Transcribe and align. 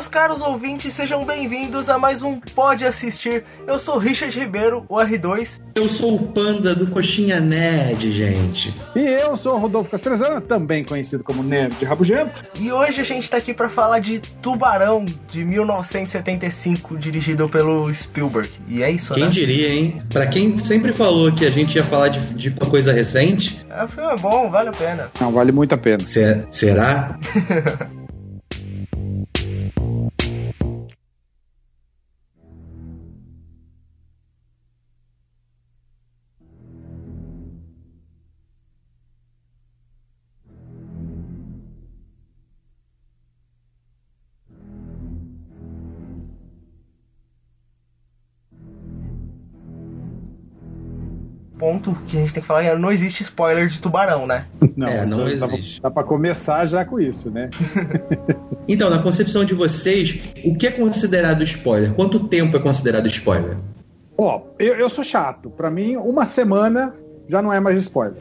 meus 0.00 0.08
caros 0.08 0.40
ouvintes, 0.40 0.94
sejam 0.94 1.26
bem-vindos 1.26 1.90
a 1.90 1.98
mais 1.98 2.22
um 2.22 2.40
Pode 2.54 2.86
Assistir. 2.86 3.44
Eu 3.66 3.78
sou 3.78 3.98
Richard 3.98 4.38
Ribeiro, 4.38 4.82
o 4.88 4.96
R2. 4.96 5.60
Eu 5.74 5.90
sou 5.90 6.14
o 6.14 6.28
Panda 6.28 6.74
do 6.74 6.86
Coxinha 6.86 7.38
Nerd, 7.38 8.10
gente. 8.10 8.74
E 8.96 9.00
eu 9.00 9.36
sou 9.36 9.56
o 9.56 9.58
Rodolfo 9.58 9.90
Castrezana, 9.90 10.40
também 10.40 10.82
conhecido 10.84 11.22
como 11.22 11.42
Nerd 11.42 11.84
Rabugento. 11.84 12.42
E 12.58 12.72
hoje 12.72 13.02
a 13.02 13.04
gente 13.04 13.30
tá 13.30 13.36
aqui 13.36 13.52
para 13.52 13.68
falar 13.68 13.98
de 13.98 14.20
Tubarão, 14.40 15.04
de 15.28 15.44
1975, 15.44 16.96
dirigido 16.96 17.46
pelo 17.46 17.92
Spielberg. 17.92 18.48
E 18.68 18.82
é 18.82 18.90
isso, 18.90 19.12
Quem 19.12 19.24
né? 19.24 19.28
diria, 19.30 19.68
hein? 19.68 19.98
Pra 20.08 20.26
quem 20.26 20.58
sempre 20.58 20.94
falou 20.94 21.30
que 21.30 21.44
a 21.44 21.50
gente 21.50 21.76
ia 21.76 21.84
falar 21.84 22.08
de, 22.08 22.20
de 22.32 22.48
uma 22.48 22.70
coisa 22.70 22.90
recente, 22.90 23.66
É, 23.68 23.84
o 23.84 23.88
filme 23.88 24.10
é 24.10 24.16
bom, 24.16 24.48
vale 24.50 24.70
a 24.70 24.72
pena. 24.72 25.10
Não, 25.20 25.30
vale 25.30 25.52
muito 25.52 25.74
a 25.74 25.78
pena. 25.78 26.06
se- 26.06 26.42
será? 26.50 27.18
Ponto 51.82 52.02
que 52.06 52.16
a 52.16 52.20
gente 52.20 52.32
tem 52.34 52.40
que 52.40 52.46
falar 52.46 52.62
é 52.64 52.76
não 52.76 52.90
existe 52.92 53.22
spoiler 53.22 53.66
de 53.68 53.80
Tubarão, 53.80 54.26
né? 54.26 54.46
Não, 54.76 54.86
É, 54.88 55.06
não 55.06 55.18
dá 55.18 55.24
pra- 55.24 55.32
existe. 55.56 55.80
Dá 55.80 55.90
pra 55.90 56.04
começar 56.04 56.66
já 56.66 56.84
com 56.84 56.98
isso, 57.00 57.30
né? 57.30 57.48
Então, 58.68 58.88
na 58.88 58.98
concepção 59.02 59.44
de 59.44 59.52
vocês, 59.52 60.16
o 60.44 60.54
que 60.56 60.66
é 60.66 60.70
considerado 60.70 61.42
spoiler? 61.42 61.92
Quanto 61.94 62.20
tempo 62.28 62.56
é 62.56 62.60
considerado 62.60 63.06
spoiler? 63.08 63.56
Ó, 64.16 64.42
eu, 64.60 64.74
eu 64.76 64.88
sou 64.88 65.02
chato. 65.02 65.50
Pra 65.50 65.68
mim, 65.70 65.96
uma 65.96 66.24
semana 66.24 66.94
já 67.28 67.42
não 67.42 67.52
é 67.52 67.58
mais 67.58 67.78
spoiler. 67.82 68.18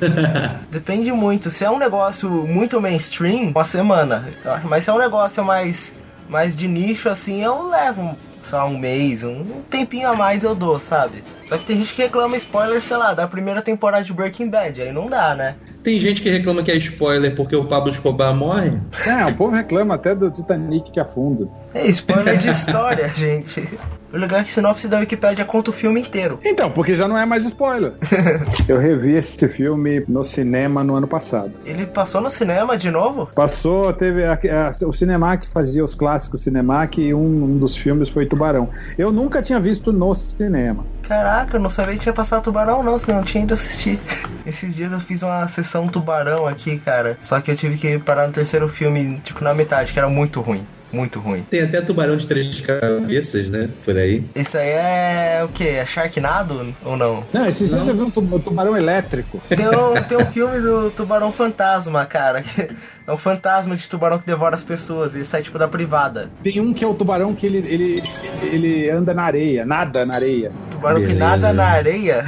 Depende 0.70 1.12
muito. 1.12 1.50
Se 1.50 1.64
é 1.64 1.70
um 1.70 1.78
negócio 1.78 2.30
muito 2.30 2.80
mainstream, 2.80 3.50
uma 3.50 3.64
semana. 3.64 4.28
eu 4.44 4.52
acho. 4.52 4.66
Mas 4.68 4.84
se 4.84 4.90
é 4.90 4.94
um 4.94 4.98
negócio 4.98 5.44
mais, 5.44 5.94
mais 6.28 6.56
de 6.56 6.66
nicho, 6.68 7.08
assim, 7.10 7.42
eu 7.42 7.68
levo, 7.68 8.16
lá, 8.50 8.64
um 8.66 8.78
mês, 8.78 9.22
um 9.22 9.44
tempinho 9.70 10.08
a 10.08 10.16
mais 10.16 10.42
eu 10.42 10.54
dou, 10.54 10.80
sabe? 10.80 11.22
Só 11.44 11.56
que 11.56 11.64
tem 11.64 11.78
gente 11.78 11.94
que 11.94 12.02
reclama 12.02 12.36
spoiler, 12.36 12.82
sei 12.82 12.96
lá, 12.96 13.14
da 13.14 13.26
primeira 13.28 13.62
temporada 13.62 14.04
de 14.04 14.12
Breaking 14.12 14.48
Bad. 14.48 14.82
Aí 14.82 14.92
não 14.92 15.06
dá, 15.06 15.34
né? 15.34 15.56
Tem 15.82 15.98
gente 15.98 16.22
que 16.22 16.30
reclama 16.30 16.62
que 16.62 16.70
é 16.70 16.76
spoiler 16.76 17.34
porque 17.34 17.56
o 17.56 17.64
Pablo 17.64 17.90
Escobar 17.90 18.34
morre. 18.34 18.72
É, 19.06 19.24
o 19.26 19.34
povo 19.34 19.54
reclama 19.54 19.94
até 19.94 20.14
do 20.14 20.30
Titanic 20.30 20.90
que 20.90 21.00
afunda. 21.00 21.48
É 21.74 21.86
spoiler 21.88 22.36
de 22.38 22.48
história, 22.48 23.08
gente. 23.14 23.68
O 24.12 24.16
legal 24.18 24.40
é 24.40 24.44
que 24.44 24.50
sinopse 24.50 24.88
da 24.88 24.98
Wikipédia 24.98 25.44
conta 25.44 25.70
o 25.70 25.72
filme 25.72 26.00
inteiro. 26.00 26.38
Então, 26.44 26.70
porque 26.70 26.94
já 26.94 27.08
não 27.08 27.16
é 27.16 27.24
mais 27.24 27.44
spoiler. 27.44 27.94
eu 28.68 28.78
revi 28.78 29.12
esse 29.16 29.48
filme 29.48 30.04
no 30.08 30.22
cinema 30.22 30.84
no 30.84 30.94
ano 30.94 31.06
passado. 31.08 31.52
Ele 31.64 31.86
passou 31.86 32.20
no 32.20 32.30
cinema 32.30 32.76
de 32.76 32.90
novo? 32.90 33.28
Passou, 33.34 33.92
teve 33.92 34.24
a- 34.24 34.34
a- 34.34 34.86
o 34.86 34.92
Cinemac 34.92 35.48
fazia 35.48 35.82
os 35.84 35.94
clássicos 35.94 36.42
Cinemac 36.42 37.00
e 37.00 37.14
um, 37.14 37.44
um 37.44 37.58
dos 37.58 37.76
filmes 37.76 38.08
foi 38.08 38.26
Tubarão. 38.26 38.68
Eu 38.98 39.10
nunca 39.12 39.40
tinha 39.42 39.58
visto 39.58 39.92
no 39.92 40.14
cinema. 40.14 40.86
Caraca, 41.02 41.56
eu 41.56 41.60
não 41.60 41.70
sabia 41.70 41.94
que 41.94 42.00
tinha 42.00 42.12
passado 42.12 42.44
tubarão 42.44 42.82
não, 42.82 42.98
senão 42.98 43.18
eu 43.18 43.24
tinha 43.24 43.44
ido 43.44 43.54
assistir. 43.54 43.98
Esses 44.46 44.74
dias 44.74 44.92
eu 44.92 45.00
fiz 45.00 45.22
uma 45.22 45.46
sessão 45.48 45.88
tubarão 45.88 46.46
aqui, 46.46 46.78
cara. 46.78 47.16
Só 47.20 47.40
que 47.40 47.50
eu 47.50 47.56
tive 47.56 47.76
que 47.76 47.98
parar 47.98 48.26
no 48.26 48.32
terceiro 48.32 48.68
filme, 48.68 49.20
tipo, 49.24 49.42
na 49.42 49.54
metade, 49.54 49.92
que 49.92 49.98
era 49.98 50.08
muito 50.08 50.40
ruim. 50.40 50.66
Muito 50.92 51.18
ruim. 51.18 51.42
Tem 51.48 51.62
até 51.62 51.80
tubarão 51.80 52.16
de 52.16 52.26
três 52.26 52.60
cabeças, 52.60 53.48
né? 53.48 53.68
Por 53.84 53.96
aí. 53.96 54.22
Esse 54.34 54.58
aí 54.58 54.68
é 54.68 55.40
o 55.44 55.48
que? 55.48 55.66
É 55.66 55.86
Sharknado 55.86 56.74
ou 56.84 56.96
não? 56.96 57.24
Não, 57.32 57.46
esses 57.46 57.70
dias 57.70 57.88
eu 57.88 57.94
vi 57.96 58.02
um 58.02 58.10
tu- 58.10 58.38
tubarão 58.40 58.76
elétrico. 58.76 59.40
Tem 59.48 59.66
um, 59.68 59.94
tem 60.06 60.18
um 60.18 60.26
filme 60.26 60.60
do 60.60 60.90
Tubarão 60.90 61.32
Fantasma, 61.32 62.04
cara. 62.04 62.42
que 62.42 62.68
É 63.06 63.12
um 63.12 63.16
fantasma 63.16 63.74
de 63.74 63.88
tubarão 63.88 64.18
que 64.18 64.26
devora 64.26 64.54
as 64.54 64.62
pessoas. 64.62 65.14
Ele 65.14 65.24
sai 65.24 65.42
tipo 65.42 65.58
da 65.58 65.66
privada. 65.66 66.28
Tem 66.42 66.60
um 66.60 66.74
que 66.74 66.84
é 66.84 66.86
o 66.86 66.94
tubarão 66.94 67.34
que 67.34 67.46
ele, 67.46 67.58
ele, 67.58 68.02
ele 68.42 68.90
anda 68.90 69.14
na 69.14 69.22
areia, 69.22 69.64
nada 69.64 70.04
na 70.04 70.14
areia. 70.14 70.52
Tubarão 70.70 71.00
que 71.00 71.06
Beleza. 71.06 71.24
nada 71.24 71.52
na 71.54 71.64
areia. 71.64 72.24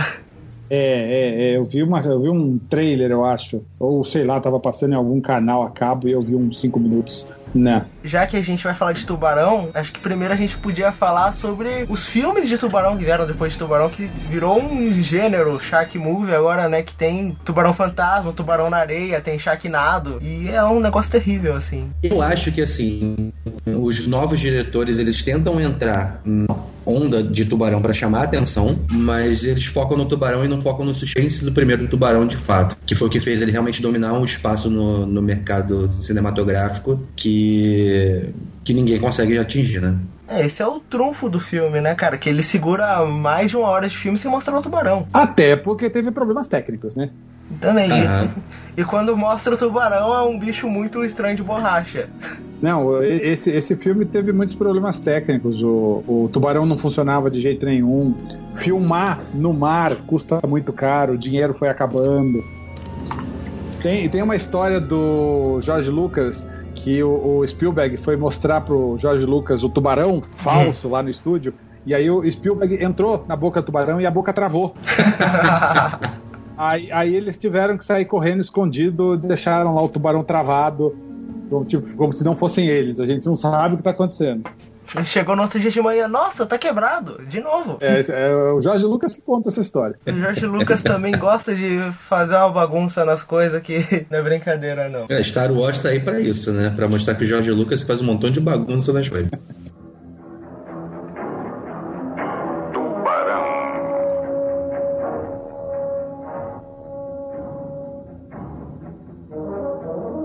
É, 0.70 0.76
é, 0.76 1.42
é, 1.52 1.56
eu 1.56 1.64
vi 1.66 1.82
uma, 1.82 2.00
eu 2.00 2.20
vi 2.22 2.28
um 2.30 2.58
trailer, 2.58 3.10
eu 3.10 3.24
acho. 3.24 3.62
Ou 3.78 4.04
sei 4.04 4.24
lá, 4.24 4.40
tava 4.40 4.58
passando 4.58 4.92
em 4.92 4.96
algum 4.96 5.20
canal 5.20 5.62
a 5.62 5.70
cabo 5.70 6.08
e 6.08 6.12
eu 6.12 6.22
vi 6.22 6.34
uns 6.34 6.58
5 6.60 6.80
minutos. 6.80 7.26
Não. 7.54 7.84
Já 8.02 8.26
que 8.26 8.36
a 8.36 8.42
gente 8.42 8.64
vai 8.64 8.74
falar 8.74 8.92
de 8.92 9.06
tubarão, 9.06 9.70
acho 9.72 9.92
que 9.92 10.00
primeiro 10.00 10.34
a 10.34 10.36
gente 10.36 10.56
podia 10.56 10.90
falar 10.90 11.32
sobre 11.32 11.86
os 11.88 12.06
filmes 12.06 12.48
de 12.48 12.58
tubarão 12.58 12.98
que 12.98 13.04
vieram 13.04 13.26
depois 13.26 13.52
de 13.52 13.58
tubarão, 13.58 13.88
que 13.88 14.10
virou 14.28 14.60
um 14.60 14.92
gênero, 15.02 15.58
Shark 15.60 15.96
Movie 15.98 16.34
agora, 16.34 16.68
né? 16.68 16.82
Que 16.82 16.94
tem 16.94 17.36
tubarão 17.44 17.72
fantasma, 17.72 18.32
tubarão 18.32 18.68
na 18.68 18.78
areia, 18.78 19.20
tem 19.20 19.38
Sharknado. 19.38 20.18
E 20.20 20.48
é 20.48 20.64
um 20.64 20.80
negócio 20.80 21.12
terrível, 21.12 21.54
assim. 21.54 21.90
Eu 22.02 22.20
acho 22.20 22.50
que 22.50 22.60
assim, 22.60 23.32
os 23.66 24.06
novos 24.06 24.40
diretores 24.40 24.98
eles 24.98 25.22
tentam 25.22 25.60
entrar 25.60 26.20
na 26.24 26.54
onda 26.86 27.22
de 27.22 27.44
tubarão 27.44 27.80
para 27.80 27.94
chamar 27.94 28.20
a 28.20 28.24
atenção, 28.24 28.78
mas 28.90 29.44
eles 29.44 29.64
focam 29.64 29.96
no 29.96 30.04
tubarão 30.04 30.44
e 30.44 30.48
não 30.48 30.60
focam 30.60 30.84
no 30.84 30.94
suspense 30.94 31.44
do 31.44 31.52
primeiro 31.52 31.88
tubarão 31.88 32.26
de 32.26 32.36
fato, 32.36 32.76
que 32.84 32.94
foi 32.94 33.08
o 33.08 33.10
que 33.10 33.20
fez 33.20 33.40
ele 33.40 33.52
realmente 33.52 33.80
dominar 33.80 34.12
um 34.12 34.24
espaço 34.24 34.68
no, 34.68 35.06
no 35.06 35.22
mercado 35.22 35.90
cinematográfico 35.92 37.00
que 37.16 37.43
que 38.64 38.72
ninguém 38.74 38.98
consegue 38.98 39.38
atingir, 39.38 39.80
né? 39.80 39.96
É, 40.26 40.46
esse 40.46 40.62
é 40.62 40.66
o 40.66 40.80
trunfo 40.80 41.28
do 41.28 41.38
filme, 41.38 41.80
né, 41.80 41.94
cara? 41.94 42.16
Que 42.16 42.28
ele 42.30 42.42
segura 42.42 43.04
mais 43.04 43.50
de 43.50 43.56
uma 43.56 43.68
hora 43.68 43.88
de 43.88 43.96
filme 43.96 44.16
sem 44.16 44.30
mostrar 44.30 44.58
o 44.58 44.62
tubarão. 44.62 45.06
Até 45.12 45.54
porque 45.56 45.90
teve 45.90 46.10
problemas 46.10 46.48
técnicos, 46.48 46.94
né? 46.94 47.10
Também. 47.60 47.90
Aham. 47.90 48.28
E 48.76 48.82
quando 48.82 49.16
mostra 49.16 49.54
o 49.54 49.56
tubarão 49.56 50.12
é 50.12 50.22
um 50.22 50.36
bicho 50.36 50.66
muito 50.66 51.04
estranho 51.04 51.36
de 51.36 51.44
borracha. 51.44 52.08
Não, 52.60 53.00
e- 53.04 53.20
esse, 53.22 53.48
esse 53.48 53.76
filme 53.76 54.04
teve 54.04 54.32
muitos 54.32 54.56
problemas 54.56 54.98
técnicos. 54.98 55.62
O, 55.62 56.02
o 56.08 56.30
tubarão 56.32 56.66
não 56.66 56.76
funcionava 56.76 57.30
de 57.30 57.40
jeito 57.40 57.64
nenhum. 57.64 58.12
Filmar 58.52 59.20
no 59.32 59.52
mar 59.52 59.94
custa 60.08 60.40
muito 60.44 60.72
caro, 60.72 61.12
o 61.12 61.18
dinheiro 61.18 61.54
foi 61.54 61.68
acabando. 61.68 62.42
Tem, 63.80 64.08
tem 64.08 64.22
uma 64.22 64.34
história 64.34 64.80
do 64.80 65.60
George 65.60 65.90
Lucas 65.90 66.44
que 66.84 67.02
o, 67.02 67.38
o 67.38 67.46
Spielberg 67.48 67.96
foi 67.96 68.14
mostrar 68.14 68.60
pro 68.60 68.98
George 68.98 69.24
Lucas 69.24 69.64
o 69.64 69.70
tubarão 69.70 70.20
falso 70.36 70.86
lá 70.86 71.02
no 71.02 71.08
estúdio. 71.08 71.54
E 71.86 71.94
aí 71.94 72.10
o 72.10 72.30
Spielberg 72.30 72.84
entrou 72.84 73.24
na 73.26 73.34
boca 73.34 73.62
do 73.62 73.64
tubarão 73.64 73.98
e 73.98 74.06
a 74.06 74.10
boca 74.10 74.32
travou. 74.34 74.74
Aí, 76.56 76.88
aí 76.92 77.12
eles 77.12 77.36
tiveram 77.36 77.76
que 77.76 77.84
sair 77.84 78.04
correndo 78.04 78.40
escondido, 78.40 79.16
deixaram 79.16 79.74
lá 79.74 79.82
o 79.82 79.88
tubarão 79.88 80.22
travado, 80.22 80.94
como, 81.50 81.64
tipo, 81.64 81.96
como 81.96 82.12
se 82.12 82.22
não 82.22 82.36
fossem 82.36 82.68
eles. 82.68 83.00
A 83.00 83.06
gente 83.06 83.26
não 83.26 83.34
sabe 83.34 83.74
o 83.74 83.76
que 83.76 83.80
está 83.80 83.90
acontecendo. 83.90 84.48
Ele 84.94 85.04
chegou 85.04 85.36
no 85.36 85.42
outro 85.42 85.58
dia 85.58 85.70
de 85.70 85.80
manhã, 85.80 86.08
nossa, 86.08 86.46
tá 86.46 86.58
quebrado, 86.58 87.20
de 87.26 87.40
novo. 87.40 87.78
É, 87.80 88.04
é 88.08 88.34
o 88.52 88.60
Jorge 88.60 88.84
Lucas 88.84 89.14
que 89.14 89.22
conta 89.22 89.48
essa 89.48 89.60
história. 89.60 89.96
O 90.06 90.12
Jorge 90.12 90.46
Lucas 90.46 90.82
também 90.82 91.12
gosta 91.16 91.54
de 91.54 91.78
fazer 92.00 92.36
uma 92.36 92.50
bagunça 92.50 93.04
nas 93.04 93.22
coisas 93.22 93.60
que 93.62 94.06
não 94.10 94.18
é 94.18 94.22
brincadeira, 94.22 94.88
não. 94.88 95.06
É, 95.08 95.22
Star 95.22 95.52
Wars 95.52 95.82
tá 95.82 95.90
aí 95.90 96.00
pra 96.00 96.20
isso, 96.20 96.52
né? 96.52 96.72
Pra 96.74 96.88
mostrar 96.88 97.14
que 97.14 97.24
o 97.24 97.26
George 97.26 97.50
Lucas 97.50 97.80
faz 97.82 98.00
um 98.00 98.04
montão 98.04 98.30
de 98.30 98.40
bagunça 98.40 98.92
nas 98.92 99.08
coisas. 99.08 99.30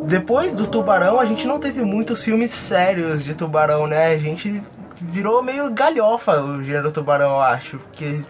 Depois 0.10 0.56
do 0.56 0.66
Tubarão, 0.66 1.20
a 1.20 1.26
gente 1.26 1.46
não 1.46 1.60
teve 1.60 1.84
muitos 1.84 2.24
filmes 2.24 2.52
sérios 2.52 3.24
de 3.24 3.36
Tubarão, 3.36 3.86
né? 3.86 4.08
A 4.08 4.18
gente 4.18 4.62
virou 5.00 5.44
meio 5.44 5.72
galhofa 5.72 6.42
o 6.42 6.64
gênero 6.64 6.92
Tubarão, 6.92 7.34
eu 7.34 7.42
acho. 7.42 7.78
Porque 7.78 8.22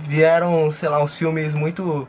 vieram, 0.00 0.68
sei 0.72 0.88
lá, 0.88 1.00
uns 1.00 1.16
filmes 1.16 1.54
muito 1.54 2.08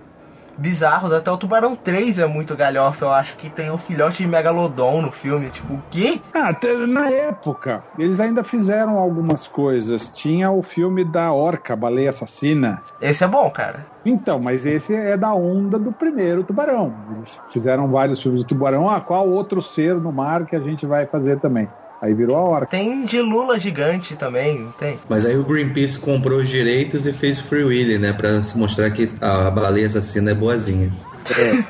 bizarros. 0.59 1.13
Até 1.13 1.31
o 1.31 1.38
Tubarão 1.38 1.75
3 1.75 2.19
é 2.19 2.25
muito 2.25 2.56
galhofa, 2.56 3.06
eu 3.06 3.11
acho 3.11 3.38
que 3.38 3.50
tem 3.50 3.71
um 3.71 3.77
filhote 3.77 4.17
de 4.17 4.27
Megalodon 4.27 5.01
no 5.01 5.11
filme. 5.11 5.50
Tipo, 5.50 5.73
o 5.73 5.83
quê? 5.89 6.19
Ah, 6.33 6.56
na 6.88 7.09
época, 7.09 7.83
eles 7.97 8.19
ainda 8.19 8.44
fizeram 8.44 8.97
algumas 8.97 9.47
coisas. 9.47 10.09
Tinha 10.09 10.51
o 10.51 10.61
filme 10.61 11.03
da 11.03 11.31
Orca, 11.31 11.75
Baleia 11.75 12.09
Assassina. 12.09 12.81
Esse 13.00 13.23
é 13.23 13.27
bom, 13.27 13.50
cara. 13.50 13.85
Então, 14.06 14.39
mas 14.39 14.65
esse 14.65 14.94
é 14.94 15.17
da 15.17 15.33
onda 15.33 15.77
do 15.77 15.91
primeiro 15.91 16.44
Tubarão. 16.44 16.94
Eles 17.15 17.38
fizeram 17.50 17.89
vários 17.89 18.21
filmes 18.21 18.41
do 18.41 18.47
Tubarão. 18.47 18.89
Ah, 18.89 19.01
qual 19.01 19.27
outro 19.29 19.61
ser 19.61 19.95
no 19.95 20.11
mar 20.11 20.45
que 20.45 20.56
a 20.56 20.59
gente 20.59 20.85
vai 20.85 21.06
fazer 21.06 21.39
também? 21.39 21.67
Aí 22.01 22.13
virou 22.13 22.38
a 22.38 22.42
Orca. 22.42 22.68
Tem 22.68 23.04
de 23.04 23.22
Lula 23.22 23.60
gigante 23.60 24.16
também, 24.16 24.60
não 24.60 24.72
tem? 24.72 24.98
Mas 25.10 25.25
aí 25.25 25.36
o 25.36 25.44
Greenpeace 25.44 26.00
comprou 26.00 26.40
os 26.40 26.48
direitos 26.48 27.06
e 27.06 27.12
fez 27.12 27.40
o 27.40 27.44
Free 27.44 27.63
Willy, 27.63 27.98
né? 27.98 28.13
Pra 28.13 28.42
se 28.42 28.57
mostrar 28.57 28.90
que 28.92 29.12
a 29.19 29.51
baleia 29.51 29.88
assassina 29.88 30.31
é 30.31 30.34
boazinha. 30.34 30.90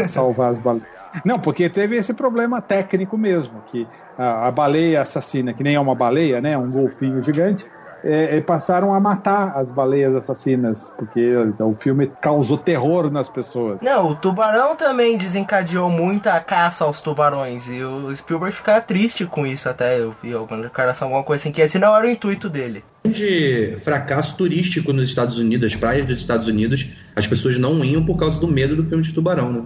É, 0.02 0.08
salvar 0.08 0.52
as 0.52 0.60
baleias. 0.60 0.88
Não, 1.26 1.40
porque 1.40 1.68
teve 1.68 1.96
esse 1.96 2.14
problema 2.14 2.62
técnico 2.62 3.18
mesmo, 3.18 3.62
que 3.66 3.88
a, 4.18 4.48
a 4.48 4.52
baleia 4.52 5.02
assassina, 5.02 5.54
que 5.54 5.64
nem 5.64 5.76
é 5.76 5.80
uma 5.80 5.96
baleia, 5.96 6.40
né? 6.40 6.56
Um 6.56 6.70
golfinho 6.70 7.20
gigante, 7.22 7.66
é, 8.04 8.38
é, 8.38 8.42
passaram 8.42 8.94
a 8.94 9.00
matar 9.00 9.58
as 9.58 9.72
baleias 9.72 10.16
assassinas, 10.16 10.92
porque 10.98 11.20
então, 11.48 11.72
o 11.72 11.76
filme 11.76 12.12
causou 12.22 12.58
terror 12.58 13.12
nas 13.12 13.30
pessoas. 13.30 13.82
Não, 13.82 14.12
o 14.12 14.16
tubarão 14.16 14.76
também 14.76 15.18
desencadeou 15.18 15.90
muita 15.90 16.40
caça 16.40 16.86
aos 16.86 17.02
tubarões, 17.02 17.68
e 17.68 17.84
o 17.84 18.16
Spielberg 18.16 18.56
fica 18.56 18.80
triste 18.82 19.26
com 19.26 19.46
isso 19.46 19.70
até, 19.70 20.00
eu 20.00 20.14
vi 20.22 20.34
alguma 20.34 20.62
declaração, 20.62 21.08
alguma 21.08 21.24
coisa 21.24 21.44
assim, 21.44 21.52
que 21.52 21.62
esse 21.62 21.78
não 21.80 21.96
era 21.96 22.06
o 22.06 22.10
intuito 22.10 22.50
dele. 22.50 22.84
De 23.06 23.78
fracasso 23.84 24.36
turístico 24.38 24.92
nos 24.92 25.06
Estados 25.06 25.40
Unidos, 25.40 25.74
as 25.74 25.80
praias 25.80 26.06
dos 26.06 26.20
Estados 26.20 26.48
Unidos, 26.48 26.88
as 27.16 27.26
pessoas 27.26 27.58
não 27.58 27.84
iam 27.84 28.04
por 28.04 28.18
causa 28.18 28.40
do 28.40 28.48
medo 28.48 28.76
do 28.76 28.86
filme 28.86 29.04
de 29.04 29.14
tubarão, 29.14 29.52
né? 29.52 29.62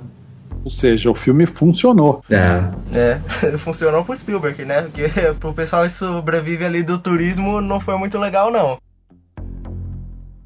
Ou 0.64 0.72
seja, 0.72 1.12
o 1.12 1.16
filme 1.16 1.46
funcionou. 1.46 2.22
É. 2.32 2.84
É, 2.98 3.22
funcionou 3.58 4.06
pro 4.06 4.16
Spielberg, 4.16 4.64
né? 4.66 4.84
Porque 4.84 5.04
pro 5.40 5.54
pessoal 5.54 5.84
que 5.84 5.96
sobrevive 5.96 6.64
ali 6.66 6.84
do 6.84 6.98
turismo 6.98 7.60
não 7.60 7.80
foi 7.80 7.98
muito 7.98 8.18
legal, 8.18 8.52
não. 8.52 8.78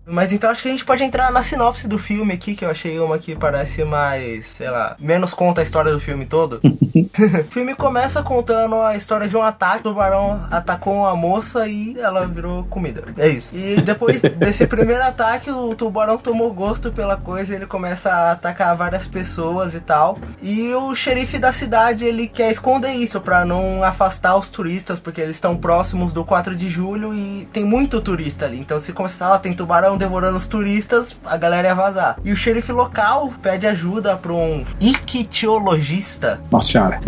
Mas 0.07 0.31
então 0.31 0.49
acho 0.49 0.61
que 0.61 0.69
a 0.69 0.71
gente 0.71 0.85
pode 0.85 1.03
entrar 1.03 1.31
na 1.31 1.43
sinopse 1.43 1.87
do 1.87 1.97
filme 1.97 2.33
aqui, 2.33 2.55
que 2.55 2.63
eu 2.63 2.69
achei 2.69 2.97
uma 2.99 3.19
que 3.19 3.35
parece 3.35 3.83
mais, 3.83 4.47
sei 4.47 4.69
lá, 4.69 4.95
menos 4.97 5.33
conta 5.33 5.59
a 5.59 5.63
história 5.63 5.91
do 5.91 5.99
filme 5.99 6.25
todo. 6.25 6.61
o 6.63 7.43
filme 7.43 7.75
começa 7.75 8.23
contando 8.23 8.75
a 8.75 8.95
história 8.95 9.27
de 9.27 9.35
um 9.35 9.41
ataque. 9.41 9.79
O 9.79 9.91
tubarão 9.91 10.41
atacou 10.49 10.93
uma 10.93 11.15
moça 11.15 11.67
e 11.67 11.99
ela 11.99 12.25
virou 12.25 12.63
comida. 12.65 13.03
É 13.17 13.27
isso. 13.27 13.53
E 13.55 13.81
depois 13.81 14.21
desse 14.37 14.65
primeiro 14.65 15.03
ataque, 15.03 15.51
o 15.51 15.75
tubarão 15.75 16.17
tomou 16.17 16.53
gosto 16.53 16.89
pela 16.91 17.17
coisa, 17.17 17.53
ele 17.53 17.65
começa 17.65 18.09
a 18.09 18.31
atacar 18.31 18.75
várias 18.77 19.05
pessoas 19.05 19.75
e 19.75 19.81
tal. 19.81 20.17
E 20.41 20.73
o 20.73 20.95
xerife 20.95 21.37
da 21.37 21.51
cidade, 21.51 22.05
ele 22.05 22.27
quer 22.27 22.51
esconder 22.51 22.93
isso 22.93 23.19
para 23.19 23.43
não 23.43 23.83
afastar 23.83 24.37
os 24.37 24.49
turistas, 24.49 24.99
porque 24.99 25.19
eles 25.19 25.35
estão 25.35 25.57
próximos 25.57 26.13
do 26.13 26.23
4 26.23 26.55
de 26.55 26.69
julho 26.69 27.13
e 27.13 27.45
tem 27.51 27.65
muito 27.65 27.99
turista 27.99 28.45
ali. 28.45 28.59
Então 28.59 28.79
se 28.79 28.93
começar, 28.93 29.33
ó, 29.33 29.37
tem 29.37 29.53
tubarão 29.53 29.96
devorando 29.97 30.37
os 30.37 30.47
turistas, 30.47 31.17
a 31.25 31.37
galera 31.37 31.67
ia 31.67 31.75
vazar. 31.75 32.19
E 32.23 32.31
o 32.31 32.35
xerife 32.35 32.71
local 32.71 33.33
pede 33.41 33.67
ajuda 33.67 34.15
para 34.15 34.33
um 34.33 34.65
ictiologista. 34.79 36.39
Nossa 36.51 36.71
senhora. 36.71 36.99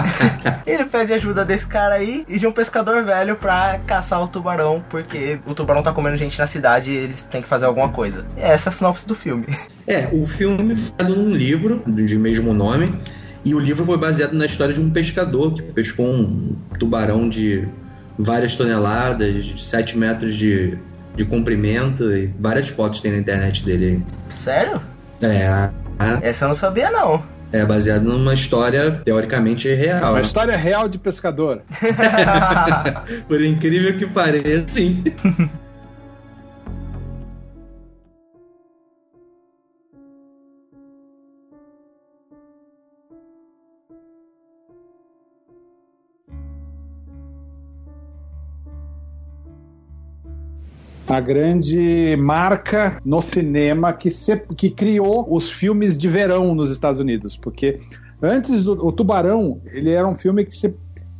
Ele 0.66 0.84
pede 0.84 1.12
ajuda 1.12 1.44
desse 1.44 1.66
cara 1.66 1.94
aí 1.94 2.24
e 2.28 2.38
de 2.38 2.46
um 2.46 2.52
pescador 2.52 3.02
velho 3.02 3.36
pra 3.36 3.78
caçar 3.86 4.22
o 4.22 4.28
tubarão, 4.28 4.82
porque 4.88 5.38
o 5.46 5.54
tubarão 5.54 5.82
tá 5.82 5.92
comendo 5.92 6.16
gente 6.16 6.38
na 6.38 6.46
cidade 6.46 6.90
e 6.90 6.96
eles 6.96 7.24
têm 7.24 7.42
que 7.42 7.48
fazer 7.48 7.66
alguma 7.66 7.88
coisa. 7.88 8.24
E 8.36 8.40
essa 8.40 8.68
é 8.68 8.70
a 8.70 8.72
sinopse 8.72 9.06
do 9.06 9.14
filme. 9.14 9.46
É, 9.86 10.08
o 10.10 10.24
filme 10.24 10.74
foi 10.74 11.08
num 11.10 11.28
livro 11.28 11.82
de 11.86 12.16
mesmo 12.16 12.54
nome. 12.54 12.98
E 13.44 13.54
o 13.54 13.58
livro 13.58 13.84
foi 13.84 13.98
baseado 13.98 14.32
na 14.32 14.46
história 14.46 14.72
de 14.72 14.80
um 14.80 14.88
pescador 14.88 15.52
que 15.52 15.60
pescou 15.60 16.06
um 16.06 16.56
tubarão 16.78 17.28
de 17.28 17.68
várias 18.18 18.56
toneladas, 18.56 19.44
de 19.44 19.62
7 19.62 19.98
metros 19.98 20.34
de 20.34 20.78
de 21.14 21.24
comprimento 21.24 22.10
e 22.10 22.26
várias 22.38 22.68
fotos 22.68 23.00
tem 23.00 23.12
na 23.12 23.18
internet 23.18 23.64
dele 23.64 24.04
Sério? 24.36 24.80
É. 25.22 25.70
Essa 26.22 26.44
eu 26.44 26.48
não 26.48 26.54
sabia, 26.54 26.90
não. 26.90 27.22
É 27.52 27.64
baseado 27.64 28.02
numa 28.02 28.34
história 28.34 28.90
teoricamente 29.04 29.72
real. 29.72 30.12
Uma 30.12 30.20
história 30.20 30.56
real 30.56 30.88
de 30.88 30.98
pescador. 30.98 31.62
Por 33.28 33.42
incrível 33.42 33.96
que 33.96 34.06
pareça, 34.06 34.64
sim. 34.68 35.04
a 51.08 51.20
grande 51.20 52.16
marca 52.16 53.00
no 53.04 53.20
cinema 53.20 53.92
que, 53.92 54.10
se, 54.10 54.36
que 54.56 54.70
criou 54.70 55.26
os 55.32 55.50
filmes 55.50 55.98
de 55.98 56.08
verão 56.08 56.54
nos 56.54 56.70
Estados 56.70 57.00
Unidos, 57.00 57.36
porque 57.36 57.78
antes 58.22 58.64
do 58.64 58.72
o 58.72 58.90
Tubarão 58.90 59.60
ele 59.66 59.90
era 59.90 60.06
um 60.06 60.14
filme 60.14 60.44
que, 60.44 60.56
se, 60.56 60.74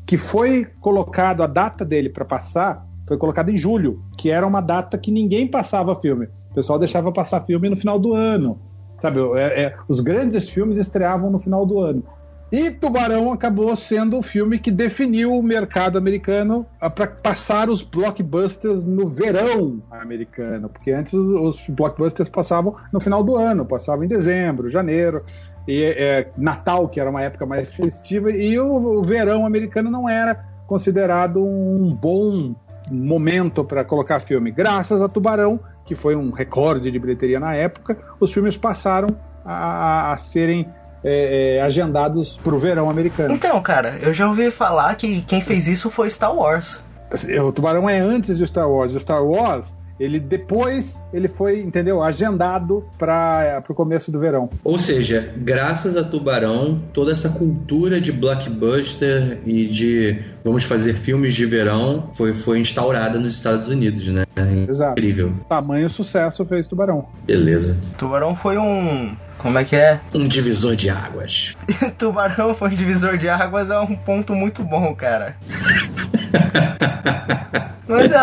que 0.07 0.17
foi 0.17 0.67
colocado 0.81 1.43
a 1.43 1.47
data 1.47 1.85
dele 1.85 2.09
para 2.09 2.25
passar 2.25 2.87
foi 3.07 3.19
colocado 3.19 3.51
em 3.51 3.57
julho, 3.57 4.03
que 4.17 4.31
era 4.31 4.47
uma 4.47 4.61
data 4.61 4.97
que 4.97 5.11
ninguém 5.11 5.47
passava 5.47 5.95
filme. 5.95 6.27
O 6.51 6.55
pessoal 6.55 6.79
deixava 6.79 7.13
passar 7.13 7.45
filme 7.45 7.69
no 7.69 7.77
final 7.77 7.99
do 7.99 8.15
ano. 8.15 8.59
Sabe, 9.01 9.21
é, 9.37 9.65
é, 9.65 9.77
os 9.87 10.01
grandes 10.01 10.49
filmes 10.49 10.79
estreavam 10.79 11.31
no 11.31 11.39
final 11.39 11.67
do 11.67 11.81
ano. 11.81 12.03
E 12.53 12.71
Tubarão 12.71 13.33
acabou 13.33 13.75
sendo 13.75 14.19
o 14.19 14.23
filme 14.23 14.59
que 14.59 14.71
definiu 14.71 15.35
o 15.35 15.43
mercado 15.43 15.99
americano 15.99 16.67
ah, 16.81 16.89
para 16.89 17.07
passar 17.07 17.69
os 17.69 17.83
blockbusters 17.83 18.83
no 18.83 19.09
verão 19.09 19.83
americano, 19.91 20.69
porque 20.69 20.93
antes 20.93 21.13
os 21.15 21.61
blockbusters 21.69 22.29
passavam 22.29 22.77
no 22.93 23.01
final 23.01 23.25
do 23.25 23.37
ano, 23.37 23.65
passavam 23.65 24.05
em 24.05 24.09
dezembro, 24.09 24.71
janeiro, 24.71 25.25
e 25.67 25.83
é, 25.83 26.31
Natal, 26.37 26.89
que 26.89 27.01
era 27.01 27.11
uma 27.11 27.23
época 27.23 27.47
mais 27.47 27.73
festiva, 27.73 28.31
e 28.31 28.59
o, 28.59 28.99
o 28.99 29.03
verão 29.03 29.47
americano 29.47 29.91
não 29.91 30.09
era 30.09 30.45
considerado 30.67 31.43
um 31.45 31.89
bom 31.91 32.55
momento 32.91 33.65
para 33.65 33.85
colocar 33.85 34.21
filme. 34.21 34.51
Graças 34.51 35.01
a 35.01 35.09
Tubarão, 35.09 35.59
que 35.85 35.95
foi 35.95 36.15
um 36.15 36.31
recorde 36.31 36.91
de 36.91 36.99
bilheteria 36.99 37.41
na 37.41 37.55
época, 37.55 37.97
os 38.21 38.33
filmes 38.33 38.57
passaram 38.57 39.17
a, 39.45 40.13
a 40.13 40.19
serem 40.19 40.69
é, 41.05 41.57
é, 41.57 41.63
agendados 41.63 42.39
pro 42.43 42.59
verão 42.59 42.89
americano. 42.89 43.35
Então, 43.35 43.61
cara, 43.63 43.99
eu 44.01 44.13
já 44.13 44.27
ouvi 44.27 44.51
falar 44.51 44.95
que 44.95 45.21
quem 45.23 45.41
fez 45.41 45.69
isso 45.69 45.91
foi 45.91 46.09
Star 46.09 46.35
Wars. 46.35 46.83
O 47.45 47.53
Tubarão 47.53 47.89
é 47.89 48.01
antes 48.01 48.39
de 48.39 48.47
Star 48.47 48.69
Wars. 48.69 48.95
O 48.95 48.99
Star 49.01 49.23
Wars 49.23 49.67
ele 49.99 50.19
depois 50.19 51.01
ele 51.13 51.29
foi, 51.29 51.61
entendeu, 51.61 52.03
agendado 52.03 52.85
para 52.99 53.63
o 53.69 53.75
começo 53.75 54.11
do 54.11 54.19
verão. 54.19 54.51
Ou 54.63 54.79
seja, 54.79 55.33
graças 55.37 55.97
a 55.97 56.05
Tubarão, 56.05 56.81
toda 56.93 57.13
essa 57.13 57.31
cultura 57.31 58.01
de 58.01 58.13
blockbuster 58.13 59.41
e 59.45 59.67
de 59.67 60.19
vamos 60.45 60.65
fazer 60.65 60.95
filmes 60.95 61.35
de 61.35 61.47
verão 61.47 62.11
foi, 62.15 62.35
foi 62.35 62.59
instaurada 62.59 63.19
nos 63.19 63.35
Estados 63.35 63.69
Unidos, 63.69 64.07
né? 64.09 64.25
Exato. 64.69 64.93
Incrível. 64.93 65.33
Tamanho 65.49 65.89
sucesso 65.89 66.45
fez 66.45 66.67
Tubarão. 66.67 67.07
Beleza. 67.25 67.79
Tubarão 67.97 68.35
foi 68.35 68.59
um 68.59 69.17
como 69.39 69.59
é 69.59 69.65
que 69.65 69.77
é? 69.77 70.01
Um 70.15 70.27
divisor 70.27 70.75
de 70.75 70.89
águas. 70.89 71.55
Tubarão 71.99 72.55
foi 72.55 72.71
um 72.71 72.75
divisor 72.75 73.19
de 73.19 73.29
águas 73.29 73.69
é 73.71 73.79
um 73.79 73.95
ponto 73.95 74.35
muito 74.35 74.65
bom, 74.65 74.95
cara. 74.95 75.37
Mas 77.95 78.11
é, 78.11 78.23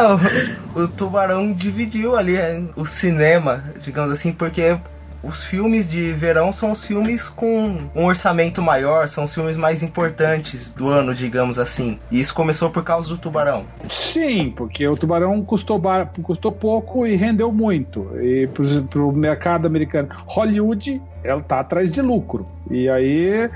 o, 0.76 0.84
o 0.84 0.88
Tubarão 0.88 1.54
dividiu 1.54 2.16
ali 2.18 2.36
é, 2.36 2.62
o 2.76 2.86
cinema, 2.86 3.64
digamos 3.80 4.12
assim, 4.12 4.34
porque 4.34 4.78
os 5.24 5.44
filmes 5.44 5.90
de 5.90 6.12
verão 6.12 6.52
são 6.52 6.72
os 6.72 6.86
filmes 6.86 7.30
com 7.30 7.78
um 7.96 8.06
orçamento 8.06 8.62
maior, 8.62 9.08
são 9.08 9.24
os 9.24 9.34
filmes 9.34 9.56
mais 9.56 9.84
importantes 9.84 10.72
do 10.72 10.90
ano, 10.90 11.14
digamos 11.14 11.60
assim. 11.60 12.00
E 12.10 12.20
isso 12.20 12.34
começou 12.34 12.70
por 12.70 12.84
causa 12.84 13.08
do 13.08 13.18
Tubarão. 13.18 13.66
Sim, 13.90 14.52
porque 14.56 14.88
o 14.88 14.96
Tubarão 14.96 15.44
custou, 15.44 15.78
bar... 15.78 16.12
custou 16.24 16.52
pouco 16.52 17.06
e 17.06 17.16
rendeu 17.16 17.52
muito. 17.52 18.10
E 18.20 18.48
para 18.90 19.02
o 19.02 19.12
mercado 19.12 19.68
americano, 19.68 20.10
Hollywood, 20.26 21.02
ela 21.24 21.42
tá 21.42 21.60
atrás 21.60 21.92
de 21.92 22.02
lucro. 22.02 22.48
E 22.70 22.90
aí 22.90 23.50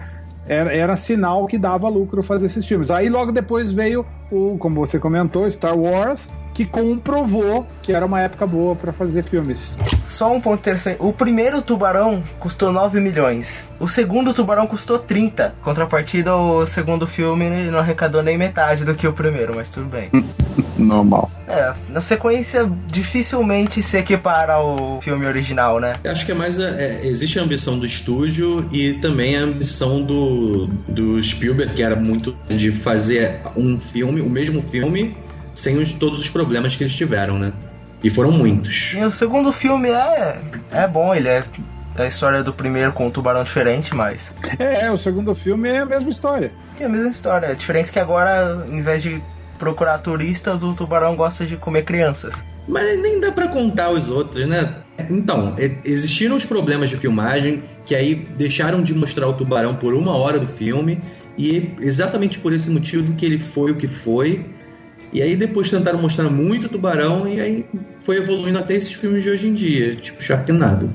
era, 0.48 0.74
era, 0.74 0.96
sinal 0.96 1.48
que 1.48 1.58
dava 1.58 1.90
lucro 1.90 2.22
fazer 2.22 2.46
esses 2.48 2.66
filmes. 2.66 2.92
Aí 2.92 3.10
logo 3.10 3.32
depois 3.32 3.72
veio 3.72 4.06
o, 4.32 4.58
como 4.58 4.86
você 4.86 5.00
comentou, 5.00 5.50
Star 5.50 5.78
Wars, 5.78 6.30
que 6.54 6.66
comprovou 6.66 7.68
que 7.82 7.92
era 7.92 8.06
uma 8.06 8.22
época 8.22 8.48
boa 8.48 8.76
para 8.76 8.94
fazer 8.94 9.24
filmes. 9.24 9.78
Só 10.08 10.34
um 10.34 10.40
ponto 10.40 10.60
interessante: 10.60 10.98
o 11.00 11.12
primeiro 11.12 11.62
Tubarão 11.62 12.24
custou 12.40 12.72
9 12.72 13.00
milhões, 13.00 13.64
o 13.80 13.88
segundo 13.88 14.34
Tubarão 14.34 14.68
custou 14.68 14.98
30. 14.98 15.56
Contrapartida, 15.62 16.36
o 16.36 16.66
segundo 16.66 17.06
filme 17.06 17.50
não 17.70 17.80
arrecadou 17.80 18.24
nem 18.24 18.38
metade 18.38 18.86
do 18.86 18.96
que 18.96 19.08
o 19.08 19.14
primeiro, 19.14 19.56
mas 19.56 19.70
tudo 19.70 19.88
bem. 19.88 20.10
Normal. 20.78 21.32
É, 21.48 21.74
na 21.90 22.02
sequência, 22.02 22.70
dificilmente 22.88 23.82
se 23.82 23.98
equipara 23.98 24.54
ao 24.54 25.00
filme 25.02 25.26
original, 25.26 25.80
né? 25.80 25.96
Eu 26.04 26.12
acho 26.12 26.26
que 26.26 26.32
é 26.32 26.36
mais. 26.36 26.60
É, 26.60 27.02
existe 27.04 27.40
a 27.40 27.44
ambição 27.44 27.78
do 27.78 27.86
estúdio 27.86 28.68
e 28.72 28.94
também 28.94 29.38
a 29.38 29.42
ambição 29.42 30.02
do, 30.02 30.68
do 30.88 31.22
Spielberg, 31.22 31.74
que 31.74 31.84
era 31.84 31.96
muito 31.96 32.36
de 32.50 32.72
fazer 32.72 33.40
um 33.56 33.80
filme, 33.80 34.22
o 34.22 34.30
mesmo 34.30 34.62
filme, 34.62 35.16
sem 35.54 35.78
os, 35.78 35.94
todos 35.94 36.20
os 36.20 36.30
problemas 36.30 36.76
que 36.76 36.84
eles 36.84 36.96
tiveram, 36.96 37.38
né? 37.38 37.54
E 38.04 38.10
foram 38.10 38.32
muitos. 38.32 38.94
E 38.96 39.04
o 39.04 39.12
segundo 39.12 39.52
filme 39.52 39.90
é, 39.90 40.42
é 40.72 40.88
bom, 40.88 41.14
ele 41.14 41.28
é 41.28 41.44
a 41.98 42.06
história 42.06 42.44
do 42.44 42.54
primeiro 42.54 42.92
com 42.92 43.08
um 43.08 43.12
tubarão 43.12 43.44
diferente, 43.44 43.96
mas. 43.96 44.34
É, 44.60 44.92
o 44.92 44.98
segundo 44.98 45.34
filme 45.34 45.70
é 45.70 45.80
a 45.80 45.86
mesma 45.86 46.10
história. 46.10 46.52
É 46.80 46.86
a 46.86 46.90
mesma 46.90 47.10
história. 47.10 47.50
A 47.50 47.54
diferença 47.54 47.92
é 47.92 47.94
que 47.94 48.00
agora, 48.00 48.66
em 48.70 48.82
vez 48.82 49.02
de 49.02 49.22
procurar 49.58 50.00
turistas, 50.00 50.64
o 50.64 50.74
tubarão 50.74 51.16
gosta 51.16 51.46
de 51.46 51.58
comer 51.58 51.84
crianças. 51.84 52.34
Mas 52.68 53.00
nem 53.00 53.20
dá 53.20 53.32
para 53.32 53.48
contar 53.48 53.92
os 53.92 54.10
outros, 54.10 54.48
né? 54.48 54.76
então, 55.10 55.56
existiram 55.84 56.36
os 56.36 56.46
problemas 56.46 56.90
de 56.90 56.98
filmagem 56.98 57.64
que 57.86 57.94
aí 57.94 58.16
deixaram 58.16 58.82
de 58.82 58.94
mostrar 58.94 59.28
o 59.28 59.34
tubarão 59.34 59.76
por 59.76 59.94
uma 59.94 60.16
hora 60.16 60.40
do 60.40 60.48
filme 60.48 61.00
e 61.38 61.74
exatamente 61.82 62.40
por 62.40 62.54
esse 62.54 62.70
motivo 62.70 63.14
que 63.14 63.26
ele 63.26 63.40
foi 63.40 63.72
o 63.72 63.76
que 63.76 63.88
foi. 63.88 64.46
E 65.12 65.22
aí 65.22 65.36
depois 65.36 65.70
tentaram 65.70 66.00
mostrar 66.00 66.30
muito 66.30 66.68
tubarão 66.68 67.28
e 67.28 67.40
aí 67.40 67.66
foi 68.04 68.18
evoluindo 68.18 68.58
até 68.58 68.74
esses 68.74 68.92
filmes 68.92 69.24
de 69.24 69.30
hoje 69.30 69.48
em 69.48 69.54
dia, 69.54 69.96
tipo 69.96 70.22
Sharknado. 70.22 70.90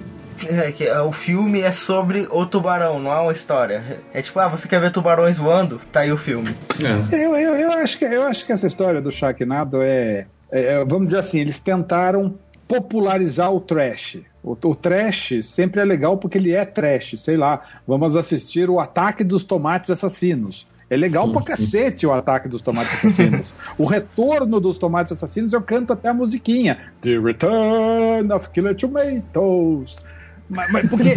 É, 0.49 0.73
que 0.73 0.91
o 0.91 1.13
filme 1.13 1.61
é 1.61 1.73
sobre 1.73 2.27
o 2.31 2.47
tubarão, 2.47 2.99
não 2.99 3.13
é 3.13 3.21
uma 3.21 3.33
história. 3.33 3.99
É 4.13 4.23
tipo, 4.23 4.39
ah, 4.39 4.49
você 4.49 4.67
quer 4.67 4.81
ver 4.81 4.91
tubarões 4.91 5.39
voando? 5.39 5.81
Tá 5.93 6.01
aí 6.01 6.13
o 6.13 6.17
filme. 6.17 6.55
É. 6.83 7.25
Eu, 7.25 7.37
eu, 7.37 7.55
eu, 7.55 7.73
acho 7.73 7.99
que, 7.99 8.05
eu 8.05 8.23
acho 8.23 8.47
que 8.47 8.53
essa 8.53 8.67
história 8.67 9.01
do 9.01 9.13
Sharknado 9.13 9.83
é, 9.83 10.27
é. 10.51 10.85
Vamos 10.85 11.07
dizer 11.07 11.19
assim, 11.19 11.41
eles 11.41 11.59
tentaram 11.59 12.35
popularizar 12.67 13.53
o 13.53 13.61
trash. 13.61 14.19
O, 14.43 14.53
o, 14.53 14.75
trash 14.75 15.41
sempre 15.43 15.81
é 15.81 15.85
legal 15.85 16.17
porque 16.17 16.39
ele 16.39 16.53
é 16.53 16.65
trash. 16.65 17.17
Sei 17.19 17.37
lá, 17.37 17.61
vamos 17.87 18.17
assistir 18.17 18.71
o 18.71 18.79
Ataque 18.79 19.25
dos 19.25 19.45
Tomates 19.45 19.91
Assassinos. 19.91 20.67
É 20.91 20.97
legal 20.97 21.31
pra 21.31 21.41
cacete 21.43 22.05
o 22.05 22.13
ataque 22.13 22.49
dos 22.49 22.61
tomates 22.61 22.93
assassinos. 22.93 23.55
o 23.79 23.85
retorno 23.85 24.59
dos 24.59 24.77
tomates 24.77 25.13
assassinos, 25.13 25.53
eu 25.53 25.63
canto 25.63 25.93
até 25.93 26.09
a 26.09 26.15
musiquinha. 26.15 26.81
The 27.01 27.17
Return 27.17 28.33
of 28.33 28.51
Killer 28.51 28.75
Tomatoes. 28.75 30.05
Mas, 30.51 30.71
mas, 30.73 30.91
porque 30.91 31.15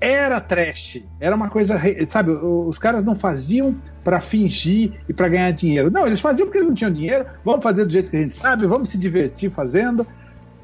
era 0.00 0.40
trash, 0.40 1.02
era 1.18 1.34
uma 1.34 1.48
coisa, 1.48 1.80
sabe? 2.10 2.30
Os 2.30 2.78
caras 2.78 3.02
não 3.02 3.16
faziam 3.16 3.74
para 4.04 4.20
fingir 4.20 4.92
e 5.08 5.12
para 5.12 5.28
ganhar 5.28 5.50
dinheiro. 5.50 5.90
Não, 5.90 6.06
eles 6.06 6.20
faziam 6.20 6.46
porque 6.46 6.58
eles 6.58 6.68
não 6.68 6.74
tinham 6.74 6.92
dinheiro. 6.92 7.24
Vamos 7.44 7.62
fazer 7.62 7.84
do 7.84 7.92
jeito 7.92 8.10
que 8.10 8.16
a 8.16 8.20
gente 8.20 8.36
sabe, 8.36 8.66
vamos 8.66 8.90
se 8.90 8.98
divertir 8.98 9.50
fazendo. 9.50 10.06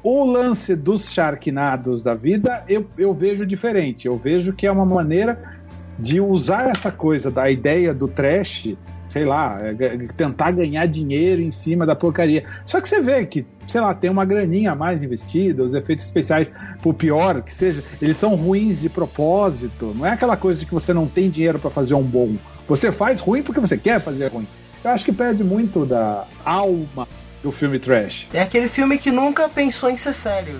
O 0.03 0.25
lance 0.25 0.75
dos 0.75 1.11
charquinados 1.11 2.01
da 2.01 2.13
vida 2.13 2.63
eu, 2.67 2.85
eu 2.97 3.13
vejo 3.13 3.45
diferente. 3.45 4.05
Eu 4.05 4.17
vejo 4.17 4.53
que 4.53 4.67
é 4.67 4.71
uma 4.71 4.85
maneira 4.85 5.41
de 5.97 6.19
usar 6.19 6.69
essa 6.69 6.91
coisa 6.91 7.31
da 7.31 7.49
ideia 7.49 7.93
do 7.93 8.07
trash, 8.07 8.75
sei 9.09 9.25
lá, 9.25 9.57
é, 9.61 9.97
tentar 10.15 10.51
ganhar 10.51 10.85
dinheiro 10.87 11.41
em 11.41 11.51
cima 11.51 11.85
da 11.85 11.95
porcaria. 11.95 12.43
Só 12.65 12.81
que 12.81 12.89
você 12.89 13.01
vê 13.01 13.25
que, 13.25 13.45
sei 13.73 13.81
lá, 13.81 13.91
tem 13.91 14.07
uma 14.07 14.23
graninha 14.23 14.73
a 14.73 14.75
mais 14.75 15.01
investida, 15.01 15.63
os 15.63 15.73
efeitos 15.73 16.05
especiais, 16.05 16.51
por 16.83 16.93
pior 16.93 17.41
que 17.41 17.51
seja, 17.51 17.83
eles 17.99 18.17
são 18.17 18.35
ruins 18.35 18.79
de 18.79 18.87
propósito. 18.87 19.93
Não 19.95 20.05
é 20.05 20.11
aquela 20.11 20.37
coisa 20.37 20.59
de 20.59 20.67
que 20.67 20.73
você 20.75 20.93
não 20.93 21.07
tem 21.07 21.27
dinheiro 21.27 21.57
para 21.57 21.71
fazer 21.71 21.95
um 21.95 22.03
bom. 22.03 22.35
Você 22.67 22.91
faz 22.91 23.19
ruim 23.19 23.41
porque 23.41 23.59
você 23.59 23.75
quer 23.75 23.99
fazer 23.99 24.27
ruim. 24.27 24.47
Eu 24.83 24.91
acho 24.91 25.03
que 25.03 25.11
perde 25.11 25.43
muito 25.43 25.87
da 25.87 26.25
alma 26.45 27.07
do 27.41 27.51
filme 27.51 27.79
trash. 27.79 28.27
É 28.31 28.43
aquele 28.43 28.67
filme 28.67 28.95
que 28.99 29.09
nunca 29.09 29.49
pensou 29.49 29.89
em 29.89 29.97
ser 29.97 30.13
sério. 30.13 30.55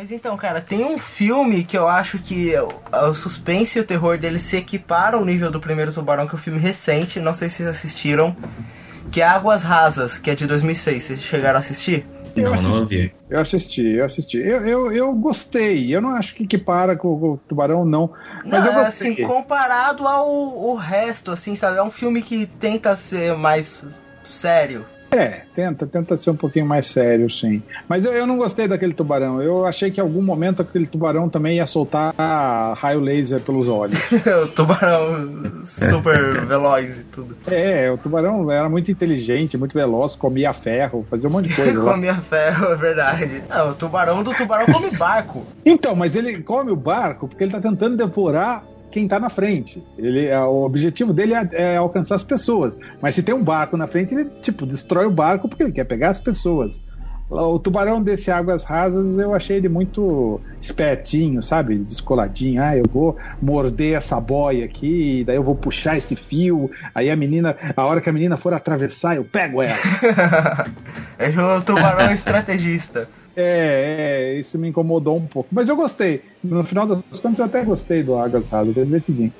Mas 0.00 0.10
então, 0.10 0.34
cara, 0.34 0.62
tem 0.62 0.82
um 0.82 0.98
filme 0.98 1.62
que 1.62 1.76
eu 1.76 1.86
acho 1.86 2.18
que 2.18 2.54
o 2.56 3.12
suspense 3.12 3.78
e 3.78 3.82
o 3.82 3.84
terror 3.84 4.16
dele 4.16 4.38
se 4.38 4.56
equiparam 4.56 5.18
ao 5.18 5.26
nível 5.26 5.50
do 5.50 5.60
primeiro 5.60 5.92
Tubarão, 5.92 6.26
que 6.26 6.34
é 6.34 6.36
um 6.36 6.38
filme 6.38 6.58
recente, 6.58 7.20
não 7.20 7.34
sei 7.34 7.50
se 7.50 7.56
vocês 7.56 7.68
assistiram, 7.68 8.34
que 9.12 9.20
é 9.20 9.26
Águas 9.26 9.62
Rasas, 9.62 10.16
que 10.16 10.30
é 10.30 10.34
de 10.34 10.46
2006. 10.46 11.04
Vocês 11.04 11.22
chegaram 11.22 11.56
a 11.56 11.58
assistir? 11.58 12.06
Eu 12.34 12.44
não, 12.44 12.54
assisti, 12.54 12.72
não 12.72 12.86
vi. 12.86 13.12
Eu 13.28 13.40
assisti, 13.40 13.86
eu 13.88 14.04
assisti. 14.06 14.38
Eu, 14.38 14.66
eu, 14.66 14.92
eu, 14.92 15.12
gostei. 15.12 15.94
Eu 15.94 16.00
não 16.00 16.16
acho 16.16 16.34
que 16.34 16.44
equipara 16.44 16.96
com 16.96 17.08
o 17.08 17.36
Tubarão, 17.46 17.84
não. 17.84 18.10
Mas 18.42 18.64
não, 18.64 18.72
eu 18.72 18.82
gostei. 18.82 19.12
Assim, 19.12 19.22
comparado 19.22 20.08
ao 20.08 20.30
o 20.32 20.76
resto, 20.76 21.30
assim, 21.30 21.56
sabe? 21.56 21.76
É 21.76 21.82
um 21.82 21.90
filme 21.90 22.22
que 22.22 22.46
tenta 22.46 22.96
ser 22.96 23.36
mais 23.36 23.84
sério. 24.24 24.86
É, 25.10 25.42
tenta, 25.54 25.86
tenta 25.86 26.16
ser 26.16 26.30
um 26.30 26.36
pouquinho 26.36 26.66
mais 26.66 26.86
sério, 26.86 27.28
sim. 27.28 27.62
Mas 27.88 28.04
eu, 28.04 28.12
eu 28.12 28.26
não 28.26 28.36
gostei 28.36 28.68
daquele 28.68 28.94
tubarão. 28.94 29.42
Eu 29.42 29.66
achei 29.66 29.90
que 29.90 30.00
em 30.00 30.02
algum 30.02 30.22
momento 30.22 30.62
aquele 30.62 30.86
tubarão 30.86 31.28
também 31.28 31.56
ia 31.56 31.66
soltar 31.66 32.14
raio 32.76 33.00
laser 33.00 33.40
pelos 33.40 33.66
olhos. 33.68 33.98
o 34.44 34.48
tubarão 34.48 35.64
super 35.64 36.44
veloz 36.46 37.00
e 37.00 37.04
tudo. 37.04 37.36
É, 37.50 37.90
o 37.90 37.98
tubarão 37.98 38.50
era 38.50 38.68
muito 38.68 38.90
inteligente, 38.90 39.58
muito 39.58 39.74
veloz, 39.74 40.14
comia 40.14 40.52
ferro, 40.52 41.04
fazia 41.08 41.28
um 41.28 41.32
monte 41.32 41.48
de 41.48 41.56
coisa. 41.56 41.80
comia 41.80 42.14
ferro, 42.14 42.72
é 42.72 42.76
verdade. 42.76 43.42
Não, 43.48 43.70
o 43.70 43.74
tubarão 43.74 44.22
do 44.22 44.32
tubarão 44.32 44.66
come 44.66 44.90
barco. 44.96 45.44
Então, 45.64 45.96
mas 45.96 46.14
ele 46.14 46.42
come 46.42 46.70
o 46.70 46.76
barco 46.76 47.26
porque 47.26 47.44
ele 47.44 47.52
tá 47.52 47.60
tentando 47.60 47.96
devorar 47.96 48.64
quem 48.90 49.04
está 49.04 49.18
na 49.18 49.30
frente. 49.30 49.82
Ele, 49.96 50.26
é, 50.26 50.38
o 50.40 50.62
objetivo 50.62 51.12
dele 51.12 51.34
é, 51.34 51.48
é, 51.52 51.76
alcançar 51.76 52.16
as 52.16 52.24
pessoas. 52.24 52.76
Mas 53.00 53.14
se 53.14 53.22
tem 53.22 53.34
um 53.34 53.42
barco 53.42 53.76
na 53.76 53.86
frente, 53.86 54.14
ele 54.14 54.26
tipo 54.40 54.66
destrói 54.66 55.06
o 55.06 55.10
barco 55.10 55.48
porque 55.48 55.62
ele 55.62 55.72
quer 55.72 55.84
pegar 55.84 56.10
as 56.10 56.20
pessoas. 56.20 56.80
O 57.30 57.60
tubarão 57.60 58.02
desse 58.02 58.28
Águas 58.32 58.64
Rasas 58.64 59.16
eu 59.16 59.32
achei 59.32 59.58
ele 59.58 59.68
muito 59.68 60.40
espertinho, 60.60 61.40
sabe? 61.40 61.78
Descoladinho. 61.78 62.60
Ah, 62.60 62.76
eu 62.76 62.84
vou 62.92 63.16
morder 63.40 63.96
essa 63.96 64.20
boia 64.20 64.64
aqui, 64.64 65.22
daí 65.24 65.36
eu 65.36 65.42
vou 65.44 65.54
puxar 65.54 65.96
esse 65.96 66.16
fio. 66.16 66.68
Aí 66.92 67.08
a 67.08 67.14
menina, 67.14 67.56
a 67.76 67.86
hora 67.86 68.00
que 68.00 68.10
a 68.10 68.12
menina 68.12 68.36
for 68.36 68.52
atravessar, 68.52 69.14
eu 69.14 69.24
pego 69.24 69.62
ela. 69.62 69.78
é 71.20 71.28
o 71.28 71.62
tubarão 71.62 72.10
estrategista. 72.12 73.08
É, 73.36 74.32
é, 74.34 74.40
isso 74.40 74.58
me 74.58 74.68
incomodou 74.68 75.16
um 75.16 75.26
pouco. 75.26 75.48
Mas 75.52 75.68
eu 75.68 75.76
gostei. 75.76 76.22
No 76.42 76.64
final 76.64 76.86
das 76.86 77.20
contas, 77.20 77.38
eu 77.38 77.44
até 77.44 77.64
gostei 77.64 78.02
do 78.02 78.16
Águas 78.16 78.48
Rasas, 78.48 78.76
é 78.76 78.84
divertidinho. 78.84 79.32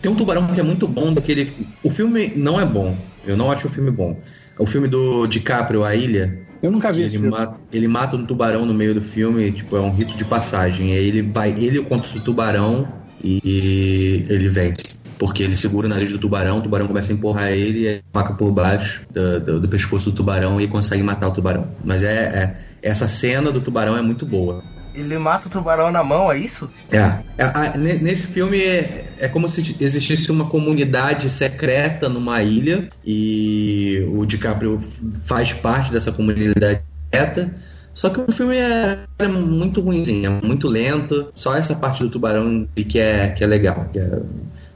Tem 0.00 0.10
um 0.10 0.16
tubarão 0.16 0.46
que 0.48 0.60
é 0.60 0.62
muito 0.62 0.88
bom 0.88 1.12
daquele. 1.12 1.68
O 1.82 1.90
filme 1.90 2.32
não 2.34 2.60
é 2.60 2.66
bom. 2.66 2.96
Eu 3.24 3.36
não 3.36 3.50
acho 3.50 3.68
o 3.68 3.70
filme 3.70 3.90
bom. 3.90 4.20
O 4.58 4.66
filme 4.66 4.88
do 4.88 5.26
DiCaprio, 5.26 5.84
A 5.84 5.94
Ilha. 5.94 6.38
Eu 6.62 6.70
nunca 6.70 6.92
vi 6.92 7.02
ele 7.02 7.18
mata, 7.18 7.60
ele 7.72 7.88
mata 7.88 8.16
um 8.16 8.24
tubarão 8.24 8.64
no 8.64 8.74
meio 8.74 8.94
do 8.94 9.02
filme, 9.02 9.50
tipo, 9.50 9.76
é 9.76 9.80
um 9.80 9.92
rito 9.92 10.16
de 10.16 10.24
passagem. 10.24 10.92
Aí 10.92 11.08
ele 11.08 11.22
vai, 11.22 11.50
ele 11.50 11.82
contra 11.82 12.08
o 12.16 12.20
tubarão 12.20 13.01
e 13.22 14.24
ele 14.28 14.48
vence. 14.48 14.96
Porque 15.18 15.42
ele 15.42 15.56
segura 15.56 15.86
o 15.86 15.90
nariz 15.90 16.10
do 16.10 16.18
tubarão, 16.18 16.58
o 16.58 16.62
tubarão 16.62 16.88
começa 16.88 17.12
a 17.12 17.14
empurrar 17.14 17.48
ele, 17.50 17.86
e 17.86 18.02
faca 18.12 18.34
por 18.34 18.50
baixo 18.50 19.06
do, 19.10 19.40
do, 19.40 19.60
do, 19.60 19.68
pescoço 19.68 20.10
do 20.10 20.16
tubarão 20.16 20.60
e 20.60 20.66
consegue 20.66 21.02
matar 21.02 21.28
o 21.28 21.32
tubarão. 21.32 21.68
Mas 21.84 22.02
é, 22.02 22.10
é 22.10 22.56
essa 22.82 23.06
cena 23.06 23.52
do 23.52 23.60
tubarão 23.60 23.96
é 23.96 24.02
muito 24.02 24.26
boa. 24.26 24.62
Ele 24.94 25.16
mata 25.16 25.48
o 25.48 25.50
tubarão 25.50 25.90
na 25.90 26.04
mão, 26.04 26.30
é 26.30 26.38
isso? 26.38 26.68
É. 26.90 27.22
é 27.38 27.78
nesse 27.78 28.26
filme 28.26 28.58
é, 28.60 29.14
é 29.18 29.28
como 29.28 29.48
se 29.48 29.76
existisse 29.80 30.30
uma 30.30 30.46
comunidade 30.46 31.30
secreta 31.30 32.08
numa 32.08 32.42
ilha 32.42 32.90
e 33.04 34.06
o 34.12 34.26
DiCaprio 34.26 34.78
faz 35.24 35.52
parte 35.52 35.90
dessa 35.90 36.12
comunidade 36.12 36.82
secreta. 37.10 37.54
Só 37.94 38.10
que 38.10 38.20
o 38.20 38.32
filme 38.32 38.56
é, 38.56 39.00
é 39.18 39.28
muito 39.28 39.80
ruimzinho, 39.80 40.40
é 40.42 40.46
muito 40.46 40.68
lento. 40.68 41.28
Só 41.34 41.54
essa 41.54 41.74
parte 41.74 42.02
do 42.02 42.10
tubarão 42.10 42.66
que 42.74 42.98
é, 42.98 43.28
que 43.28 43.44
é 43.44 43.46
legal. 43.46 43.86
Que 43.92 43.98
é, 43.98 44.22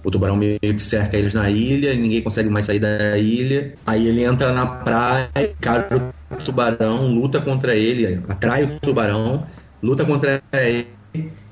o 0.04 0.10
tubarão 0.10 0.36
meio 0.36 0.58
que 0.60 0.82
cerca 0.82 1.16
eles 1.16 1.34
na 1.34 1.50
ilha, 1.50 1.94
ninguém 1.94 2.22
consegue 2.22 2.48
mais 2.48 2.66
sair 2.66 2.78
da 2.78 3.18
ilha. 3.18 3.74
Aí 3.86 4.06
ele 4.06 4.22
entra 4.22 4.52
na 4.52 4.66
praia, 4.66 5.30
cara 5.60 6.14
o 6.30 6.44
tubarão, 6.44 7.06
luta 7.08 7.40
contra 7.40 7.74
ele, 7.74 8.20
atrai 8.28 8.64
o 8.64 8.80
tubarão, 8.80 9.44
luta 9.82 10.04
contra 10.04 10.42
ele 10.52 10.86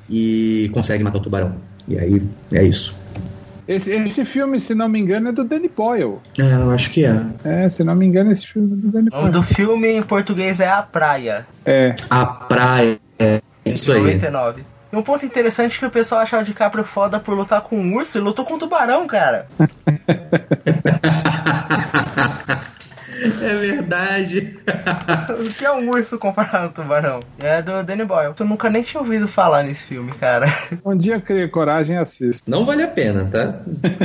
e 0.08 0.70
consegue 0.72 1.02
matar 1.02 1.18
o 1.18 1.22
tubarão. 1.22 1.56
E 1.88 1.98
aí 1.98 2.22
é 2.52 2.62
isso. 2.62 3.03
Esse, 3.66 3.90
esse 3.92 4.24
filme, 4.24 4.60
se 4.60 4.74
não 4.74 4.88
me 4.88 4.98
engano, 4.98 5.30
é 5.30 5.32
do 5.32 5.42
Danny 5.42 5.68
Boyle. 5.68 6.18
É, 6.38 6.54
eu 6.54 6.70
acho 6.70 6.90
que 6.90 7.04
é. 7.04 7.22
É, 7.44 7.68
se 7.68 7.82
não 7.82 7.94
me 7.94 8.04
engano, 8.04 8.30
esse 8.30 8.46
filme 8.46 8.72
é 8.72 8.76
do 8.76 8.88
Danny 8.88 9.10
Boyle. 9.10 9.28
O 9.28 9.32
do 9.32 9.42
filme 9.42 9.88
em 9.88 10.02
português 10.02 10.60
é 10.60 10.68
A 10.68 10.82
Praia. 10.82 11.46
É. 11.64 11.96
A 12.10 12.26
Praia. 12.26 12.98
É 13.18 13.40
isso 13.64 13.90
aí. 13.92 13.98
99. 13.98 14.62
E 14.92 14.96
um 14.96 15.02
ponto 15.02 15.26
interessante 15.26 15.76
é 15.76 15.78
que 15.80 15.86
o 15.86 15.90
pessoal 15.90 16.20
achava 16.20 16.42
o 16.42 16.46
DiCaprio 16.46 16.84
foda 16.84 17.18
por 17.18 17.34
lutar 17.34 17.62
com 17.62 17.76
um 17.76 17.94
urso 17.94 18.18
e 18.18 18.20
lutou 18.20 18.44
com 18.44 18.54
um 18.54 18.58
tubarão, 18.58 19.06
cara. 19.06 19.48
É 23.24 23.56
verdade. 23.56 24.56
o 25.40 25.48
que 25.52 25.64
é 25.64 25.72
um 25.72 25.88
urso 25.90 26.18
comparado 26.18 26.66
ao 26.66 26.70
tubarão? 26.70 27.20
É 27.38 27.62
do 27.62 27.82
Danny 27.82 28.04
Boyle. 28.04 28.34
Tu 28.34 28.44
nunca 28.44 28.68
nem 28.68 28.82
tinha 28.82 29.00
ouvido 29.00 29.26
falar 29.26 29.62
nesse 29.62 29.84
filme, 29.84 30.12
cara. 30.12 30.46
Um 30.84 30.96
dia 30.96 31.20
criei 31.20 31.48
coragem 31.48 31.96
e 31.96 31.98
assisto. 31.98 32.42
Não 32.46 32.64
vale 32.64 32.82
a 32.82 32.88
pena, 32.88 33.24
tá? 33.24 33.60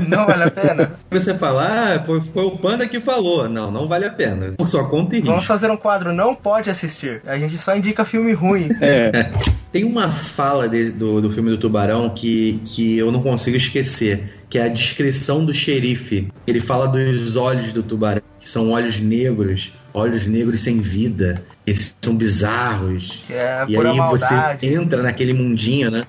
Não 0.07 0.25
vale 0.25 0.43
a 0.43 0.51
pena? 0.51 0.91
Você 1.11 1.33
falar, 1.33 1.95
ah, 1.95 2.03
foi, 2.03 2.21
foi, 2.21 2.45
o 2.45 2.57
Panda 2.57 2.87
que 2.87 2.99
falou. 2.99 3.49
Não, 3.49 3.71
não 3.71 3.87
vale 3.87 4.05
a 4.05 4.11
pena. 4.11 4.53
Por 4.57 4.67
sua 4.67 4.87
conta 4.87 5.17
e 5.17 5.21
Vamos 5.21 5.45
fazer 5.45 5.69
um 5.69 5.77
quadro 5.77 6.13
Não 6.13 6.33
Pode 6.33 6.69
Assistir. 6.69 7.21
A 7.25 7.37
gente 7.37 7.57
só 7.57 7.75
indica 7.75 8.05
filme 8.05 8.33
ruim. 8.33 8.69
É. 8.81 9.29
Tem 9.71 9.83
uma 9.83 10.09
fala 10.09 10.67
de, 10.67 10.91
do, 10.91 11.21
do 11.21 11.31
filme 11.31 11.51
do 11.51 11.57
Tubarão 11.57 12.09
que, 12.09 12.59
que 12.65 12.97
eu 12.97 13.11
não 13.11 13.21
consigo 13.21 13.55
esquecer, 13.55 14.43
que 14.49 14.57
é 14.57 14.63
a 14.63 14.67
descrição 14.67 15.45
do 15.45 15.53
xerife. 15.53 16.27
Ele 16.47 16.59
fala 16.59 16.87
dos 16.87 17.35
olhos 17.35 17.71
do 17.71 17.83
tubarão, 17.83 18.21
que 18.39 18.47
são 18.47 18.71
olhos 18.71 18.99
negros, 18.99 19.73
olhos 19.93 20.27
negros 20.27 20.61
sem 20.61 20.79
vida, 20.79 21.43
eles 21.65 21.95
são 22.01 22.15
bizarros. 22.15 23.23
Que 23.27 23.33
é 23.33 23.65
e 23.67 23.77
aí 23.77 23.97
maldade. 23.97 24.67
você 24.67 24.75
entra 24.75 25.03
naquele 25.03 25.33
mundinho, 25.33 25.91
né? 25.91 26.05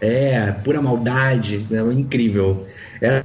É, 0.00 0.50
pura 0.52 0.80
maldade, 0.80 1.66
é 1.70 1.92
incrível. 1.92 2.66
É, 3.00 3.24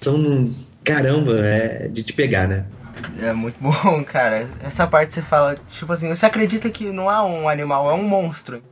são, 0.00 0.50
caramba, 0.84 1.38
é 1.38 1.88
de 1.88 2.02
te 2.02 2.12
pegar, 2.12 2.46
né? 2.48 2.64
É 3.20 3.32
muito 3.32 3.56
bom, 3.60 4.02
cara. 4.04 4.46
Essa 4.62 4.86
parte 4.86 5.12
você 5.14 5.22
fala, 5.22 5.56
tipo 5.72 5.92
assim, 5.92 6.08
você 6.08 6.26
acredita 6.26 6.70
que 6.70 6.84
não 6.92 7.10
é 7.10 7.20
um 7.22 7.48
animal, 7.48 7.90
é 7.90 7.94
um 7.94 8.02
monstro. 8.02 8.62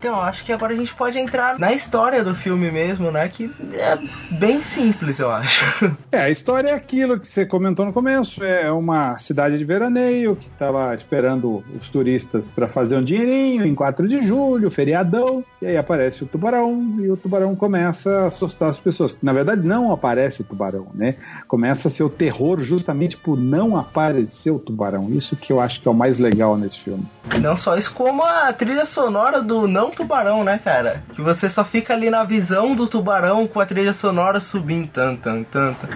Então, 0.00 0.18
acho 0.18 0.46
que 0.46 0.50
agora 0.50 0.72
a 0.72 0.76
gente 0.76 0.94
pode 0.94 1.18
entrar 1.18 1.58
na 1.58 1.74
história 1.74 2.24
do 2.24 2.34
filme 2.34 2.70
mesmo, 2.70 3.10
né? 3.10 3.28
Que 3.28 3.52
é 3.74 3.98
bem 4.30 4.62
simples, 4.62 5.20
eu 5.20 5.30
acho. 5.30 5.62
É, 6.12 6.22
a 6.22 6.30
história 6.30 6.70
é 6.70 6.74
aquilo 6.74 7.20
que 7.20 7.26
você 7.26 7.46
comentou 7.46 7.86
no 7.86 7.92
começo. 7.92 8.42
É 8.42 8.70
uma 8.72 9.16
cidade 9.20 9.56
de 9.56 9.64
veraneio 9.64 10.34
que 10.34 10.48
estava 10.48 10.92
esperando 10.92 11.62
os 11.80 11.88
turistas 11.88 12.50
para 12.50 12.66
fazer 12.66 12.96
um 12.96 13.04
dinheirinho 13.04 13.64
em 13.64 13.74
4 13.76 14.08
de 14.08 14.20
julho, 14.20 14.70
feriadão. 14.72 15.44
E 15.62 15.66
aí 15.66 15.76
aparece 15.76 16.24
o 16.24 16.26
tubarão 16.26 16.96
e 16.98 17.08
o 17.08 17.16
tubarão 17.16 17.54
começa 17.54 18.22
a 18.22 18.26
assustar 18.26 18.70
as 18.70 18.78
pessoas. 18.78 19.18
Na 19.22 19.32
verdade, 19.32 19.62
não 19.62 19.92
aparece 19.92 20.40
o 20.40 20.44
tubarão, 20.44 20.88
né? 20.94 21.14
Começa 21.46 21.86
a 21.86 21.90
ser 21.90 22.02
o 22.02 22.10
terror 22.10 22.60
justamente 22.60 23.16
por 23.16 23.38
não 23.38 23.76
aparecer 23.76 24.50
o 24.50 24.58
tubarão. 24.58 25.10
Isso 25.10 25.36
que 25.36 25.52
eu 25.52 25.60
acho 25.60 25.80
que 25.80 25.86
é 25.86 25.90
o 25.90 25.94
mais 25.94 26.18
legal 26.18 26.56
nesse 26.56 26.80
filme. 26.80 27.06
Não 27.40 27.56
só 27.56 27.76
isso, 27.76 27.92
como 27.92 28.24
a 28.24 28.52
trilha 28.52 28.84
sonora 28.84 29.40
do 29.40 29.68
Não 29.68 29.89
Tubarão, 29.90 30.44
né, 30.44 30.60
cara? 30.62 31.02
Que 31.12 31.20
você 31.20 31.48
só 31.48 31.64
fica 31.64 31.94
ali 31.94 32.10
na 32.10 32.24
visão 32.24 32.74
do 32.74 32.86
tubarão 32.86 33.46
com 33.46 33.60
a 33.60 33.66
trilha 33.66 33.92
sonora 33.92 34.40
subindo, 34.40 34.88
tan, 34.88 35.16
tan, 35.16 35.42
tan, 35.44 35.74
tan. 35.74 35.88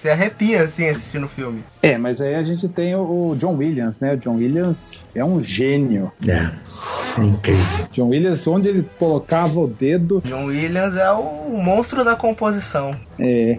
Você 0.00 0.10
arrepia, 0.10 0.62
assim, 0.62 0.88
assistindo 0.88 1.24
o 1.24 1.28
filme. 1.28 1.64
É, 1.82 1.98
mas 1.98 2.20
aí 2.20 2.36
a 2.36 2.44
gente 2.44 2.68
tem 2.68 2.94
o 2.94 3.34
John 3.36 3.56
Williams, 3.56 3.98
né? 3.98 4.14
O 4.14 4.16
John 4.16 4.36
Williams 4.36 5.06
é 5.12 5.24
um 5.24 5.42
gênio. 5.42 6.12
É, 6.26 6.50
é 7.20 7.24
incrível. 7.24 7.88
John 7.92 8.08
Williams, 8.08 8.46
onde 8.46 8.68
ele 8.68 8.88
colocava 8.96 9.58
o 9.58 9.66
dedo. 9.66 10.22
John 10.24 10.44
Williams 10.44 10.94
é 10.94 11.10
o 11.10 11.50
monstro 11.50 12.04
da 12.04 12.14
composição. 12.14 12.92
É. 13.18 13.58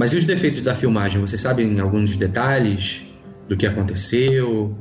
Mas 0.00 0.14
e 0.14 0.16
os 0.16 0.24
defeitos 0.24 0.62
da 0.62 0.74
filmagem? 0.74 1.20
Vocês 1.20 1.42
sabem 1.42 1.78
alguns 1.78 2.16
detalhes 2.16 3.04
do 3.46 3.54
que 3.54 3.66
aconteceu? 3.66 4.74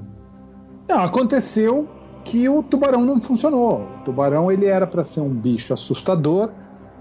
Não, 0.88 1.03
aconteceu 1.03 1.89
que 2.23 2.47
o 2.47 2.63
tubarão 2.63 3.03
não 3.03 3.19
funcionou. 3.19 3.81
O 3.81 4.05
tubarão 4.05 4.49
ele 4.49 4.65
era 4.65 4.88
para 4.88 5.03
ser 5.03 5.19
um 5.19 5.27
bicho 5.27 5.73
assustador 5.73 6.51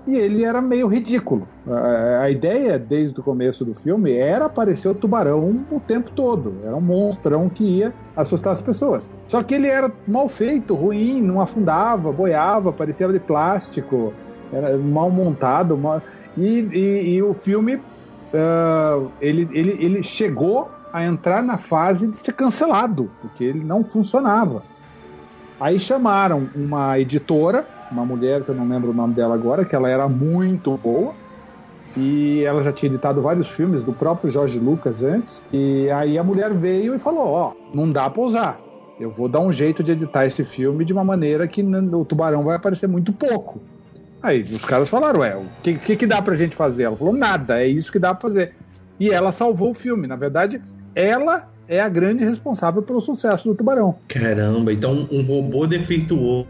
e 0.04 0.16
ele 0.16 0.42
era 0.42 0.60
meio 0.60 0.88
ridículo. 0.88 1.46
A, 2.20 2.28
ideia 2.28 2.76
desde 2.76 3.20
o 3.20 3.22
começo 3.22 3.64
do 3.64 3.72
filme 3.72 4.12
era 4.12 4.46
aparecer 4.46 4.88
o 4.88 4.96
tubarão 4.96 5.64
o 5.70 5.78
tempo 5.78 6.10
todo. 6.10 6.56
Era 6.64 6.74
um 6.74 6.80
monstrão 6.80 7.48
que 7.48 7.62
ia 7.62 7.94
assustar 8.16 8.52
as 8.52 8.60
pessoas. 8.60 9.08
Só 9.28 9.44
que 9.44 9.54
ele 9.54 9.68
era 9.68 9.92
mal 10.08 10.28
feito, 10.28 10.74
ruim, 10.74 11.22
não 11.22 11.40
afundava, 11.40 12.10
boiava, 12.10 12.72
parecia 12.72 13.06
de 13.06 13.20
plástico, 13.20 14.12
era 14.52 14.76
mal 14.76 15.08
montado. 15.08 15.78
Mal... 15.78 16.02
E, 16.36 16.68
e, 16.72 17.14
e 17.14 17.22
o 17.22 17.32
filme 17.32 17.80
uh, 18.32 19.10
ele, 19.20 19.48
ele, 19.52 19.84
ele 19.84 20.02
chegou 20.02 20.70
a 20.92 21.04
entrar 21.04 21.42
na 21.42 21.58
fase 21.58 22.08
de 22.08 22.16
ser 22.16 22.32
cancelado, 22.32 23.10
porque 23.20 23.44
ele 23.44 23.62
não 23.62 23.84
funcionava. 23.84 24.62
Aí 25.60 25.78
chamaram 25.78 26.48
uma 26.54 26.98
editora, 26.98 27.66
uma 27.90 28.04
mulher 28.04 28.42
que 28.42 28.48
eu 28.48 28.54
não 28.54 28.68
lembro 28.68 28.90
o 28.90 28.94
nome 28.94 29.14
dela 29.14 29.34
agora, 29.34 29.64
que 29.64 29.74
ela 29.74 29.88
era 29.88 30.08
muito 30.08 30.76
boa, 30.76 31.14
e 31.96 32.44
ela 32.44 32.62
já 32.62 32.72
tinha 32.72 32.90
editado 32.90 33.20
vários 33.20 33.48
filmes 33.48 33.82
do 33.82 33.92
próprio 33.92 34.30
Jorge 34.30 34.58
Lucas 34.58 35.02
antes. 35.02 35.42
E 35.52 35.90
aí 35.90 36.16
a 36.16 36.22
mulher 36.22 36.52
veio 36.54 36.94
e 36.94 36.98
falou: 36.98 37.26
Ó, 37.26 37.52
oh, 37.52 37.76
não 37.76 37.90
dá 37.90 38.08
pra 38.08 38.22
usar. 38.22 38.60
Eu 39.00 39.10
vou 39.10 39.28
dar 39.28 39.40
um 39.40 39.52
jeito 39.52 39.82
de 39.82 39.92
editar 39.92 40.26
esse 40.26 40.44
filme 40.44 40.84
de 40.84 40.92
uma 40.92 41.04
maneira 41.04 41.46
que 41.46 41.62
o 41.62 42.04
tubarão 42.04 42.44
vai 42.44 42.56
aparecer 42.56 42.88
muito 42.88 43.12
pouco. 43.12 43.60
Aí 44.22 44.42
os 44.42 44.64
caras 44.64 44.88
falaram: 44.88 45.20
Ué, 45.20 45.36
o 45.36 45.46
que, 45.62 45.74
que, 45.74 45.96
que 45.96 46.06
dá 46.06 46.20
pra 46.20 46.34
gente 46.34 46.56
fazer? 46.56 46.84
Ela 46.84 46.96
falou: 46.96 47.14
Nada, 47.14 47.62
é 47.62 47.66
isso 47.66 47.92
que 47.92 47.98
dá 47.98 48.14
pra 48.14 48.28
fazer. 48.28 48.54
E 48.98 49.10
ela 49.10 49.32
salvou 49.32 49.70
o 49.70 49.74
filme. 49.74 50.06
Na 50.06 50.16
verdade, 50.16 50.60
ela 50.94 51.48
é 51.68 51.80
a 51.80 51.88
grande 51.88 52.24
responsável 52.24 52.82
pelo 52.82 53.00
sucesso 53.00 53.48
do 53.48 53.54
Tubarão. 53.54 53.96
Caramba, 54.08 54.72
então 54.72 55.06
um 55.10 55.22
robô 55.22 55.66
defeituoso 55.66 56.46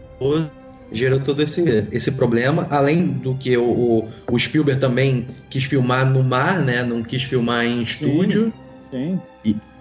gerou 0.91 1.19
todo 1.19 1.41
esse, 1.43 1.87
esse 1.91 2.11
problema, 2.13 2.65
além 2.71 3.05
do 3.05 3.35
que 3.35 3.55
o, 3.55 3.63
o, 3.63 4.07
o 4.31 4.39
Spielberg 4.39 4.81
também 4.81 5.27
quis 5.49 5.63
filmar 5.65 6.09
no 6.09 6.23
mar, 6.23 6.61
né? 6.61 6.81
Não 6.83 7.03
quis 7.03 7.23
filmar 7.23 7.65
em 7.65 7.81
estúdio. 7.81 8.51
Sim. 8.89 9.13
E, 9.13 9.19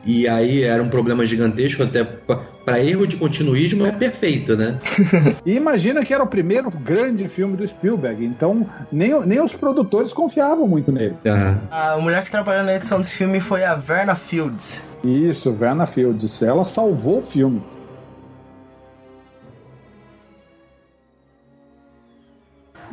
e 0.08 0.26
aí 0.26 0.62
era 0.62 0.82
um 0.82 0.88
problema 0.88 1.26
gigantesco, 1.26 1.82
até 1.82 2.02
para 2.02 2.80
erro 2.80 3.06
de 3.06 3.18
continuismo 3.18 3.84
é 3.84 3.92
perfeito, 3.92 4.56
né? 4.56 4.78
e 5.44 5.52
imagina 5.52 6.02
que 6.02 6.14
era 6.14 6.22
o 6.22 6.26
primeiro 6.26 6.70
grande 6.70 7.28
filme 7.28 7.58
do 7.58 7.68
Spielberg, 7.68 8.24
então 8.24 8.66
nem, 8.90 9.20
nem 9.26 9.38
os 9.38 9.52
produtores 9.52 10.10
confiavam 10.14 10.66
muito 10.66 10.90
nele. 10.90 11.14
Uhum. 11.26 11.58
A 11.70 11.98
mulher 11.98 12.24
que 12.24 12.30
trabalhou 12.30 12.64
na 12.64 12.74
edição 12.74 12.98
desse 12.98 13.16
filme 13.16 13.38
foi 13.38 13.64
a 13.64 13.74
Verna 13.74 14.14
Fields. 14.14 14.80
Isso, 15.04 15.52
Verna 15.52 15.86
Fields. 15.86 16.42
Ela 16.42 16.64
salvou 16.64 17.18
o 17.18 17.22
filme. 17.22 17.62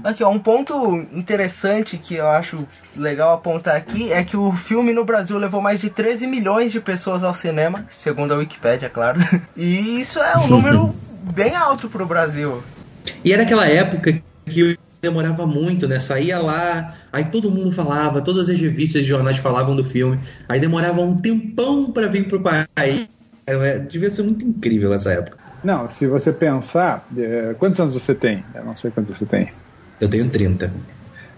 Aqui, 0.05 0.23
ó, 0.23 0.29
um 0.29 0.37
ponto 0.37 0.95
interessante 1.11 1.97
que 1.97 2.13
eu 2.13 2.27
acho 2.27 2.67
legal 2.95 3.33
apontar 3.33 3.75
aqui 3.75 4.13
é 4.13 4.23
que 4.23 4.37
o 4.37 4.51
filme 4.51 4.93
no 4.93 5.03
Brasil 5.03 5.35
levou 5.39 5.59
mais 5.59 5.81
de 5.81 5.89
13 5.89 6.27
milhões 6.27 6.71
de 6.71 6.79
pessoas 6.79 7.23
ao 7.23 7.33
cinema, 7.33 7.87
segundo 7.89 8.31
a 8.31 8.37
Wikipédia, 8.37 8.87
claro. 8.87 9.19
E 9.57 9.99
isso 9.99 10.19
é 10.19 10.37
um 10.37 10.45
número 10.47 10.93
bem 11.33 11.55
alto 11.55 11.89
pro 11.89 12.05
Brasil. 12.05 12.61
E 13.23 13.33
era 13.33 13.41
aquela 13.41 13.67
época 13.67 14.21
que 14.45 14.77
demorava 15.01 15.47
muito, 15.47 15.87
né? 15.87 15.99
Saía 15.99 16.37
lá, 16.37 16.93
aí 17.11 17.25
todo 17.25 17.49
mundo 17.49 17.71
falava, 17.71 18.21
todas 18.21 18.47
as 18.47 18.59
revistas 18.59 19.01
e 19.01 19.05
jornais 19.05 19.37
falavam 19.37 19.75
do 19.75 19.83
filme, 19.83 20.19
aí 20.47 20.59
demorava 20.59 21.01
um 21.01 21.15
tempão 21.15 21.91
para 21.91 22.07
vir 22.07 22.27
pro 22.27 22.39
país. 22.39 23.07
É, 23.47 23.79
devia 23.79 24.11
ser 24.11 24.21
muito 24.21 24.45
incrível 24.45 24.93
essa 24.93 25.11
época. 25.13 25.39
Não, 25.63 25.89
se 25.89 26.05
você 26.05 26.31
pensar, 26.31 27.07
é, 27.17 27.55
quantos 27.57 27.79
anos 27.79 27.93
você 27.93 28.13
tem? 28.13 28.45
Eu 28.53 28.63
não 28.63 28.75
sei 28.75 28.91
quantos 28.91 29.17
você 29.17 29.25
tem. 29.25 29.49
Eu 29.99 30.09
tenho 30.09 30.29
30. 30.29 30.71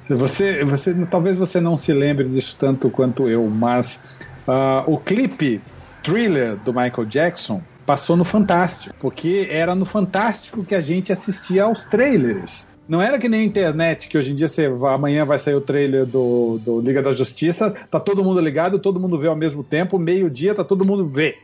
Você, 0.10 0.64
você, 0.64 0.94
talvez 1.10 1.36
você 1.36 1.60
não 1.60 1.76
se 1.76 1.92
lembre 1.92 2.28
disso 2.30 2.56
tanto 2.58 2.90
quanto 2.90 3.28
eu, 3.28 3.46
mas 3.48 4.02
uh, 4.48 4.90
o 4.90 4.98
clipe 4.98 5.62
Thriller 6.02 6.56
do 6.56 6.74
Michael 6.74 7.06
Jackson 7.06 7.62
passou 7.86 8.16
no 8.16 8.24
Fantástico, 8.24 8.96
porque 9.00 9.48
era 9.50 9.76
no 9.76 9.86
Fantástico 9.86 10.64
que 10.64 10.76
a 10.76 10.82
gente 10.82 11.12
assistia 11.12 11.64
aos 11.64 11.84
trailers. 11.84 12.68
Não 12.88 13.02
era 13.02 13.20
que 13.20 13.28
nem 13.28 13.42
a 13.42 13.44
internet, 13.44 14.08
que 14.08 14.18
hoje 14.18 14.32
em 14.32 14.36
dia 14.36 14.48
você 14.48 14.66
amanhã 14.66 15.26
vai 15.26 15.38
sair 15.38 15.56
o 15.56 15.62
trailer 15.62 16.06
do, 16.06 16.58
do 16.64 16.80
Liga 16.80 17.04
da 17.04 17.12
Justiça, 17.12 17.76
tá 17.92 18.00
todo 18.00 18.24
mundo 18.24 18.40
ligado, 18.40 18.80
todo 18.80 19.00
mundo 19.00 19.20
vê 19.20 19.28
ao 19.28 19.36
mesmo 19.36 19.62
tempo, 19.62 20.00
meio-dia 20.00 20.56
tá 20.56 20.64
todo 20.64 20.86
mundo 20.86 21.06
vê. 21.06 21.38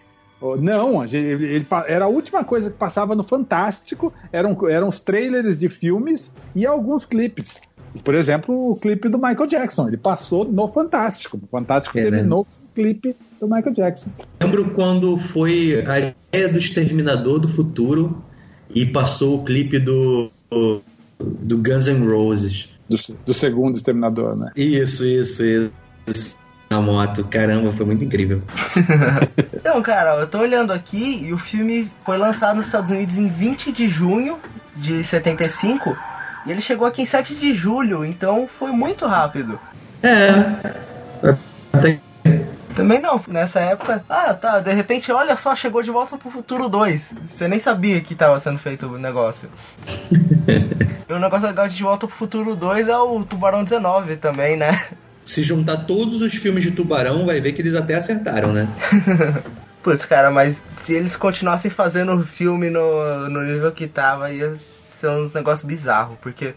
Não, 0.60 1.06
ele, 1.06 1.18
ele, 1.18 1.68
era 1.88 2.06
a 2.06 2.08
última 2.08 2.44
coisa 2.44 2.70
que 2.70 2.78
passava 2.78 3.16
no 3.16 3.24
Fantástico, 3.24 4.14
eram, 4.32 4.58
eram 4.68 4.90
os 4.90 5.00
trailers 5.00 5.58
de 5.58 5.70
filmes 5.70 6.32
e 6.54 6.66
alguns 6.66 7.06
clipes. 7.06 7.62
Por 8.04 8.16
exemplo, 8.16 8.72
o 8.72 8.76
clipe 8.76 9.08
do 9.08 9.18
Michael 9.18 9.48
Jackson, 9.48 9.88
ele 9.88 9.98
passou 9.98 10.44
no 10.44 10.68
Fantástico. 10.68 11.40
O 11.42 11.48
Fantástico 11.48 11.98
é, 11.98 12.04
terminou 12.04 12.40
né? 12.40 12.46
com 12.46 12.66
o 12.66 12.84
clipe 12.84 13.16
do 13.40 13.48
Michael 13.48 13.74
Jackson. 13.74 14.10
Lembro 14.42 14.72
quando 14.72 15.18
foi 15.18 15.84
a 15.88 16.00
ideia 16.00 16.50
do 16.52 16.58
Exterminador 16.58 17.40
do 17.40 17.48
Futuro 17.48 18.24
e 18.74 18.86
passou 18.86 19.40
o 19.40 19.44
clipe 19.44 19.80
do, 19.80 20.30
do 21.20 21.58
Guns 21.58 21.88
N' 21.88 22.06
Roses. 22.06 22.70
Do, 22.90 22.98
do 23.26 23.34
segundo 23.34 23.76
Exterminador, 23.76 24.36
né? 24.36 24.52
Isso, 24.58 25.06
isso, 25.06 25.72
isso. 26.06 26.43
Na 26.74 26.82
moto. 26.82 27.24
Caramba, 27.26 27.72
foi 27.72 27.86
muito 27.86 28.04
incrível. 28.04 28.42
Então, 29.64 29.82
cara, 29.82 30.16
eu 30.16 30.28
tô 30.28 30.40
olhando 30.40 30.74
aqui 30.74 31.24
e 31.24 31.32
o 31.32 31.38
filme 31.38 31.90
foi 32.04 32.18
lançado 32.18 32.58
nos 32.58 32.66
Estados 32.66 32.92
Unidos 32.92 33.18
em 33.18 33.30
20 33.30 33.72
de 33.72 33.88
junho 33.88 34.38
de 34.76 35.02
75 35.06 35.98
e 36.46 36.52
ele 36.52 36.62
chegou 36.62 36.86
aqui 36.86 37.02
em 37.02 37.06
7 37.06 37.36
de 37.36 37.54
julho, 37.54 38.04
então 38.04 38.46
foi 38.46 38.72
muito 38.72 39.06
rápido. 39.06 39.58
É. 40.04 41.38
Até 41.72 41.98
Também 42.76 43.00
não, 43.00 43.22
nessa 43.28 43.62
época. 43.62 44.04
Ah, 44.10 44.34
tá, 44.34 44.60
de 44.60 44.74
repente, 44.74 45.12
olha 45.14 45.36
só, 45.38 45.56
chegou 45.56 45.82
de 45.82 45.92
volta 45.92 46.18
pro 46.18 46.30
futuro 46.30 46.68
2. 46.68 47.14
Você 47.30 47.48
nem 47.48 47.60
sabia 47.60 48.02
que 48.02 48.14
tava 48.14 48.38
sendo 48.40 48.58
feito 48.58 48.88
o 48.88 48.98
negócio. 48.98 49.50
e 51.08 51.14
o 51.14 51.20
negócio 51.20 51.48
legal 51.48 51.70
de 51.70 51.78
De 51.78 51.84
Volta 51.84 52.06
pro 52.06 52.16
Futuro 52.16 52.54
2 52.54 52.90
é 52.90 52.98
o 52.98 53.24
Tubarão 53.24 53.64
19 53.64 54.18
também, 54.18 54.58
né? 54.58 54.78
Se 55.24 55.44
juntar 55.44 55.78
todos 55.86 56.22
os 56.22 56.34
filmes 56.34 56.64
de 56.64 56.72
tubarão, 56.72 57.26
vai 57.26 57.40
ver 57.40 57.54
que 57.54 57.62
eles 57.62 57.76
até 57.76 57.96
acertaram, 57.96 58.52
né? 58.52 58.68
Putz, 59.82 60.06
cara, 60.06 60.32
mas 60.32 60.62
se 60.80 60.94
eles 60.94 61.16
continuassem 61.16 61.70
fazendo 61.70 62.14
o 62.14 62.24
filme 62.24 62.70
no, 62.70 63.30
no 63.30 63.42
nível 63.44 63.72
que 63.72 63.88
tava, 63.88 64.32
ia 64.32 64.56
ser 64.56 65.10
uns 65.10 65.34
negócios 65.34 65.68
bizarros, 65.68 66.18
porque 66.22 66.54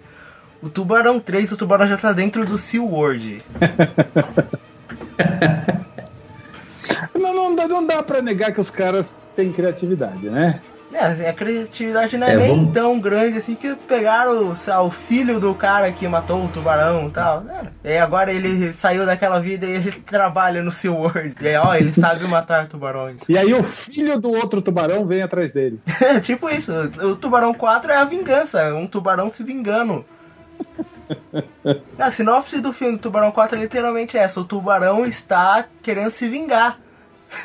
o 0.63 0.69
Tubarão 0.69 1.19
3, 1.19 1.53
o 1.53 1.57
Tubarão 1.57 1.87
já 1.87 1.97
tá 1.97 2.13
dentro 2.13 2.45
do 2.45 2.57
SeaWorld. 2.57 3.43
Não, 7.19 7.35
não, 7.35 7.57
dá, 7.57 7.67
não 7.67 7.85
dá 7.85 8.03
pra 8.03 8.23
negar 8.23 8.53
que 8.53 8.61
os 8.61 8.71
caras 8.71 9.15
têm 9.35 9.53
criatividade, 9.53 10.29
né? 10.29 10.61
É, 10.93 11.29
a 11.29 11.33
criatividade 11.33 12.17
não 12.17 12.27
é, 12.27 12.33
É, 12.33 12.37
nem 12.37 12.49
vamos- 12.57 12.73
tão 12.73 12.99
grande 13.01 13.39
assim 13.39 13.55
que 13.57 13.75
pegaram 13.75 14.55
lá, 14.67 14.83
o 14.83 14.91
filho 14.91 15.41
do 15.41 15.53
cara 15.55 15.91
que 15.93 16.07
matou 16.07 16.45
o 16.45 16.49
tubarão 16.49 17.09
e 17.09 17.11
tal. 17.11 17.45
É. 17.85 17.93
E 17.95 17.99
agora 17.99 18.33
ele 18.33 18.73
saiu 18.73 19.05
daquela 19.05 19.41
vida 19.41 19.67
e 19.67 19.73
ele 19.73 19.93
trabalha 19.93 20.63
no 20.63 20.71
SeaWorld. 20.71 21.35
E 21.41 21.49
aí, 21.49 21.57
ó, 21.57 21.75
ele 21.75 21.93
sabe 21.93 22.25
matar 22.29 22.69
tubarões. 22.69 23.23
E 23.29 23.37
aí 23.37 23.53
o 23.53 23.63
filho 23.65 24.19
do 24.19 24.31
outro 24.31 24.63
tubarão 24.63 25.05
vem 25.07 25.23
atrás 25.23 25.53
dele. 25.53 25.81
É 26.01 26.19
tipo 26.21 26.49
isso, 26.49 26.73
o 27.03 27.17
Tubarão 27.17 27.53
4 27.53 27.91
é 27.91 27.97
a 27.97 28.05
vingança, 28.05 28.73
um 28.75 28.87
tubarão 28.87 29.29
se 29.29 29.43
vingando. 29.43 30.05
A 31.99 32.11
sinopse 32.11 32.61
do 32.61 32.73
filme 32.73 32.97
do 32.97 33.01
Tubarão 33.03 33.31
4 33.31 33.59
é 33.59 33.61
literalmente 33.61 34.17
essa: 34.17 34.41
o 34.41 34.45
tubarão 34.45 35.05
está 35.05 35.65
querendo 35.83 36.11
se 36.11 36.29
vingar. 36.29 36.79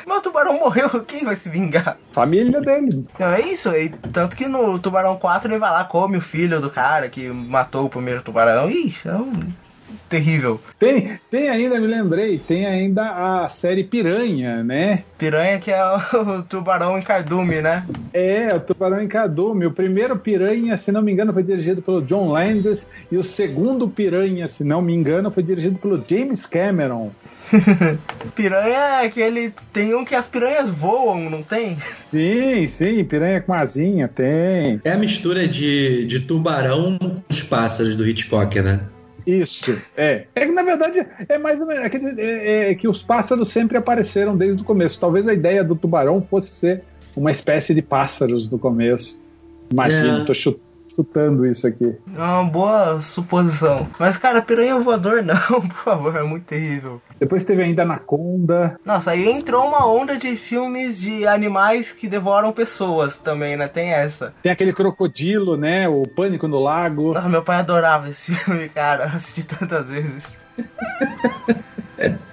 Mas 0.06 0.18
o 0.18 0.22
tubarão 0.22 0.58
morreu, 0.58 0.88
quem 1.04 1.24
vai 1.24 1.36
se 1.36 1.48
vingar? 1.48 1.96
Família 2.12 2.60
dele. 2.60 3.06
Não, 3.18 3.28
é 3.28 3.40
isso, 3.40 3.70
e 3.70 3.88
tanto 3.88 4.36
que 4.36 4.46
no 4.46 4.78
Tubarão 4.78 5.16
4 5.16 5.50
ele 5.50 5.58
vai 5.58 5.70
lá, 5.70 5.84
come 5.84 6.16
o 6.16 6.20
filho 6.20 6.60
do 6.60 6.70
cara 6.70 7.08
que 7.08 7.28
matou 7.28 7.86
o 7.86 7.90
primeiro 7.90 8.22
tubarão. 8.22 8.70
Ixi, 8.70 9.08
é 9.08 9.14
um 9.14 9.32
terrível. 10.08 10.60
Tem, 10.78 11.18
tem 11.30 11.48
ainda, 11.48 11.80
me 11.80 11.86
lembrei, 11.86 12.38
tem 12.38 12.66
ainda 12.66 13.42
a 13.42 13.48
série 13.48 13.84
Piranha, 13.84 14.62
né? 14.62 15.04
Piranha 15.18 15.58
que 15.58 15.70
é 15.70 15.82
o 15.84 16.42
tubarão 16.42 16.98
em 16.98 17.02
cardume, 17.02 17.60
né? 17.60 17.84
É, 18.12 18.54
o 18.54 18.60
Tubarão 18.60 19.00
em 19.00 19.08
Cardume. 19.08 19.66
O 19.66 19.70
primeiro 19.70 20.16
Piranha, 20.18 20.76
se 20.76 20.92
não 20.92 21.02
me 21.02 21.12
engano, 21.12 21.32
foi 21.32 21.42
dirigido 21.42 21.80
pelo 21.80 22.02
John 22.02 22.28
Landis 22.30 22.88
e 23.10 23.16
o 23.16 23.24
segundo 23.24 23.88
Piranha, 23.88 24.46
se 24.48 24.64
não 24.64 24.82
me 24.82 24.92
engano, 24.92 25.30
foi 25.30 25.42
dirigido 25.42 25.78
pelo 25.78 26.04
James 26.08 26.44
Cameron. 26.44 27.10
Piranha 28.34 28.76
é 28.76 29.06
aquele. 29.06 29.52
Tem 29.72 29.94
um 29.94 30.04
que 30.04 30.14
as 30.14 30.26
piranhas 30.26 30.68
voam, 30.68 31.30
não 31.30 31.42
tem? 31.42 31.76
Sim, 32.10 32.68
sim, 32.68 33.04
Piranha 33.04 33.40
com 33.40 33.52
asinha, 33.52 34.08
tem. 34.08 34.80
É 34.84 34.92
a 34.92 34.98
mistura 34.98 35.46
de, 35.46 36.06
de 36.06 36.20
tubarão 36.20 36.98
com 36.98 37.22
os 37.28 37.42
pássaros 37.42 37.96
do 37.96 38.06
Hitchcock, 38.06 38.60
né? 38.60 38.80
Isso, 39.26 39.78
é. 39.96 40.26
É 40.34 40.46
que 40.46 40.52
na 40.52 40.62
verdade 40.62 41.06
é 41.28 41.38
mais 41.38 41.60
ou 41.60 41.66
menos. 41.66 41.84
É 41.84 41.88
que, 41.90 41.96
é- 41.96 42.70
é 42.70 42.74
que 42.74 42.88
os 42.88 43.02
pássaros 43.02 43.48
sempre 43.48 43.76
apareceram 43.78 44.36
desde 44.36 44.62
o 44.62 44.64
começo. 44.64 44.98
Talvez 45.00 45.28
a 45.28 45.32
ideia 45.34 45.62
do 45.62 45.74
tubarão 45.76 46.20
fosse 46.22 46.50
ser 46.50 46.82
uma 47.16 47.30
espécie 47.30 47.74
de 47.74 47.82
pássaros 47.82 48.50
no 48.50 48.58
começo. 48.58 49.20
Imagino, 49.70 50.22
É. 50.22 50.24
tô 50.24 50.34
chu- 50.34 50.58
chutando 50.94 51.46
isso 51.46 51.66
aqui. 51.66 51.96
É 52.14 52.18
uma 52.18 52.44
boa 52.44 53.00
suposição. 53.00 53.88
Mas, 53.98 54.16
cara, 54.16 54.42
piranha 54.42 54.78
voador 54.78 55.22
não, 55.24 55.36
por 55.68 55.76
favor, 55.76 56.16
é 56.16 56.22
muito 56.22 56.44
terrível. 56.44 57.00
Depois 57.18 57.44
teve 57.44 57.62
ainda 57.62 57.82
Anaconda. 57.82 58.78
Nossa, 58.84 59.12
aí 59.12 59.28
entrou 59.28 59.66
uma 59.66 59.86
onda 59.86 60.16
de 60.16 60.34
filmes 60.36 61.00
de 61.00 61.26
animais 61.26 61.92
que 61.92 62.08
devoram 62.08 62.52
pessoas 62.52 63.18
também, 63.18 63.56
né? 63.56 63.68
Tem 63.68 63.92
essa. 63.92 64.34
Tem 64.42 64.52
aquele 64.52 64.72
crocodilo, 64.72 65.56
né? 65.56 65.88
O 65.88 66.06
Pânico 66.06 66.48
no 66.48 66.58
Lago. 66.58 67.14
Nossa, 67.14 67.28
meu 67.28 67.42
pai 67.42 67.56
adorava 67.60 68.08
esse 68.08 68.34
filme, 68.34 68.68
cara. 68.68 69.04
Assisti 69.04 69.44
tantas 69.44 69.88
vezes. 69.88 70.24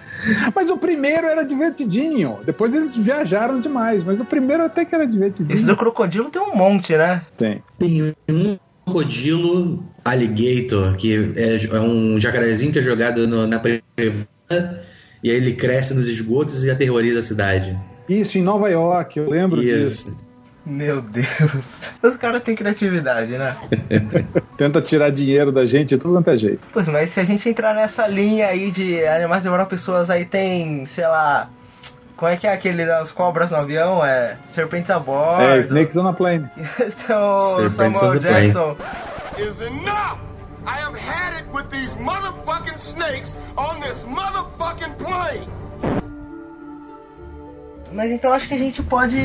Mas 0.55 0.69
o 0.69 0.77
primeiro 0.77 1.27
era 1.27 1.43
divertidinho. 1.43 2.39
Depois 2.45 2.73
eles 2.73 2.95
viajaram 2.95 3.59
demais. 3.59 4.03
Mas 4.03 4.19
o 4.19 4.25
primeiro 4.25 4.63
até 4.63 4.83
que 4.85 4.93
era 4.95 5.05
divertidinho. 5.05 5.55
Esse 5.55 5.65
do 5.65 5.75
crocodilo 5.75 6.29
tem 6.29 6.41
um 6.41 6.55
monte, 6.55 6.95
né? 6.97 7.21
Tem. 7.37 7.63
Tem 7.77 8.13
um 8.29 8.57
crocodilo 8.85 9.83
alligator, 10.03 10.95
que 10.95 11.33
é, 11.35 11.75
é 11.75 11.79
um 11.79 12.19
jacarezinho 12.19 12.71
que 12.71 12.79
é 12.79 12.81
jogado 12.83 13.27
no- 13.27 13.45
na 13.47 13.59
privada, 13.59 14.83
e 15.23 15.29
aí 15.29 15.35
ele 15.37 15.53
cresce 15.53 15.93
nos 15.93 16.07
esgotos 16.07 16.63
e 16.63 16.71
aterroriza 16.71 17.19
a 17.19 17.23
cidade. 17.23 17.77
Isso, 18.07 18.37
em 18.37 18.41
Nova 18.41 18.69
York, 18.69 19.19
eu 19.19 19.29
lembro 19.29 19.61
disso. 19.61 20.17
Meu 20.69 21.01
Deus. 21.01 21.25
Os 22.03 22.15
caras 22.15 22.43
têm 22.43 22.55
criatividade, 22.55 23.31
né? 23.31 23.57
Tenta 24.55 24.79
tirar 24.81 25.09
dinheiro 25.09 25.51
da 25.51 25.65
gente 25.65 25.89
de 25.89 25.97
tudo 25.97 26.13
quanto 26.13 26.29
é 26.29 26.37
jeito. 26.37 26.61
Pois, 26.71 26.87
mas 26.87 27.09
se 27.09 27.19
a 27.19 27.23
gente 27.23 27.49
entrar 27.49 27.73
nessa 27.73 28.07
linha 28.07 28.47
aí 28.47 28.69
de 28.69 29.03
animais 29.05 29.41
devoram 29.41 29.65
pessoas, 29.65 30.09
aí 30.11 30.25
tem, 30.25 30.85
sei 30.85 31.07
lá. 31.07 31.49
Como 32.15 32.31
é 32.31 32.37
que 32.37 32.45
é 32.45 32.53
aquele 32.53 32.85
das 32.85 33.11
cobras 33.11 33.49
no 33.49 33.57
avião? 33.57 34.05
É 34.05 34.37
serpentes 34.49 34.91
a 34.91 34.99
bordo. 34.99 35.41
É, 35.41 35.59
Snakes 35.61 35.97
on 35.97 36.07
a 36.07 36.13
Plane. 36.13 36.47
Esse 36.57 37.11
o 37.11 37.69
Serpentes 37.69 37.99
Samuel 37.99 38.03
on 38.03 38.19
the 38.19 38.27
plane. 38.27 38.51
Jackson. 38.51 38.77
is 39.39 39.61
enough. 39.61 40.19
I 40.65 40.77
have 40.77 40.95
had 40.95 41.39
it 41.39 41.47
with 41.51 41.71
these 41.71 41.95
motherfucking 41.95 42.77
snakes 42.77 43.37
on 43.57 43.79
this 43.79 44.03
motherfucking 44.03 44.99
plane. 44.99 45.49
Mas 47.91 48.11
então 48.11 48.33
acho 48.33 48.47
que 48.47 48.53
a 48.53 48.57
gente 48.57 48.81
pode 48.83 49.17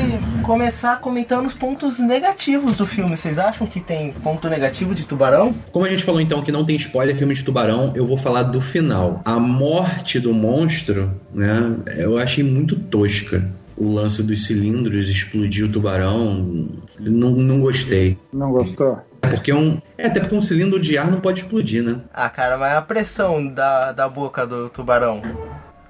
começar 0.42 1.00
comentando 1.00 1.46
os 1.46 1.54
pontos 1.54 1.98
negativos 1.98 2.76
do 2.76 2.86
filme. 2.86 3.16
Vocês 3.16 3.38
acham 3.38 3.66
que 3.66 3.80
tem 3.80 4.12
ponto 4.12 4.48
negativo 4.48 4.94
de 4.94 5.04
tubarão? 5.04 5.54
Como 5.72 5.84
a 5.84 5.88
gente 5.88 6.04
falou 6.04 6.20
então 6.20 6.42
que 6.42 6.52
não 6.52 6.64
tem 6.64 6.76
spoiler 6.76 7.16
filme 7.16 7.34
de 7.34 7.44
tubarão, 7.44 7.92
eu 7.94 8.06
vou 8.06 8.16
falar 8.16 8.44
do 8.44 8.60
final. 8.60 9.20
A 9.24 9.38
morte 9.38 10.18
do 10.18 10.32
monstro, 10.32 11.10
né? 11.32 11.76
Eu 11.96 12.18
achei 12.18 12.44
muito 12.44 12.76
tosca. 12.76 13.44
O 13.76 13.92
lance 13.92 14.22
dos 14.22 14.44
cilindros, 14.46 15.08
explodir 15.08 15.64
o 15.66 15.68
tubarão, 15.68 16.68
não, 17.00 17.30
não 17.30 17.60
gostei. 17.60 18.16
Não 18.32 18.52
gostou? 18.52 19.00
Porque 19.20 19.52
um. 19.52 19.80
É, 19.98 20.06
até 20.06 20.20
porque 20.20 20.34
um 20.34 20.42
cilindro 20.42 20.78
de 20.78 20.96
ar 20.96 21.10
não 21.10 21.20
pode 21.20 21.40
explodir, 21.40 21.82
né? 21.82 22.00
Ah, 22.12 22.28
cara, 22.28 22.56
mas 22.56 22.72
a 22.72 22.82
pressão 22.82 23.46
da, 23.46 23.92
da 23.92 24.08
boca 24.08 24.46
do 24.46 24.68
tubarão. 24.68 25.22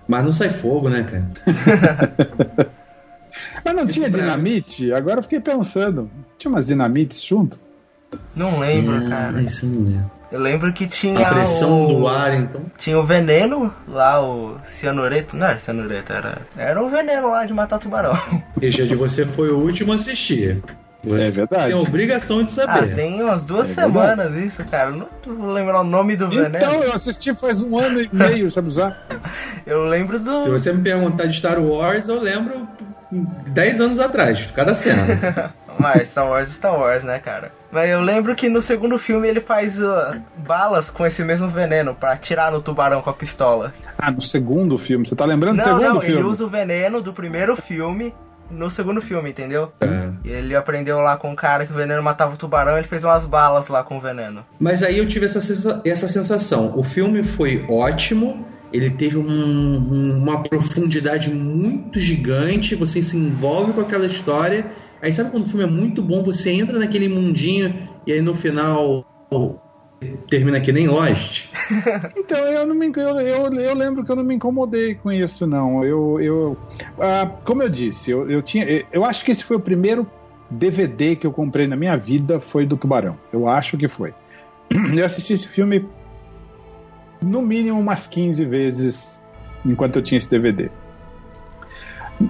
Mas 0.07 0.25
não 0.25 0.33
sai 0.33 0.51
fogo, 0.51 0.89
né, 0.89 1.03
cara? 1.03 2.71
Mas 3.65 3.75
não 3.75 3.87
tinha 3.87 4.09
dinamite? 4.09 4.93
Agora 4.93 5.19
eu 5.19 5.23
fiquei 5.23 5.41
pensando. 5.41 6.11
Tinha 6.39 6.51
umas 6.51 6.67
dinamites 6.67 7.23
junto? 7.23 7.59
Não 8.35 8.61
lembro, 8.61 9.05
É, 9.05 9.09
cara. 9.09 9.43
Isso 9.43 9.67
não 9.67 9.99
é. 9.99 10.05
Eu 10.31 10.41
lembro 10.41 10.73
que 10.73 10.87
tinha 10.87 11.27
A 11.27 11.33
pressão 11.33 11.85
o... 11.85 12.01
do 12.01 12.09
ar, 12.09 12.35
então. 12.35 12.63
Tinha 12.77 12.99
o 12.99 13.05
veneno 13.05 13.73
lá, 13.87 14.21
o 14.21 14.59
cianureto. 14.65 15.37
Não 15.37 15.47
era 15.47 15.59
cianureto, 15.59 16.13
era. 16.13 16.43
Era 16.57 16.83
o 16.83 16.89
veneno 16.89 17.29
lá 17.29 17.47
de 17.47 17.55
matar 17.55 17.79
tubarão. 17.79 18.19
Deixa 18.57 18.85
de 18.85 18.95
você 18.95 19.25
foi 19.25 19.51
o 19.51 19.59
último 19.59 19.93
a 19.93 19.95
assistir. 19.97 20.63
É 21.07 21.31
verdade. 21.31 21.65
tem 21.65 21.73
a 21.73 21.79
obrigação 21.79 22.43
de 22.43 22.53
Ah, 22.61 22.65
saber. 22.67 22.95
tem 22.95 23.23
umas 23.23 23.45
duas 23.45 23.69
É 23.71 23.83
semanas 23.83 24.35
isso, 24.35 24.65
cara. 24.65 24.91
Não 24.91 25.09
vou 25.27 25.53
lembrar 25.53 25.81
o 25.81 25.85
nome 25.85 26.17
do 26.17 26.29
veneno. 26.29 26.57
Então, 26.57 26.83
eu 26.83 26.93
assisti 26.93 27.35
faz 27.35 27.63
um 27.63 27.79
ano 27.79 28.01
e 28.01 28.09
meio, 28.13 28.51
sabe 28.51 28.69
usar? 28.69 29.07
Eu 29.67 29.85
lembro 29.85 30.19
Se 30.19 30.25
do. 30.25 30.45
você 30.51 30.73
me 30.73 30.83
perguntar 30.83 31.27
de 31.27 31.37
Star 31.39 31.59
Wars, 31.59 32.09
eu 32.09 32.21
lembro 32.21 32.69
10 33.11 33.81
anos 33.81 33.99
atrás, 34.01 34.47
cada 34.55 34.75
cena. 34.75 35.53
Mas 35.79 36.09
Star 36.09 36.29
Wars 36.29 36.49
é 36.51 36.53
Star 36.53 36.79
Wars, 36.79 37.03
né, 37.03 37.19
cara? 37.19 37.51
Mas 37.73 37.91
eu 37.91 38.01
lembro 38.01 38.35
que 38.37 38.49
no 38.49 38.63
segundo 38.63 38.97
filme 38.99 39.27
ele 39.27 39.41
faz 39.41 39.83
uh, 39.83 40.21
balas 40.37 40.89
com 40.89 41.05
esse 41.05 41.25
mesmo 41.25 41.49
veneno 41.49 41.95
pra 41.95 42.13
atirar 42.13 42.53
no 42.53 42.61
tubarão 42.63 43.03
com 43.03 43.11
a 43.11 43.13
pistola. 43.13 43.73
Ah, 43.99 44.11
no 44.11 44.21
segundo 44.21 44.79
filme. 44.79 45.05
Você 45.05 45.17
tá 45.17 45.25
lembrando 45.25 45.57
do 45.57 45.67
Não, 45.67 45.79
segundo 45.81 45.95
não, 45.95 46.01
filme? 46.01 46.21
ele 46.21 46.27
usa 46.29 46.45
o 46.45 46.49
veneno 46.49 47.03
do 47.03 47.13
primeiro 47.13 47.57
filme 47.57 48.15
no 48.51 48.69
segundo 48.71 49.01
filme, 49.01 49.31
entendeu? 49.31 49.73
É. 49.81 50.11
Ele 50.25 50.55
aprendeu 50.55 51.01
lá 51.01 51.17
com 51.17 51.33
o 51.33 51.37
cara 51.37 51.67
que 51.67 51.73
o 51.73 51.77
veneno 51.77 52.03
matava 52.03 52.35
o 52.35 52.37
tubarão, 52.37 52.77
ele 52.79 52.87
fez 52.87 53.05
umas 53.05 53.25
balas 53.27 53.69
lá 53.69 53.83
com 53.83 53.97
o 53.97 54.01
veneno. 54.01 54.45
Mas 54.59 54.83
aí 54.83 54.99
eu 54.99 55.07
tive 55.07 55.27
essa, 55.27 55.41
sensa- 55.41 55.81
essa 55.85 56.09
sensação. 56.09 56.73
O 56.77 56.83
filme 56.83 57.23
foi 57.23 57.65
ótimo, 57.69 58.47
ele 58.73 58.91
teve 58.91 59.17
um- 59.17 59.27
um- 59.29 60.19
uma 60.23 60.43
profundidade 60.43 61.31
muito 61.31 61.99
gigante, 61.99 62.75
você 62.75 63.03
se 63.03 63.17
envolve 63.17 63.73
com 63.73 63.81
aquela 63.81 64.07
história. 64.07 64.67
Aí 65.03 65.13
sabe 65.13 65.31
quando 65.31 65.45
o 65.45 65.49
filme 65.49 65.65
é 65.65 65.69
muito 65.69 66.03
bom, 66.03 66.23
você 66.23 66.51
entra 66.51 66.79
naquele 66.79 67.09
mundinho 67.09 67.75
e 68.07 68.13
aí 68.13 68.23
no 68.23 68.35
final 68.35 69.05
termina 70.29 70.61
que 70.61 70.73
nem 70.73 70.87
Lost. 70.89 71.49
Então, 72.17 72.39
eu, 72.39 72.67
não 72.67 72.75
me, 72.75 72.91
eu, 72.95 73.21
eu, 73.21 73.55
eu, 73.55 73.75
lembro 73.75 74.05
que 74.05 74.11
eu 74.11 74.17
não 74.17 74.25
me 74.25 74.35
incomodei 74.35 74.95
com 74.95 75.11
isso, 75.11 75.47
não. 75.47 75.85
Eu, 75.85 76.21
eu, 76.21 76.59
ah, 76.99 77.31
como 77.45 77.63
eu 77.63 77.69
disse, 77.69 78.11
eu, 78.11 78.31
eu, 78.31 78.43
tinha, 78.43 78.85
eu 78.93 79.05
acho 79.05 79.25
que 79.25 79.31
esse 79.31 79.45
foi 79.45 79.57
o 79.57 79.61
primeiro 79.61 80.07
DVD 80.51 81.17
que 81.17 81.27
eu 81.27 81.33
comprei 81.33 81.67
na 81.67 81.77
minha 81.77 81.97
vida, 81.97 82.39
foi 82.39 82.67
do 82.67 82.77
Tubarão. 82.77 83.19
Eu 83.33 83.49
acho 83.49 83.77
que 83.77 83.89
foi. 83.89 84.13
Eu 84.97 85.05
assisti 85.05 85.35
esse 85.35 85.47
filme 85.47 85.87
no 87.23 87.43
mínimo 87.43 87.79
umas 87.79 88.07
15 88.07 88.45
vezes 88.45 89.19
enquanto 89.65 89.97
eu 89.97 90.03
tinha 90.03 90.19
esse 90.19 90.29
DVD. 90.29 90.71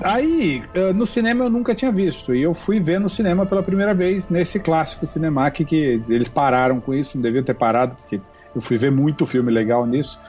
Aí, 0.02 0.62
no 0.94 1.06
cinema 1.06 1.44
eu 1.44 1.50
nunca 1.50 1.74
tinha 1.74 1.92
visto, 1.92 2.34
e 2.34 2.42
eu 2.42 2.54
fui 2.54 2.80
ver 2.80 2.98
no 2.98 3.08
cinema 3.08 3.46
pela 3.46 3.62
primeira 3.62 3.94
vez 3.94 4.28
nesse 4.28 4.58
clássico 4.58 5.06
Cinemac 5.06 5.64
que 5.64 6.02
eles 6.08 6.28
pararam 6.28 6.80
com 6.80 6.94
isso, 6.94 7.16
não 7.16 7.22
deviam 7.22 7.44
ter 7.44 7.54
parado, 7.54 7.94
porque 7.94 8.20
eu 8.54 8.60
fui 8.60 8.76
ver 8.76 8.90
muito 8.90 9.26
filme 9.26 9.52
legal 9.52 9.86
nisso. 9.86 10.20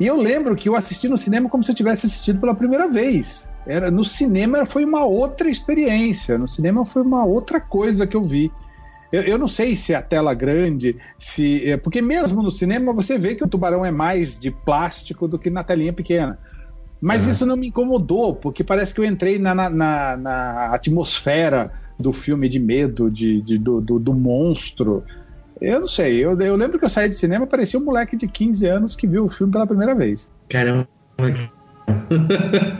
E 0.00 0.06
eu 0.06 0.16
lembro 0.16 0.54
que 0.54 0.68
eu 0.68 0.76
assisti 0.76 1.08
no 1.08 1.18
cinema 1.18 1.48
como 1.48 1.64
se 1.64 1.72
eu 1.72 1.74
tivesse 1.74 2.06
assistido 2.06 2.38
pela 2.38 2.54
primeira 2.54 2.88
vez. 2.88 3.50
Era 3.66 3.90
no 3.90 4.04
cinema 4.04 4.64
foi 4.64 4.84
uma 4.84 5.04
outra 5.04 5.50
experiência, 5.50 6.38
no 6.38 6.46
cinema 6.46 6.84
foi 6.84 7.02
uma 7.02 7.24
outra 7.24 7.60
coisa 7.60 8.06
que 8.06 8.16
eu 8.16 8.22
vi. 8.22 8.52
Eu, 9.10 9.22
eu, 9.22 9.38
não 9.38 9.48
sei 9.48 9.74
se 9.74 9.92
é 9.92 9.96
a 9.96 10.02
tela 10.02 10.34
grande, 10.34 10.98
se. 11.18 11.68
É, 11.68 11.76
porque 11.76 12.00
mesmo 12.00 12.42
no 12.42 12.50
cinema 12.50 12.92
você 12.92 13.18
vê 13.18 13.34
que 13.34 13.42
o 13.42 13.48
tubarão 13.48 13.84
é 13.84 13.90
mais 13.90 14.38
de 14.38 14.50
plástico 14.50 15.26
do 15.26 15.38
que 15.38 15.50
na 15.50 15.64
telinha 15.64 15.92
pequena. 15.92 16.38
Mas 17.00 17.24
uhum. 17.24 17.30
isso 17.30 17.46
não 17.46 17.56
me 17.56 17.68
incomodou, 17.68 18.34
porque 18.34 18.64
parece 18.64 18.92
que 18.92 19.00
eu 19.00 19.04
entrei 19.04 19.38
na, 19.38 19.54
na, 19.54 19.70
na, 19.70 20.16
na 20.16 20.64
atmosfera 20.74 21.72
do 21.98 22.12
filme 22.12 22.48
de 22.48 22.58
medo, 22.58 23.10
de, 23.10 23.40
de 23.40 23.58
do, 23.58 23.80
do, 23.80 23.98
do, 23.98 24.14
monstro. 24.14 25.04
Eu 25.60 25.80
não 25.80 25.88
sei, 25.88 26.24
eu, 26.24 26.40
eu 26.40 26.56
lembro 26.56 26.78
que 26.78 26.84
eu 26.84 26.90
saí 26.90 27.08
de 27.08 27.16
cinema 27.16 27.46
parecia 27.46 27.78
um 27.78 27.84
moleque 27.84 28.16
de 28.16 28.28
15 28.28 28.66
anos 28.66 28.96
que 28.96 29.06
viu 29.06 29.24
o 29.24 29.28
filme 29.28 29.52
pela 29.52 29.66
primeira 29.66 29.94
vez. 29.94 30.30
Caramba. 30.48 30.88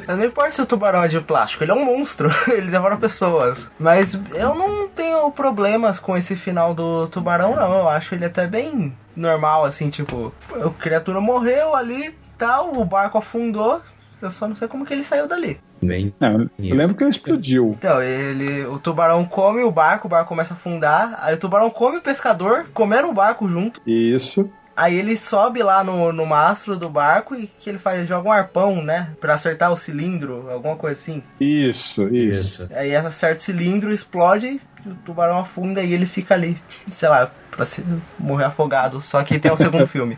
não 0.06 0.24
importa 0.24 0.50
se 0.50 0.62
o 0.62 0.66
tubarão 0.66 1.02
é 1.02 1.08
de 1.08 1.20
plástico, 1.20 1.64
ele 1.64 1.72
é 1.72 1.74
um 1.74 1.84
monstro, 1.84 2.30
ele 2.48 2.70
devora 2.70 2.96
pessoas. 2.96 3.70
Mas 3.78 4.18
eu 4.34 4.54
não 4.54 4.88
tenho 4.88 5.30
problemas 5.30 5.98
com 5.98 6.16
esse 6.16 6.36
final 6.36 6.74
do 6.74 7.08
tubarão, 7.08 7.56
não. 7.56 7.78
Eu 7.78 7.88
acho 7.88 8.14
ele 8.14 8.24
até 8.24 8.46
bem 8.46 8.94
normal, 9.16 9.64
assim, 9.64 9.90
tipo, 9.90 10.32
a 10.54 10.70
criatura 10.70 11.20
morreu 11.20 11.74
ali, 11.74 12.14
tal, 12.36 12.78
o 12.78 12.84
barco 12.84 13.18
afundou, 13.18 13.80
eu 14.20 14.30
só 14.30 14.48
não 14.48 14.54
sei 14.54 14.68
como 14.68 14.84
que 14.84 14.92
ele 14.92 15.04
saiu 15.04 15.26
dali. 15.26 15.60
Nem. 15.80 16.12
Não, 16.18 16.50
eu 16.58 16.76
lembro 16.76 16.96
que 16.96 17.02
ele 17.02 17.10
explodiu. 17.10 17.76
Então, 17.78 18.02
ele. 18.02 18.64
O 18.66 18.78
tubarão 18.78 19.24
come 19.24 19.62
o 19.62 19.70
barco, 19.70 20.06
o 20.06 20.10
barco 20.10 20.28
começa 20.28 20.54
a 20.54 20.56
afundar. 20.56 21.18
Aí 21.20 21.34
o 21.34 21.38
tubarão 21.38 21.70
come 21.70 21.98
o 21.98 22.02
pescador, 22.02 22.66
comendo 22.74 23.08
o 23.08 23.14
barco 23.14 23.48
junto. 23.48 23.80
Isso. 23.86 24.50
Aí 24.78 24.96
ele 24.96 25.16
sobe 25.16 25.60
lá 25.60 25.82
no, 25.82 26.12
no 26.12 26.24
mastro 26.24 26.76
do 26.76 26.88
barco 26.88 27.34
e 27.34 27.48
que 27.48 27.68
ele 27.68 27.80
faz? 27.80 28.08
Joga 28.08 28.28
um 28.28 28.32
arpão, 28.32 28.80
né? 28.80 29.10
Pra 29.20 29.34
acertar 29.34 29.72
o 29.72 29.76
cilindro, 29.76 30.48
alguma 30.48 30.76
coisa 30.76 31.00
assim. 31.00 31.20
Isso, 31.40 32.06
isso. 32.14 32.68
Aí 32.72 32.94
acerta 32.94 33.38
o 33.38 33.42
cilindro, 33.42 33.92
explode, 33.92 34.60
o 34.86 34.94
tubarão 35.04 35.40
afunda 35.40 35.82
e 35.82 35.92
ele 35.92 36.06
fica 36.06 36.34
ali, 36.34 36.56
sei 36.92 37.08
lá, 37.08 37.28
pra 37.50 37.64
se, 37.64 37.84
morrer 38.16 38.44
afogado. 38.44 39.00
Só 39.00 39.24
que 39.24 39.40
tem 39.40 39.50
o 39.50 39.56
segundo 39.56 39.84
filme. 39.88 40.16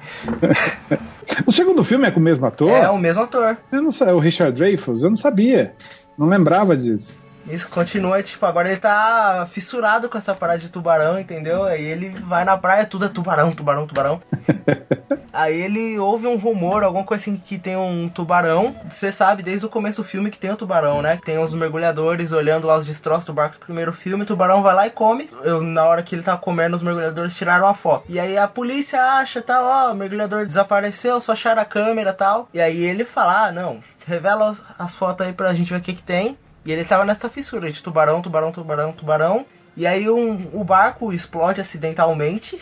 o 1.46 1.50
segundo 1.50 1.82
filme 1.82 2.06
é 2.06 2.10
com 2.10 2.20
o 2.20 2.22
mesmo 2.22 2.44
ator? 2.44 2.70
É, 2.70 2.86
o 2.90 2.98
mesmo 2.98 3.22
ator. 3.22 3.56
Eu 3.72 3.80
não 3.80 3.90
sei, 3.90 4.08
é 4.08 4.12
o 4.12 4.18
Richard 4.18 4.52
Dreyfuss? 4.52 5.02
Eu 5.02 5.08
não 5.08 5.16
sabia. 5.16 5.74
Não 6.18 6.28
lembrava 6.28 6.76
disso. 6.76 7.18
Isso 7.46 7.68
continua, 7.68 8.22
tipo, 8.22 8.44
agora 8.46 8.70
ele 8.70 8.80
tá 8.80 9.46
fissurado 9.50 10.08
com 10.08 10.18
essa 10.18 10.34
parada 10.34 10.58
de 10.58 10.68
tubarão, 10.68 11.18
entendeu? 11.18 11.64
Aí 11.64 11.84
ele 11.84 12.08
vai 12.08 12.44
na 12.44 12.56
praia, 12.56 12.86
tudo 12.86 13.06
é 13.06 13.08
tubarão, 13.08 13.52
tubarão, 13.52 13.86
tubarão. 13.86 14.22
Aí 15.32 15.62
ele 15.62 15.98
ouve 15.98 16.26
um 16.26 16.36
rumor, 16.36 16.82
alguma 16.82 17.04
coisa 17.04 17.22
assim, 17.22 17.36
que 17.36 17.56
tem 17.56 17.76
um 17.76 18.08
tubarão. 18.08 18.74
Você 18.88 19.12
sabe 19.12 19.42
desde 19.42 19.64
o 19.64 19.68
começo 19.68 20.02
do 20.02 20.08
filme 20.08 20.30
que 20.30 20.38
tem 20.38 20.50
o 20.50 20.54
um 20.54 20.56
tubarão, 20.56 21.00
né? 21.00 21.20
Tem 21.24 21.38
os 21.38 21.54
mergulhadores 21.54 22.32
olhando 22.32 22.66
lá 22.66 22.76
os 22.76 22.86
destroços 22.86 23.26
do 23.26 23.32
barco 23.32 23.56
do 23.58 23.64
primeiro 23.64 23.92
filme. 23.92 24.24
O 24.24 24.26
tubarão 24.26 24.62
vai 24.62 24.74
lá 24.74 24.86
e 24.86 24.90
come. 24.90 25.30
Eu, 25.42 25.62
na 25.62 25.84
hora 25.84 26.02
que 26.02 26.14
ele 26.14 26.22
tá 26.22 26.36
comendo, 26.36 26.74
os 26.74 26.82
mergulhadores 26.82 27.36
tiraram 27.36 27.66
a 27.66 27.74
foto. 27.74 28.04
E 28.08 28.18
aí 28.18 28.36
a 28.36 28.48
polícia 28.48 29.00
acha, 29.00 29.40
tal, 29.40 29.64
ó, 29.64 29.92
o 29.92 29.94
mergulhador 29.94 30.44
desapareceu, 30.44 31.20
só 31.20 31.32
acharam 31.32 31.62
a 31.62 31.64
câmera 31.64 32.12
tal. 32.12 32.48
E 32.52 32.60
aí 32.60 32.82
ele 32.82 33.04
fala, 33.04 33.46
ah, 33.46 33.52
não, 33.52 33.80
revela 34.06 34.56
as 34.78 34.94
fotos 34.96 35.26
aí 35.26 35.32
pra 35.32 35.54
gente 35.54 35.72
ver 35.72 35.78
o 35.78 35.82
que 35.82 35.94
que 35.94 36.02
tem. 36.02 36.36
E 36.64 36.72
ele 36.72 36.84
tava 36.84 37.04
nessa 37.04 37.28
fissura 37.28 37.70
de 37.70 37.82
tubarão, 37.82 38.20
tubarão, 38.20 38.52
tubarão, 38.52 38.92
tubarão. 38.92 39.46
E 39.76 39.86
aí 39.86 40.08
um, 40.10 40.50
o 40.52 40.64
barco 40.64 41.12
explode 41.12 41.60
acidentalmente. 41.60 42.60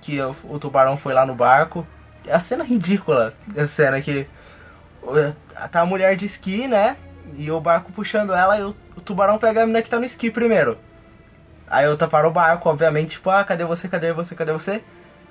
Que 0.00 0.20
o, 0.20 0.34
o 0.44 0.58
tubarão 0.58 0.96
foi 0.96 1.12
lá 1.12 1.26
no 1.26 1.34
barco. 1.34 1.86
É 2.26 2.34
a 2.34 2.40
cena 2.40 2.64
ridícula. 2.64 3.34
A 3.56 3.66
cena 3.66 4.00
que 4.00 4.26
tá 5.70 5.80
a 5.80 5.86
mulher 5.86 6.14
de 6.16 6.26
esqui, 6.26 6.68
né? 6.68 6.96
E 7.36 7.50
o 7.50 7.60
barco 7.60 7.92
puxando 7.92 8.32
ela 8.32 8.58
e 8.58 8.62
o, 8.62 8.74
o 8.96 9.00
tubarão 9.00 9.38
pega 9.38 9.62
a 9.62 9.66
menina 9.66 9.82
que 9.82 9.90
tá 9.90 9.98
no 9.98 10.04
esqui 10.04 10.30
primeiro. 10.30 10.78
Aí 11.66 11.88
outra 11.88 12.06
para 12.06 12.28
o 12.28 12.32
barco, 12.32 12.68
obviamente, 12.68 13.12
tipo, 13.12 13.30
ah, 13.30 13.42
cadê 13.44 13.64
você, 13.64 13.88
cadê 13.88 14.12
você, 14.12 14.34
cadê 14.34 14.52
você? 14.52 14.82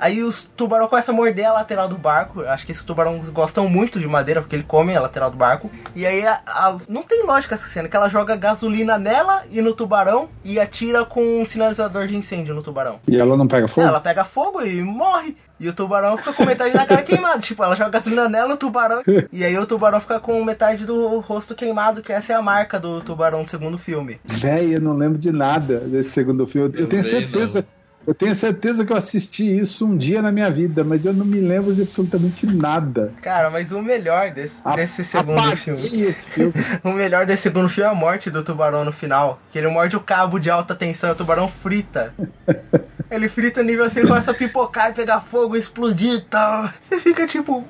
Aí 0.02 0.24
os 0.24 0.44
tubarão 0.58 0.88
começam 0.88 1.14
a 1.14 1.16
morder 1.16 1.46
a 1.46 1.54
lateral 1.54 1.88
do 1.88 1.96
barco. 1.96 2.42
Acho 2.42 2.66
que 2.66 2.72
esses 2.72 2.84
tubarões 2.84 3.30
gostam 3.30 3.70
muito 3.70 4.00
de 4.00 4.08
madeira, 4.08 4.42
porque 4.42 4.56
ele 4.56 4.64
come 4.64 4.96
a 4.96 5.00
lateral 5.00 5.30
do 5.30 5.38
barco. 5.38 5.70
E 5.96 6.08
aí 6.08 6.26
a, 6.26 6.42
a, 6.48 6.76
não 6.90 7.04
tem 7.04 7.24
lógica 7.24 7.54
essa 7.54 7.68
cena, 7.68 7.88
que 7.88 7.96
ela 7.96 8.10
joga 8.10 8.36
gasolina 8.36 8.98
nela 8.98 9.44
e 9.52 9.62
no 9.62 9.76
tubarão 9.76 10.28
e 10.44 10.60
atira 10.60 11.06
com 11.06 11.42
um 11.42 11.46
sinalizador 11.46 12.08
de 12.08 12.16
incêndio 12.16 12.56
no 12.56 12.64
tubarão. 12.64 13.00
E 13.08 13.16
ela 13.16 13.38
não 13.38 13.48
pega 13.48 13.68
fogo? 13.68 13.86
Ela 13.86 14.00
pega 14.00 14.24
fogo 14.24 14.64
e 14.64 14.82
morre. 14.82 15.38
E 15.60 15.70
o 15.70 15.74
tubarão 15.74 16.18
fica 16.18 16.34
com 16.34 16.44
metade 16.44 16.74
da 16.74 16.88
cara 16.88 17.04
queimada. 17.06 17.38
Tipo, 17.38 17.64
ela 17.64 17.76
joga 17.76 17.92
gasolina 17.92 18.28
nela 18.28 18.50
no 18.50 18.58
tubarão. 18.58 19.04
e 19.32 19.46
aí 19.46 19.56
o 19.56 19.68
tubarão 19.68 20.02
fica 20.02 20.20
com 20.20 20.44
metade 20.44 20.84
do 20.84 21.20
rosto 21.20 21.54
queimado, 21.54 22.02
que 22.02 22.12
essa 22.12 22.34
é 22.34 22.36
a 22.36 22.42
marca 22.42 22.80
do 22.80 23.02
tubarão 23.02 23.44
do 23.44 23.50
segundo 23.50 23.78
filme. 23.78 24.20
Véi, 24.26 24.76
eu 24.76 24.82
não 24.82 24.98
lembro 24.98 25.20
de 25.20 25.32
nada 25.32 25.78
desse 25.82 26.10
segundo 26.10 26.48
filme. 26.48 26.72
Eu, 26.74 26.82
eu 26.82 26.90
tenho 26.90 27.04
certeza. 27.04 27.60
Não 27.60 27.81
eu 28.06 28.14
tenho 28.14 28.34
certeza 28.34 28.84
que 28.84 28.92
eu 28.92 28.98
assisti 28.98 29.60
isso 29.60 29.86
um 29.86 29.96
dia 29.96 30.22
na 30.22 30.32
minha 30.32 30.50
vida, 30.50 30.84
mas 30.84 31.06
eu 31.06 31.14
não 31.14 31.26
me 31.26 31.40
lembro 31.40 31.74
de 31.76 31.84
absolutamente 31.84 32.46
nada. 32.48 33.14
Cara, 33.22 33.50
mas 33.50 33.72
o 33.72 33.82
melhor 33.82 34.32
desse, 34.32 34.56
a, 34.64 34.76
desse 34.76 35.04
segundo 35.04 35.56
filme. 35.56 36.14
filme. 36.14 36.54
o 36.84 36.92
melhor 36.92 37.26
desse 37.26 37.44
segundo 37.44 37.70
filme 37.70 37.88
é 37.88 37.92
a 37.92 37.96
morte 37.96 38.32
do 38.32 38.44
tubarão 38.44 38.84
no 38.84 38.92
final. 38.92 39.40
Que 39.52 39.60
ele 39.60 39.68
morde 39.68 39.96
o 39.96 40.02
cabo 40.02 40.40
de 40.40 40.50
alta 40.50 40.74
tensão 40.74 41.10
e 41.10 41.14
o 41.14 41.16
tubarão 41.16 41.48
frita. 41.48 42.14
ele 43.10 43.30
frita 43.30 43.62
nível 43.62 43.86
assim, 43.86 44.00
ele 44.00 44.08
começa 44.08 44.32
a 44.32 44.36
pipocar 44.36 44.90
e 44.90 44.94
pegar 44.94 45.22
fogo, 45.22 45.56
explodir 45.56 46.14
e 46.14 46.22
tal. 46.22 46.70
Você 46.82 47.00
fica 47.00 47.28
tipo. 47.28 47.64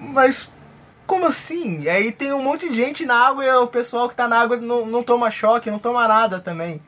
Mas 0.00 0.50
como 1.06 1.26
assim? 1.26 1.80
E 1.80 1.88
aí 1.88 2.12
tem 2.12 2.32
um 2.34 2.42
monte 2.42 2.68
de 2.68 2.74
gente 2.74 3.06
na 3.06 3.14
água 3.14 3.44
e 3.44 3.50
o 3.50 3.66
pessoal 3.66 4.08
que 4.08 4.14
tá 4.14 4.28
na 4.28 4.38
água 4.38 4.58
não, 4.58 4.84
não 4.84 5.02
toma 5.02 5.30
choque, 5.30 5.70
não 5.70 5.78
toma 5.78 6.06
nada 6.06 6.38
também. 6.38 6.82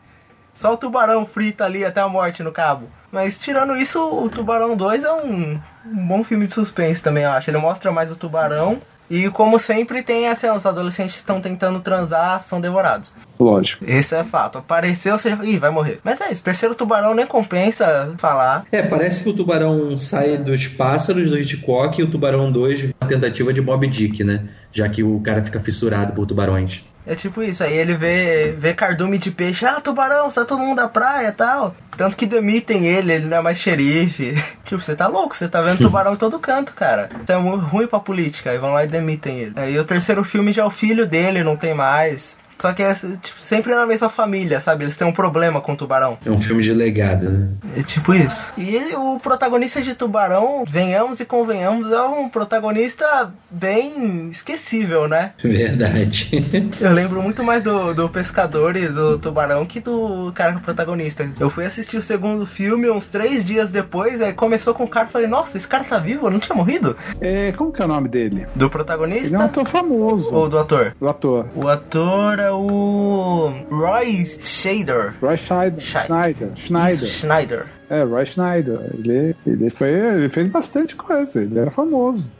Só 0.60 0.74
o 0.74 0.76
Tubarão 0.76 1.24
frita 1.24 1.64
ali 1.64 1.86
até 1.86 2.02
a 2.02 2.08
morte 2.08 2.42
no 2.42 2.52
cabo. 2.52 2.86
Mas 3.10 3.38
tirando 3.38 3.74
isso, 3.74 3.98
o 3.98 4.28
Tubarão 4.28 4.76
2 4.76 5.04
é 5.04 5.10
um, 5.10 5.58
um 5.86 6.06
bom 6.06 6.22
filme 6.22 6.44
de 6.44 6.52
suspense 6.52 7.02
também, 7.02 7.24
eu 7.24 7.30
acho. 7.30 7.48
Ele 7.48 7.56
mostra 7.56 7.90
mais 7.90 8.10
o 8.10 8.16
tubarão 8.16 8.78
e 9.08 9.30
como 9.30 9.58
sempre 9.58 10.02
tem 10.02 10.28
assim, 10.28 10.50
os 10.50 10.66
adolescentes 10.66 11.16
estão 11.16 11.40
tentando 11.40 11.80
transar, 11.80 12.42
são 12.42 12.60
devorados. 12.60 13.10
Lógico. 13.40 13.86
Esse 13.88 14.14
é 14.14 14.22
fato. 14.22 14.58
Apareceu, 14.58 15.16
você 15.16 15.30
já... 15.30 15.42
Ih, 15.42 15.56
vai 15.56 15.70
morrer. 15.70 15.98
Mas 16.04 16.20
é 16.20 16.30
isso, 16.30 16.44
terceiro 16.44 16.74
tubarão 16.74 17.14
nem 17.14 17.26
compensa 17.26 18.12
falar. 18.18 18.66
É, 18.70 18.82
parece 18.82 19.22
que 19.22 19.30
o 19.30 19.34
tubarão 19.34 19.98
sai 19.98 20.36
dos 20.36 20.68
pássaros 20.68 21.30
do 21.30 21.38
Hitchcock 21.38 21.98
e 21.98 22.04
o 22.04 22.10
tubarão 22.10 22.52
2 22.52 22.84
uma 23.00 23.08
tentativa 23.08 23.50
de 23.50 23.62
Bob 23.62 23.86
Dick, 23.86 24.22
né? 24.22 24.46
Já 24.70 24.86
que 24.90 25.02
o 25.02 25.18
cara 25.20 25.42
fica 25.42 25.58
fissurado 25.58 26.12
por 26.12 26.26
tubarões. 26.26 26.84
É 27.10 27.16
tipo 27.16 27.42
isso, 27.42 27.64
aí 27.64 27.76
ele 27.76 27.96
vê, 27.96 28.54
vê 28.56 28.72
cardume 28.72 29.18
de 29.18 29.32
peixe, 29.32 29.66
ah, 29.66 29.80
tubarão, 29.80 30.30
sai 30.30 30.44
todo 30.44 30.60
mundo 30.60 30.76
da 30.76 30.86
praia 30.86 31.26
e 31.26 31.32
tal. 31.32 31.74
Tanto 31.96 32.16
que 32.16 32.24
demitem 32.24 32.86
ele, 32.86 33.12
ele 33.12 33.26
não 33.26 33.38
é 33.38 33.40
mais 33.42 33.58
xerife. 33.58 34.32
tipo, 34.64 34.80
você 34.80 34.94
tá 34.94 35.08
louco, 35.08 35.34
você 35.34 35.48
tá 35.48 35.60
vendo 35.60 35.78
tubarão 35.78 36.14
em 36.14 36.16
todo 36.16 36.38
canto, 36.38 36.72
cara. 36.72 37.10
Isso 37.20 37.32
é 37.32 37.36
muito 37.36 37.64
ruim 37.64 37.88
pra 37.88 37.98
política, 37.98 38.50
aí 38.50 38.58
vão 38.58 38.74
lá 38.74 38.84
e 38.84 38.86
demitem 38.86 39.40
ele. 39.40 39.52
Aí 39.56 39.76
o 39.76 39.84
terceiro 39.84 40.22
filme 40.22 40.52
já 40.52 40.62
é 40.62 40.64
o 40.64 40.70
filho 40.70 41.04
dele, 41.04 41.42
não 41.42 41.56
tem 41.56 41.74
mais. 41.74 42.36
Só 42.60 42.72
que 42.72 42.82
é 42.82 42.94
tipo, 42.94 43.40
sempre 43.40 43.74
na 43.74 43.86
mesma 43.86 44.08
família, 44.08 44.60
sabe? 44.60 44.84
Eles 44.84 44.96
têm 44.96 45.06
um 45.06 45.12
problema 45.12 45.60
com 45.60 45.72
o 45.72 45.76
tubarão. 45.76 46.18
É 46.24 46.30
um 46.30 46.38
filme 46.38 46.62
de 46.62 46.74
legado, 46.74 47.28
né? 47.28 47.48
É 47.76 47.82
tipo 47.82 48.14
isso. 48.14 48.52
E 48.56 48.94
o 48.94 49.18
protagonista 49.18 49.80
de 49.80 49.94
Tubarão, 49.94 50.64
venhamos 50.68 51.20
e 51.20 51.24
convenhamos, 51.24 51.90
é 51.90 52.02
um 52.02 52.28
protagonista 52.28 53.32
bem 53.50 54.28
esquecível, 54.30 55.08
né? 55.08 55.32
Verdade. 55.42 56.30
Eu 56.80 56.92
lembro 56.92 57.22
muito 57.22 57.42
mais 57.42 57.62
do, 57.62 57.94
do 57.94 58.08
pescador 58.08 58.76
e 58.76 58.88
do 58.88 59.18
tubarão 59.18 59.64
que 59.64 59.80
do 59.80 60.32
cara 60.34 60.58
protagonista. 60.60 61.28
Eu 61.38 61.50
fui 61.50 61.64
assistir 61.64 61.96
o 61.96 62.02
segundo 62.02 62.44
filme 62.44 62.90
uns 62.90 63.06
três 63.06 63.44
dias 63.44 63.70
depois, 63.70 64.20
aí 64.20 64.32
começou 64.32 64.74
com 64.74 64.84
o 64.84 64.88
cara 64.88 65.06
e 65.06 65.10
falei, 65.10 65.26
nossa, 65.26 65.56
esse 65.56 65.68
cara 65.68 65.84
tá 65.84 65.98
vivo? 65.98 66.26
Eu 66.26 66.30
não 66.30 66.38
tinha 66.38 66.56
morrido? 66.56 66.96
É, 67.20 67.52
como 67.52 67.72
que 67.72 67.80
é 67.80 67.84
o 67.84 67.88
nome 67.88 68.08
dele? 68.08 68.46
Do 68.54 68.68
protagonista? 68.68 69.28
Ele 69.28 69.36
é 69.36 69.38
um 69.38 69.44
ator 69.44 69.66
famoso. 69.66 70.34
Ou 70.34 70.48
do 70.48 70.58
ator? 70.58 70.94
Do 70.98 71.08
ator. 71.08 71.46
O 71.54 71.68
ator 71.68 72.38
é 72.38 72.49
o 72.50 73.52
Roy 73.70 74.24
Shader. 74.24 75.14
Roy 75.20 75.36
Schneider. 75.36 75.80
Schneider. 75.80 76.10
Schneider. 76.10 76.56
Schneider. 76.56 76.92
Isso, 76.94 77.06
Schneider. 77.06 77.66
É, 77.88 78.02
Roy 78.02 78.26
Schneider. 78.26 78.80
Ele, 78.94 79.36
ele, 79.46 79.70
foi, 79.70 79.90
ele 79.90 80.30
fez 80.30 80.48
bastante 80.48 80.96
coisa. 80.96 81.42
Ele 81.42 81.58
era 81.58 81.70
famoso. 81.70 82.30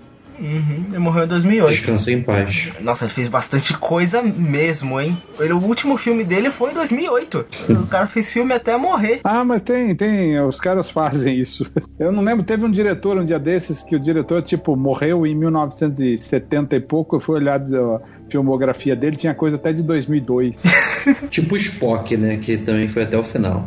Uhum, 0.41 0.87
ele 0.89 0.99
morreu 0.99 1.25
em 1.25 1.29
2008. 1.29 1.71
Descansa 1.71 2.11
em 2.11 2.23
paz. 2.23 2.73
Nossa, 2.81 3.05
ele 3.05 3.13
fez 3.13 3.29
bastante 3.29 3.77
coisa 3.77 4.23
mesmo, 4.23 4.99
hein? 4.99 5.17
Ele, 5.39 5.53
o 5.53 5.59
último 5.59 5.99
filme 5.99 6.25
dele 6.25 6.51
foi 6.51 6.71
em 6.71 6.75
2008. 6.75 7.47
o 7.69 7.87
cara 7.87 8.07
fez 8.07 8.33
filme 8.33 8.55
até 8.55 8.75
morrer. 8.77 9.21
Ah, 9.23 9.45
mas 9.45 9.61
tem, 9.61 9.95
tem. 9.95 10.41
Os 10.41 10.59
caras 10.59 10.91
fazem 10.91 11.37
isso. 11.37 11.71
Eu 12.01 12.11
não 12.11 12.23
lembro, 12.23 12.43
teve 12.43 12.65
um 12.65 12.71
diretor 12.71 13.19
um 13.19 13.25
dia 13.25 13.39
desses 13.39 13.83
que 13.83 13.95
o 13.95 14.01
diretor, 14.01 14.43
tipo, 14.43 14.75
morreu 14.75 15.27
em 15.27 15.35
1970 15.35 16.75
e 16.75 16.81
pouco. 16.81 17.17
Eu 17.17 17.21
fui 17.21 17.37
olhar 17.37 17.61
a 17.61 18.01
filmografia 18.31 18.95
dele, 18.95 19.17
tinha 19.17 19.35
coisa 19.35 19.57
até 19.57 19.73
de 19.73 19.83
2002. 19.83 20.63
Tipo 21.31 21.55
o 21.55 21.59
Spock, 21.59 22.17
né? 22.17 22.37
Que 22.37 22.57
também 22.57 22.89
foi 22.89 23.03
até 23.03 23.17
o 23.17 23.25
final. 23.25 23.67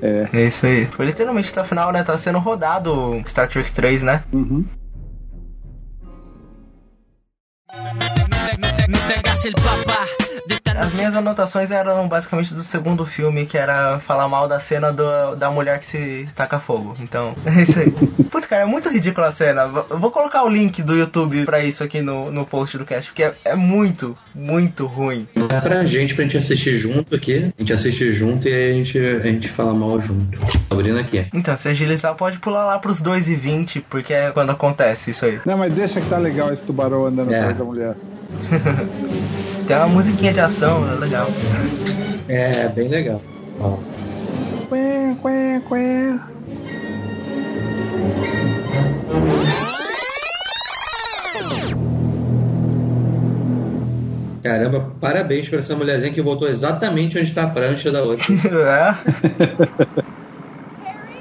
É. 0.00 0.28
É 0.32 0.46
isso 0.46 0.66
aí. 0.66 0.86
Foi 0.86 1.06
literalmente 1.06 1.50
até 1.50 1.62
o 1.62 1.64
final, 1.64 1.92
né? 1.92 2.02
Tá 2.02 2.16
sendo 2.16 2.38
rodado 2.38 3.20
Star 3.26 3.48
Trek 3.48 3.72
3, 3.72 4.02
né? 4.02 4.22
Uhum. 4.32 4.64
As 10.76 10.92
minhas 10.92 11.14
anotações 11.14 11.70
eram 11.70 12.08
basicamente 12.08 12.52
do 12.54 12.62
segundo 12.62 13.04
filme, 13.06 13.46
que 13.46 13.56
era 13.56 13.98
falar 13.98 14.28
mal 14.28 14.48
da 14.48 14.58
cena 14.60 14.92
do- 14.92 15.36
da 15.36 15.50
mulher 15.50 15.78
que 15.78 15.86
se 15.86 16.28
taca 16.34 16.58
fogo. 16.58 16.96
Então, 17.00 17.34
é 17.46 17.62
isso 17.62 17.78
aí. 17.78 17.90
Putz, 17.90 18.46
cara, 18.46 18.62
é 18.62 18.66
muito 18.66 18.88
ridícula 18.88 19.28
a 19.28 19.32
cena. 19.32 19.62
Eu 19.90 19.98
vou 19.98 20.10
colocar 20.10 20.42
o 20.44 20.48
link 20.48 20.82
do 20.82 20.94
YouTube 20.96 21.44
pra 21.44 21.62
isso 21.64 21.82
aqui 21.84 22.02
no, 22.02 22.30
no 22.30 22.44
post 22.44 22.76
do 22.78 22.84
cast, 22.84 23.10
porque 23.10 23.22
é, 23.22 23.34
é 23.44 23.54
muito, 23.54 24.16
muito 24.34 24.86
ruim. 24.86 25.26
Dá 25.48 25.60
pra 25.60 25.84
gente, 25.86 26.14
pra 26.14 26.22
gente 26.24 26.38
assistir 26.38 26.76
junto 26.76 27.14
aqui. 27.14 27.52
A 27.56 27.62
gente 27.62 27.72
assiste 27.72 28.12
junto 28.12 28.48
e 28.48 28.52
aí 28.54 28.70
a 28.70 28.74
gente, 28.74 28.98
a 28.98 29.26
gente 29.26 29.48
fala 29.48 29.72
mal 29.74 29.98
junto. 30.00 30.38
Abrindo 30.70 30.98
aqui. 30.98 31.26
Então, 31.32 31.56
se 31.56 31.68
agilizar, 31.68 32.14
pode 32.14 32.38
pular 32.38 32.64
lá 32.64 32.78
pros 32.78 33.00
2 33.00 33.28
e 33.28 33.34
20, 33.36 33.80
porque 33.82 34.12
é 34.12 34.30
quando 34.32 34.50
acontece 34.50 35.10
isso 35.10 35.24
aí. 35.24 35.40
Não, 35.46 35.56
mas 35.56 35.72
deixa 35.72 36.00
que 36.00 36.08
tá 36.08 36.18
legal 36.18 36.52
esse 36.52 36.62
tubarão 36.64 37.06
andando 37.06 37.32
É. 37.32 37.38
atrás 37.38 37.56
da 37.56 37.64
mulher. 37.64 37.94
Tem 39.66 39.76
uma 39.76 39.88
musiquinha 39.88 40.32
de 40.32 40.40
ação, 40.40 40.90
é 40.90 40.94
legal. 40.96 41.26
É, 42.28 42.68
bem 42.68 42.88
legal. 42.88 43.22
Ó. 43.60 43.78
Quê, 44.68 45.16
quê, 45.22 45.62
quê. 45.68 46.20
Caramba, 54.42 54.92
parabéns 55.00 55.48
pra 55.48 55.60
essa 55.60 55.74
mulherzinha 55.74 56.12
que 56.12 56.20
voltou 56.20 56.46
exatamente 56.46 57.18
onde 57.18 57.32
tá 57.32 57.44
a 57.44 57.48
prancha 57.48 57.90
da 57.90 58.02
outra. 58.02 58.26
é? 58.68 58.94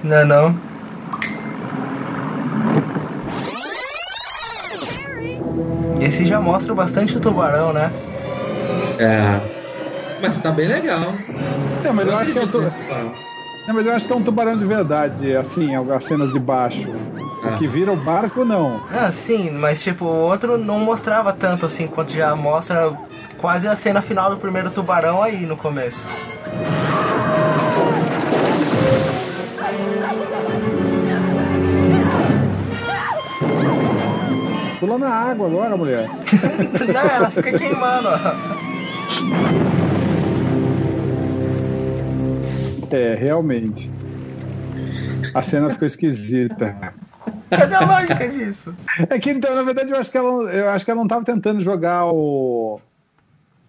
Não 0.03 0.17
é 0.17 0.25
não? 0.25 0.73
Esse 6.01 6.25
já 6.25 6.41
mostra 6.41 6.75
bastante 6.75 7.15
o 7.15 7.19
tubarão, 7.21 7.71
né? 7.71 7.89
É. 8.99 9.63
Mas 10.21 10.38
tá 10.38 10.51
bem 10.51 10.67
legal. 10.67 11.13
Não, 11.84 11.93
mas 11.93 12.08
eu 12.08 12.17
acho 12.17 12.32
que 12.32 12.39
é 12.39 12.45
nesse 12.45 12.77
tubarão. 12.77 13.13
Não, 13.67 13.73
mas 13.73 13.86
eu 13.86 13.93
acho 13.93 14.08
que 14.08 14.13
é 14.13 14.15
um 14.15 14.23
tubarão 14.23 14.58
de 14.58 14.65
verdade, 14.65 15.36
assim, 15.36 15.73
as 15.75 16.03
cenas 16.03 16.32
de 16.32 16.39
baixo. 16.39 16.88
Ah. 17.43 17.49
O 17.49 17.58
que 17.58 17.67
vira 17.67 17.91
o 17.91 17.95
barco, 17.95 18.43
não. 18.43 18.82
Ah, 18.91 19.12
sim, 19.12 19.51
mas 19.51 19.82
tipo, 19.84 20.06
o 20.06 20.29
outro 20.29 20.58
não 20.58 20.79
mostrava 20.79 21.32
tanto 21.34 21.65
assim, 21.65 21.88
quanto 21.88 22.13
já 22.13 22.36
mostra 22.36 22.97
quase 23.38 23.67
a 23.67 23.75
cena 23.75 24.01
final 24.01 24.29
do 24.29 24.38
primeiro 24.38 24.71
tubarão 24.71 25.21
aí 25.21 25.45
no 25.45 25.58
começo. 25.58 26.08
Pula 34.79 34.97
na 34.97 35.10
água 35.10 35.47
agora, 35.47 35.77
mulher. 35.77 36.10
não, 36.93 37.01
ela 37.01 37.29
fica 37.29 37.58
queimando, 37.58 38.10
ó. 38.10 38.62
É, 42.91 43.15
realmente. 43.15 43.91
A 45.34 45.41
cena 45.41 45.69
ficou 45.72 45.88
esquisita. 45.88 46.93
Cadê 47.50 47.76
a 47.76 47.86
lógica 47.86 48.28
disso? 48.28 48.74
É 49.10 49.17
que 49.17 49.32
então, 49.32 49.56
na 49.56 49.63
verdade, 49.63 49.91
eu 49.91 49.98
acho 49.98 50.12
que 50.12 50.17
ela, 50.17 50.52
eu 50.52 50.69
acho 50.69 50.86
que 50.86 50.91
ela 50.91 50.98
não 51.00 51.06
estava 51.06 51.26
tentando 51.26 51.60
jogar 51.60 52.06
o. 52.06 52.80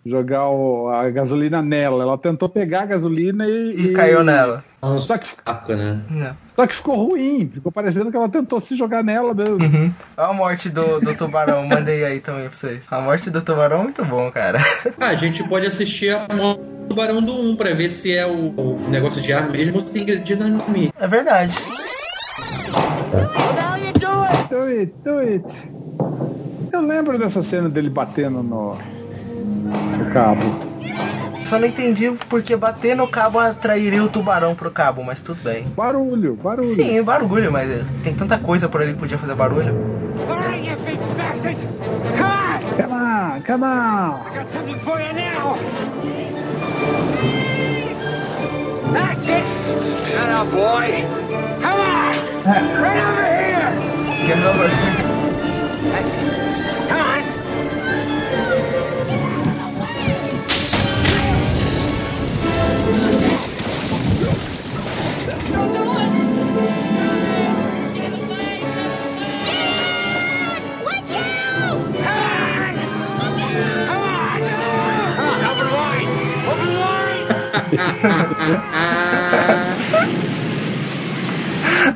jogar 0.04 0.48
o- 0.48 0.88
a 0.88 1.08
gasolina 1.10 1.62
nela. 1.62 2.02
Ela 2.04 2.18
tentou 2.18 2.48
pegar 2.48 2.82
a 2.82 2.86
gasolina 2.86 3.46
e. 3.48 3.86
E 3.88 3.92
caiu 3.92 4.22
nela. 4.24 4.64
Só 5.00 5.16
que, 5.16 5.28
né? 5.74 6.00
Não. 6.10 6.36
só 6.54 6.66
que 6.66 6.74
ficou 6.74 6.94
ruim. 7.08 7.50
Ficou 7.52 7.72
parecendo 7.72 8.10
que 8.10 8.16
ela 8.16 8.28
tentou 8.28 8.60
se 8.60 8.76
jogar 8.76 9.02
nela 9.02 9.32
mesmo. 9.32 9.54
Uhum. 9.64 9.90
Olha 10.16 10.28
a 10.28 10.32
morte 10.34 10.68
do, 10.68 11.00
do 11.00 11.14
tubarão, 11.16 11.64
mandei 11.68 12.04
aí 12.04 12.20
também 12.20 12.42
pra 12.44 12.52
vocês. 12.52 12.84
A 12.90 13.00
morte 13.00 13.30
do 13.30 13.40
tubarão 13.40 13.80
é 13.80 13.82
muito 13.84 14.04
bom, 14.04 14.30
cara. 14.30 14.58
Ah, 15.00 15.06
a 15.08 15.14
gente 15.14 15.42
pode 15.48 15.66
assistir 15.66 16.10
a 16.14 16.26
morte 16.34 16.60
do 16.60 16.74
Tubarão 16.88 17.22
do 17.22 17.32
1 17.32 17.56
pra 17.56 17.72
ver 17.72 17.90
se 17.90 18.14
é 18.14 18.26
o, 18.26 18.52
o 18.60 18.88
negócio 18.90 19.22
de 19.22 19.32
ar 19.32 19.48
mesmo 19.50 19.76
ou 19.76 19.80
se 19.80 19.90
tem 19.90 20.04
dinamite. 20.22 20.92
É 21.00 21.08
verdade. 21.08 21.54
Do 24.50 24.62
it, 24.66 24.92
do 25.02 25.18
it. 25.18 25.44
Eu 26.72 26.80
lembro 26.82 27.18
dessa 27.18 27.42
cena 27.42 27.68
dele 27.70 27.88
batendo 27.88 28.42
no 28.42 28.76
cabo. 30.14 30.40
Só 31.44 31.58
não 31.58 31.66
entendi 31.66 32.10
porque 32.28 32.56
bater 32.56 32.96
no 32.96 33.08
cabo 33.08 33.38
atrairia 33.38 34.02
o 34.02 34.08
tubarão 34.08 34.54
pro 34.54 34.70
cabo, 34.70 35.02
mas 35.02 35.20
tudo 35.20 35.42
bem. 35.42 35.64
Barulho, 35.76 36.36
barulho. 36.36 36.72
Sim, 36.72 37.02
barulho, 37.02 37.52
mas 37.52 37.68
tem 38.02 38.14
tanta 38.14 38.38
coisa 38.38 38.68
por 38.68 38.80
ali 38.80 38.94
que 38.94 39.00
podia 39.00 39.18
fazer 39.18 39.34
barulho. 39.34 39.74
Come 40.16 40.32
on! 42.22 42.54
Come 42.76 42.92
on, 42.92 43.42
come 43.42 43.64
on. 43.64 44.20
I 44.26 44.34
got 44.36 44.48
something 44.50 44.78
for 44.80 45.00
you 45.00 45.12
now! 45.12 45.56
That's 48.92 49.28
it! 49.28 49.44
Shut 50.08 50.30
up, 50.30 50.50
boy! 50.50 51.04
Come 51.60 51.80
on! 51.80 52.14
Right 52.80 53.00
over 53.00 53.24
here! 53.24 53.72
Get 54.26 54.38
over. 54.44 54.68
That's 55.90 56.14
it! 56.14 56.88
Come 56.88 57.00
on! 57.00 57.43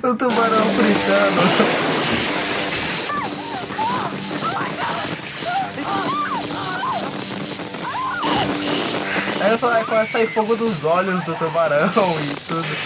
O 0.03 0.15
tubarão 0.17 0.73
fritando. 0.73 1.43
Começa 9.57 10.01
a 10.03 10.07
sair 10.07 10.27
fogo 10.27 10.57
dos 10.57 10.85
olhos 10.85 11.23
do 11.23 11.35
tubarão 11.37 12.21
e 12.21 12.37
tudo. 12.47 12.79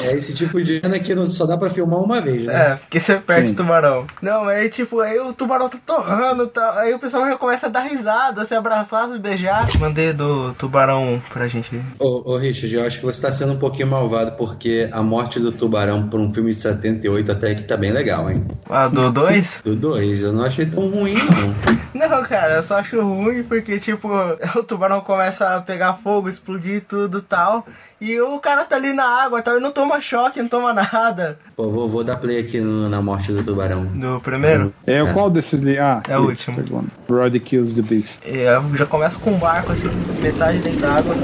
É 0.00 0.14
esse 0.16 0.34
tipo 0.34 0.62
de 0.62 0.80
cena 0.80 0.98
que 0.98 1.14
não- 1.14 1.28
só 1.28 1.46
dá 1.46 1.56
pra 1.56 1.70
filmar 1.70 2.00
uma 2.00 2.20
vez, 2.20 2.44
né? 2.44 2.54
É, 2.72 2.74
porque 2.76 3.00
você 3.00 3.16
perde 3.16 3.48
Sim. 3.48 3.52
o 3.54 3.56
tubarão. 3.56 4.06
Não, 4.22 4.44
aí 4.48 4.68
tipo, 4.68 5.00
aí 5.00 5.18
o 5.18 5.32
tubarão 5.32 5.68
tá 5.68 5.78
torrando, 5.84 6.46
tá, 6.46 6.80
aí 6.80 6.94
o 6.94 6.98
pessoal 6.98 7.26
já 7.26 7.36
começa 7.36 7.66
a 7.66 7.68
dar 7.70 7.80
risada, 7.82 8.44
se 8.44 8.54
abraçar, 8.54 9.08
se 9.10 9.18
beijar. 9.18 9.66
Mandei 9.78 10.12
do 10.12 10.52
tubarão 10.54 11.22
pra 11.32 11.48
gente. 11.48 11.80
Ô, 11.98 12.32
ô, 12.32 12.36
Richard, 12.36 12.74
eu 12.74 12.86
acho 12.86 12.98
que 13.00 13.04
você 13.06 13.20
tá 13.22 13.32
sendo 13.32 13.52
um 13.54 13.58
pouquinho 13.58 13.88
malvado 13.88 14.32
porque 14.32 14.88
a 14.92 15.02
morte 15.02 15.40
do 15.40 15.52
tubarão 15.52 16.08
por 16.08 16.20
um 16.20 16.32
filme 16.32 16.54
de 16.54 16.62
78 16.62 17.32
até 17.32 17.54
que 17.54 17.62
tá 17.62 17.76
bem 17.76 17.90
legal, 17.92 18.30
hein? 18.30 18.44
Ah, 18.68 18.88
do 18.88 19.10
2? 19.10 19.62
Do 19.64 19.74
2, 19.76 20.22
eu 20.22 20.32
não 20.32 20.44
achei 20.44 20.66
tão 20.66 20.88
ruim, 20.88 21.14
não. 21.14 21.78
Não, 22.08 22.22
cara, 22.24 22.56
eu 22.56 22.62
só 22.62 22.76
acho 22.78 23.00
ruim 23.00 23.42
porque, 23.42 23.78
tipo, 23.80 24.08
o 24.56 24.62
tubarão 24.62 25.00
começa 25.00 25.56
a 25.56 25.60
pegar 25.60 25.94
fogo, 25.94 26.28
explodir 26.28 26.82
tudo 26.86 27.18
e 27.18 27.22
tal. 27.22 27.66
E 28.00 28.20
o 28.20 28.38
cara 28.38 28.64
tá 28.64 28.76
ali 28.76 28.92
na 28.92 29.04
água, 29.04 29.42
tal, 29.42 29.56
e 29.56 29.60
não 29.60 29.72
toma 29.72 29.87
choque, 30.00 30.40
não 30.40 30.48
toma 30.48 30.72
nada. 30.72 31.38
Pô, 31.56 31.70
vou, 31.70 31.88
vou 31.88 32.04
dar 32.04 32.16
play 32.16 32.38
aqui 32.40 32.60
no- 32.60 32.88
na 32.88 33.00
morte 33.02 33.32
do 33.32 33.42
tubarão. 33.42 33.84
No 33.84 34.20
primeiro? 34.20 34.72
É, 34.86 34.98
É. 34.98 35.12
qual 35.12 35.30
desses 35.30 35.58
ali? 35.60 35.78
Ah, 35.78 36.02
É 36.08 36.18
o 36.18 36.22
último. 36.26 36.56
segundo. 36.56 36.88
Brody 37.08 37.40
Kills 37.40 37.74
the 37.74 37.82
Beast. 37.82 38.20
E 38.26 38.38
eu 38.38 38.74
já 38.76 38.86
começa 38.86 39.18
com 39.18 39.32
um 39.32 39.38
barco 39.38 39.72
assim, 39.72 39.90
metade 40.20 40.60
dentro 40.60 40.80
da 40.80 40.92
água. 40.94 41.16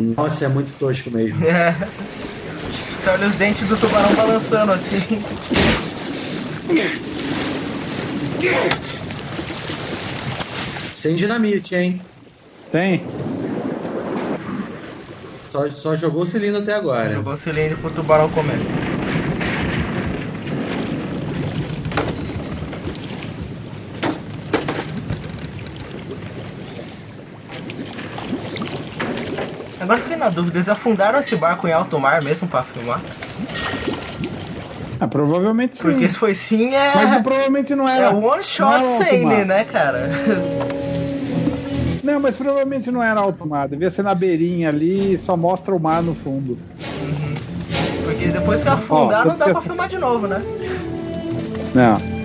Nossa, 0.00 0.44
é 0.44 0.48
muito 0.48 0.72
tosco 0.74 1.10
mesmo. 1.10 1.44
É. 1.44 1.76
Você 2.96 3.10
olha 3.10 3.26
os 3.28 3.36
dentes 3.36 3.66
do 3.66 3.76
tubarão 3.76 4.14
balançando 4.14 4.72
assim. 4.72 4.98
Sem 10.92 11.14
dinamite, 11.16 11.74
hein? 11.74 12.06
Tem? 12.70 13.14
Só, 15.50 15.68
só 15.70 15.96
jogou 15.96 16.22
o 16.22 16.26
cilindro 16.26 16.62
até 16.62 16.74
agora. 16.74 17.12
Jogou 17.14 17.32
o 17.32 17.36
cilindro 17.36 17.78
pro 17.80 17.92
tubarão 17.92 18.30
comer. 18.30 18.68
Agora 29.80 30.00
fiquei 30.00 30.16
na 30.16 30.28
dúvida, 30.30 30.58
eles 30.58 30.68
afundaram 30.68 31.18
esse 31.18 31.36
barco 31.36 31.66
em 31.66 31.72
alto 31.72 31.98
mar 31.98 32.22
mesmo 32.22 32.48
pra 32.48 32.64
filmar? 32.64 33.08
Ah, 35.00 35.06
provavelmente 35.06 35.76
sim. 35.76 35.82
Porque 35.84 36.08
se 36.08 36.18
foi 36.18 36.34
sim, 36.34 36.74
é. 36.74 36.92
Mas 36.94 37.10
não- 37.10 37.22
provavelmente 37.22 37.74
não 37.74 37.88
era. 37.88 38.06
É 38.06 38.10
one 38.10 38.42
shot 38.42 38.86
scene, 38.86 39.24
mar. 39.24 39.44
né, 39.46 39.64
cara? 39.64 40.10
Não, 42.02 42.18
mas 42.18 42.34
provavelmente 42.36 42.90
não 42.90 43.02
era 43.02 43.20
alto 43.20 43.46
mar. 43.46 43.68
Devia 43.68 43.90
ser 43.90 44.02
na 44.02 44.14
beirinha 44.14 44.70
ali 44.70 45.14
e 45.14 45.18
só 45.18 45.36
mostra 45.36 45.74
o 45.74 45.78
mar 45.80 46.02
no 46.02 46.14
fundo. 46.14 46.58
Porque 48.04 48.26
depois 48.28 48.62
que 48.62 48.68
afundar, 48.68 49.22
Ó, 49.26 49.28
não 49.30 49.36
dá 49.36 49.44
pra 49.46 49.58
assim- 49.58 49.68
filmar 49.68 49.88
de 49.88 49.98
novo, 49.98 50.26
né? 50.26 50.42
Não. 51.74 52.18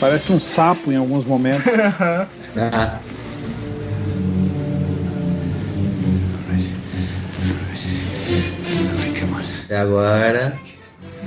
Parece 0.00 0.32
um 0.32 0.40
sapo 0.40 0.90
em 0.90 0.96
alguns 0.96 1.24
momentos. 1.24 1.64
Ah, 2.54 3.00
até 9.64 9.78
agora. 9.78 10.60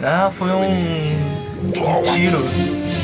Ah, 0.03 0.29
foi 0.29 0.51
um, 0.51 0.61
um 0.63 2.01
tiro. 2.13 2.94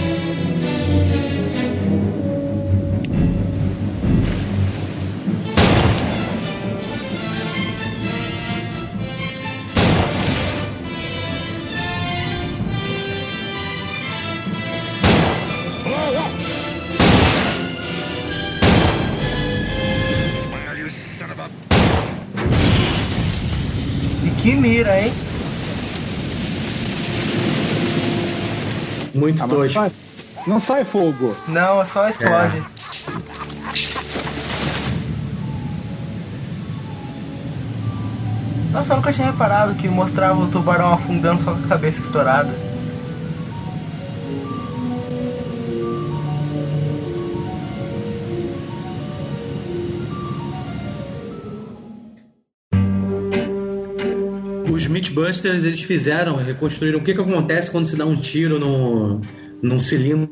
Muito 29.32 29.44
Ah, 29.44 29.48
não, 29.48 29.56
tosco. 29.56 29.74
sai, 29.74 29.92
não 30.48 30.60
sai 30.60 30.84
fogo. 30.84 31.36
Não, 31.48 31.86
só 31.86 32.08
explode. 32.08 32.64
Nossa, 38.74 38.94
eu 38.94 38.98
nunca 38.98 39.12
tinha 39.12 39.28
reparado 39.28 39.76
que 39.76 39.90
mostrava 39.90 40.40
o 40.40 40.48
tubarão 40.48 40.94
afundando 40.94 41.42
só 41.42 41.52
com 41.54 41.60
a 41.66 41.68
cabeça 41.68 42.02
estourada. 42.02 42.71
Os 55.12 55.16
Mythbusters, 55.16 55.66
eles 55.66 55.82
fizeram, 55.82 56.36
reconstruíram 56.36 57.00
o 57.00 57.04
que, 57.04 57.14
que 57.14 57.22
acontece 57.22 57.70
quando 57.70 57.86
se 57.86 57.96
dá 57.96 58.06
um 58.06 58.16
tiro 58.16 58.58
no, 58.60 59.22
num 59.62 59.80
cilindro 59.80 60.30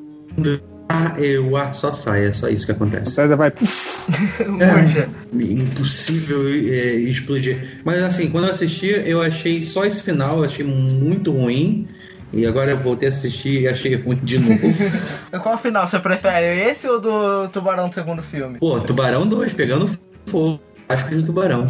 ah, 0.91 1.15
e 1.19 1.37
o 1.37 1.55
ar 1.55 1.73
só 1.73 1.93
sai, 1.93 2.25
é 2.25 2.33
só 2.33 2.47
isso 2.49 2.65
que 2.65 2.71
acontece. 2.71 3.15
Vai. 3.27 3.53
Murcha. 4.47 5.07
Impossível 5.33 6.47
é, 6.47 6.95
explodir. 6.95 7.81
Mas 7.85 8.01
assim, 8.01 8.31
quando 8.31 8.45
eu 8.45 8.51
assisti, 8.51 8.87
eu 8.87 9.21
achei 9.21 9.63
só 9.63 9.85
esse 9.85 10.01
final, 10.01 10.39
eu 10.39 10.45
achei 10.45 10.65
muito 10.65 11.31
ruim. 11.31 11.87
E 12.31 12.45
agora 12.45 12.71
eu 12.71 12.77
voltei 12.77 13.07
a 13.07 13.11
assistir 13.11 13.61
e 13.61 13.67
achei 13.67 13.95
ruim 13.95 14.19
de 14.23 14.39
novo. 14.39 14.61
Qual 15.43 15.57
final 15.57 15.87
você 15.87 15.99
prefere? 15.99 16.45
Esse 16.69 16.87
ou 16.87 16.99
do 16.99 17.47
tubarão 17.49 17.89
do 17.89 17.95
segundo 17.95 18.23
filme? 18.23 18.59
Pô, 18.59 18.79
Tubarão 18.79 19.27
2, 19.27 19.53
pegando 19.53 19.89
fogo. 20.25 20.61
Acho 20.89 21.07
que 21.07 21.15
de 21.17 21.23
tubarão. 21.23 21.67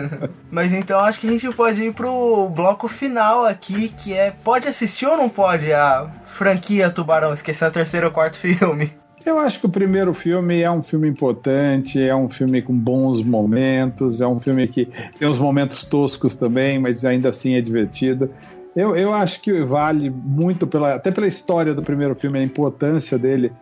Mas 0.50 0.72
então 0.72 0.98
acho 0.98 1.20
que 1.20 1.26
a 1.26 1.30
gente 1.30 1.48
pode 1.54 1.82
ir 1.82 1.92
pro 1.92 2.48
bloco 2.48 2.88
final 2.88 3.44
aqui, 3.44 3.90
que 3.90 4.14
é 4.14 4.30
pode 4.30 4.66
assistir 4.66 5.04
ou 5.04 5.16
não 5.16 5.28
pode 5.28 5.70
a 5.70 6.10
franquia 6.24 6.90
Tubarão, 6.90 7.34
esquecer 7.34 7.66
o 7.66 7.70
terceiro 7.70 8.06
ou 8.06 8.12
quarto 8.12 8.38
filme? 8.40 8.90
Eu 9.24 9.38
acho 9.38 9.60
que 9.60 9.66
o 9.66 9.68
primeiro 9.68 10.12
filme 10.14 10.62
é 10.62 10.70
um 10.70 10.82
filme 10.82 11.06
importante, 11.06 12.02
é 12.02 12.14
um 12.14 12.28
filme 12.28 12.60
com 12.60 12.76
bons 12.76 13.22
momentos, 13.22 14.20
é 14.20 14.26
um 14.26 14.38
filme 14.38 14.66
que 14.66 14.88
tem 15.18 15.28
uns 15.28 15.38
momentos 15.38 15.84
toscos 15.84 16.34
também, 16.34 16.78
mas 16.78 17.04
ainda 17.04 17.28
assim 17.28 17.54
é 17.54 17.60
divertido. 17.60 18.30
Eu, 18.74 18.96
eu 18.96 19.12
acho 19.12 19.40
que 19.42 19.62
vale 19.62 20.10
muito, 20.10 20.66
pela, 20.66 20.94
até 20.94 21.10
pela 21.10 21.26
história 21.26 21.74
do 21.74 21.82
primeiro 21.82 22.16
filme, 22.16 22.38
a 22.38 22.42
importância 22.42 23.18
dele 23.18 23.52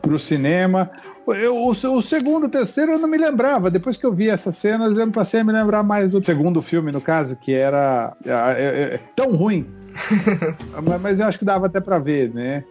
para 0.00 0.14
o 0.14 0.18
cinema. 0.18 0.90
Eu, 1.28 1.56
o, 1.56 1.70
o 1.70 2.02
segundo, 2.02 2.46
o 2.46 2.48
terceiro 2.48 2.92
eu 2.92 2.98
não 2.98 3.08
me 3.08 3.18
lembrava. 3.18 3.70
Depois 3.70 3.96
que 3.96 4.04
eu 4.04 4.12
vi 4.12 4.28
essas 4.28 4.56
cenas, 4.56 4.96
eu 4.96 5.10
passei 5.10 5.40
a 5.40 5.44
me 5.44 5.52
lembrar 5.52 5.82
mais 5.82 6.12
do 6.12 6.24
segundo 6.24 6.60
filme, 6.60 6.90
no 6.90 7.00
caso, 7.00 7.36
que 7.36 7.52
era 7.52 8.12
é, 8.24 8.30
é, 8.30 8.94
é, 8.94 9.00
tão 9.14 9.36
ruim. 9.36 9.66
mas, 10.82 11.00
mas 11.00 11.20
eu 11.20 11.26
acho 11.26 11.38
que 11.38 11.44
dava 11.44 11.66
até 11.66 11.80
para 11.80 11.98
ver, 11.98 12.32
né? 12.32 12.64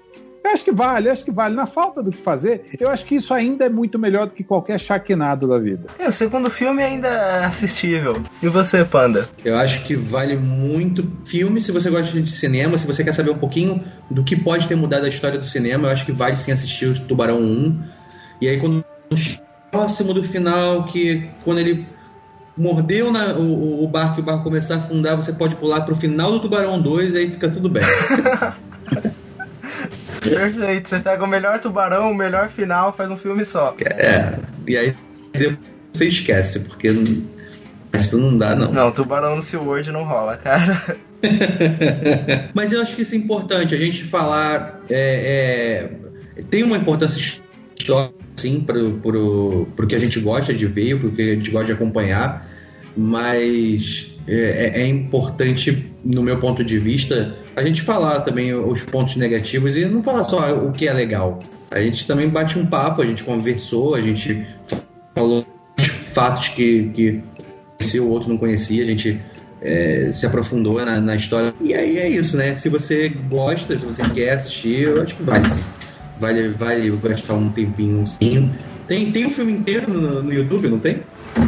Eu 0.44 0.52
acho 0.52 0.64
que 0.64 0.72
vale, 0.72 1.08
eu 1.08 1.14
acho 1.14 1.24
que 1.24 1.32
vale. 1.32 1.56
Na 1.56 1.68
falta 1.68 2.02
do 2.02 2.12
que 2.12 2.18
fazer, 2.18 2.66
eu 2.80 2.90
acho 2.90 3.06
que 3.06 3.16
isso 3.16 3.34
ainda 3.34 3.66
é 3.66 3.70
muito 3.70 4.00
melhor 4.00 4.26
do 4.26 4.34
que 4.34 4.44
qualquer 4.44 4.80
chaquinado 4.80 5.48
da 5.48 5.58
vida. 5.60 5.88
É, 6.00 6.08
o 6.08 6.12
segundo 6.12 6.50
filme 6.50 6.82
ainda 6.82 7.08
é 7.08 7.46
assistível. 7.46 8.22
E 8.42 8.48
você, 8.48 8.84
Panda? 8.84 9.30
Eu 9.46 9.56
acho 9.58 9.86
que 9.86 9.96
vale 9.96 10.36
muito 10.36 11.08
filme 11.26 11.62
se 11.62 11.72
você 11.72 11.90
gosta 11.90 12.20
de 12.20 12.30
cinema, 12.30 12.78
se 12.78 12.88
você 12.88 13.04
quer 13.04 13.14
saber 13.14 13.30
um 13.30 13.38
pouquinho 13.38 13.84
do 14.10 14.24
que 14.24 14.36
pode 14.36 14.68
ter 14.68 14.76
mudado 14.76 15.06
a 15.06 15.10
história 15.10 15.38
do 15.38 15.46
cinema, 15.46 15.88
eu 15.88 15.92
acho 15.92 16.06
que 16.06 16.12
vale 16.12 16.36
sim 16.36 16.52
assistir 16.52 16.88
o 16.88 17.00
Tubarão 17.00 17.40
1. 17.40 18.01
E 18.42 18.50
aí 18.50 18.60
quando 18.60 18.84
próximo 19.72 20.14
do 20.14 20.24
final, 20.24 20.86
que 20.86 21.30
quando 21.44 21.60
ele 21.60 21.88
mordeu 22.58 23.12
na, 23.12 23.34
o, 23.34 23.84
o 23.84 23.88
barco 23.88 24.20
e 24.20 24.22
o 24.22 24.26
barco 24.26 24.44
começar 24.44 24.76
a 24.76 24.78
afundar, 24.78 25.16
você 25.16 25.32
pode 25.32 25.56
pular 25.56 25.82
pro 25.82 25.96
final 25.96 26.32
do 26.32 26.42
Tubarão 26.42 26.82
2 26.82 27.14
e 27.14 27.18
aí 27.18 27.32
fica 27.32 27.50
tudo 27.50 27.70
bem. 27.70 27.84
Perfeito, 30.22 30.90
você 30.90 31.00
pega 31.00 31.24
o 31.24 31.28
melhor 31.28 31.60
tubarão, 31.60 32.12
o 32.12 32.16
melhor 32.16 32.48
final, 32.50 32.94
faz 32.94 33.10
um 33.10 33.18
filme 33.18 33.44
só. 33.44 33.76
É, 33.84 34.38
e 34.68 34.78
aí 34.78 34.96
você 35.92 36.08
esquece, 36.08 36.60
porque 36.60 36.90
isso 38.00 38.18
não 38.18 38.38
dá 38.38 38.56
não. 38.56 38.72
Não, 38.72 38.92
tubarão 38.92 39.36
no 39.36 39.42
SeaWorld 39.42 39.92
não 39.92 40.04
rola, 40.04 40.38
cara. 40.38 41.00
Mas 42.54 42.72
eu 42.72 42.84
acho 42.84 42.96
que 42.96 43.02
isso 43.02 43.16
é 43.16 43.18
importante, 43.18 43.74
a 43.74 43.78
gente 43.78 44.04
falar. 44.04 44.80
é, 44.90 45.90
é, 46.38 46.44
tem 46.44 46.62
uma 46.62 46.78
importância 46.78 47.42
histórica, 47.76 48.21
sim, 48.42 48.62
pro, 48.62 49.68
pro 49.76 49.88
que 49.88 49.96
a 49.96 50.00
gente 50.00 50.20
gosta 50.20 50.54
de 50.54 50.66
ver, 50.68 51.00
pro 51.00 51.12
que 51.12 51.22
a 51.22 51.36
gente 51.36 51.52
gosta 51.52 51.68
de 51.68 51.72
acompanhar, 51.74 52.48
mas 52.96 54.12
é, 54.28 54.72
é- 54.76 54.82
é 54.82 54.88
importante, 54.88 55.92
no 56.04 56.22
meu 56.22 56.38
ponto 56.40 56.64
de 56.64 56.78
vista, 56.78 57.36
a 57.56 57.64
gente 57.64 57.82
falar 57.82 58.22
também 58.22 58.54
os 58.54 58.84
pontos 58.84 59.16
negativos 59.16 59.78
e 59.78 59.86
não 59.86 60.04
falar 60.04 60.24
só 60.24 60.66
o 60.66 60.72
que 60.72 60.88
é 60.88 60.94
legal. 60.94 61.42
A 61.70 61.80
gente 61.80 62.06
também 62.06 62.28
bate 62.30 62.58
um 62.60 62.66
papo, 62.66 63.02
a 63.02 63.06
gente 63.06 63.24
conversou, 63.24 63.96
a 63.96 64.02
gente 64.02 64.46
falou 65.16 65.46
fatos 66.14 66.50
que, 66.50 66.90
que 66.94 67.22
conhecia, 67.78 68.04
o 68.04 68.10
outro 68.10 68.30
não 68.30 68.38
conhecia, 68.38 68.84
a 68.84 68.86
gente 68.86 69.20
é, 69.62 70.12
se 70.14 70.26
aprofundou 70.26 70.84
na, 70.86 71.00
na 71.00 71.16
história. 71.16 71.54
E 71.62 71.74
aí 71.74 71.98
é 71.98 72.10
isso, 72.10 72.36
né? 72.36 72.56
Se 72.56 72.68
você 72.68 73.10
gosta, 73.30 73.80
se 73.80 73.86
você 73.86 74.04
quer 74.10 74.32
assistir, 74.32 74.82
eu 74.82 75.02
acho 75.02 75.16
que 75.16 75.24
vale 75.24 75.48
sim. 75.48 75.64
Vale, 76.22 76.50
vale 76.50 76.92
gastar 77.04 77.34
um 77.34 77.50
tempinho 77.50 78.06
sim. 78.06 78.48
Tem, 78.88 79.12
tem 79.12 79.26
o 79.26 79.30
filme 79.32 79.52
inteiro 79.54 79.92
no, 79.92 80.22
no 80.22 80.32
YouTube, 80.32 80.68
não 80.68 80.78
tem? 80.78 81.00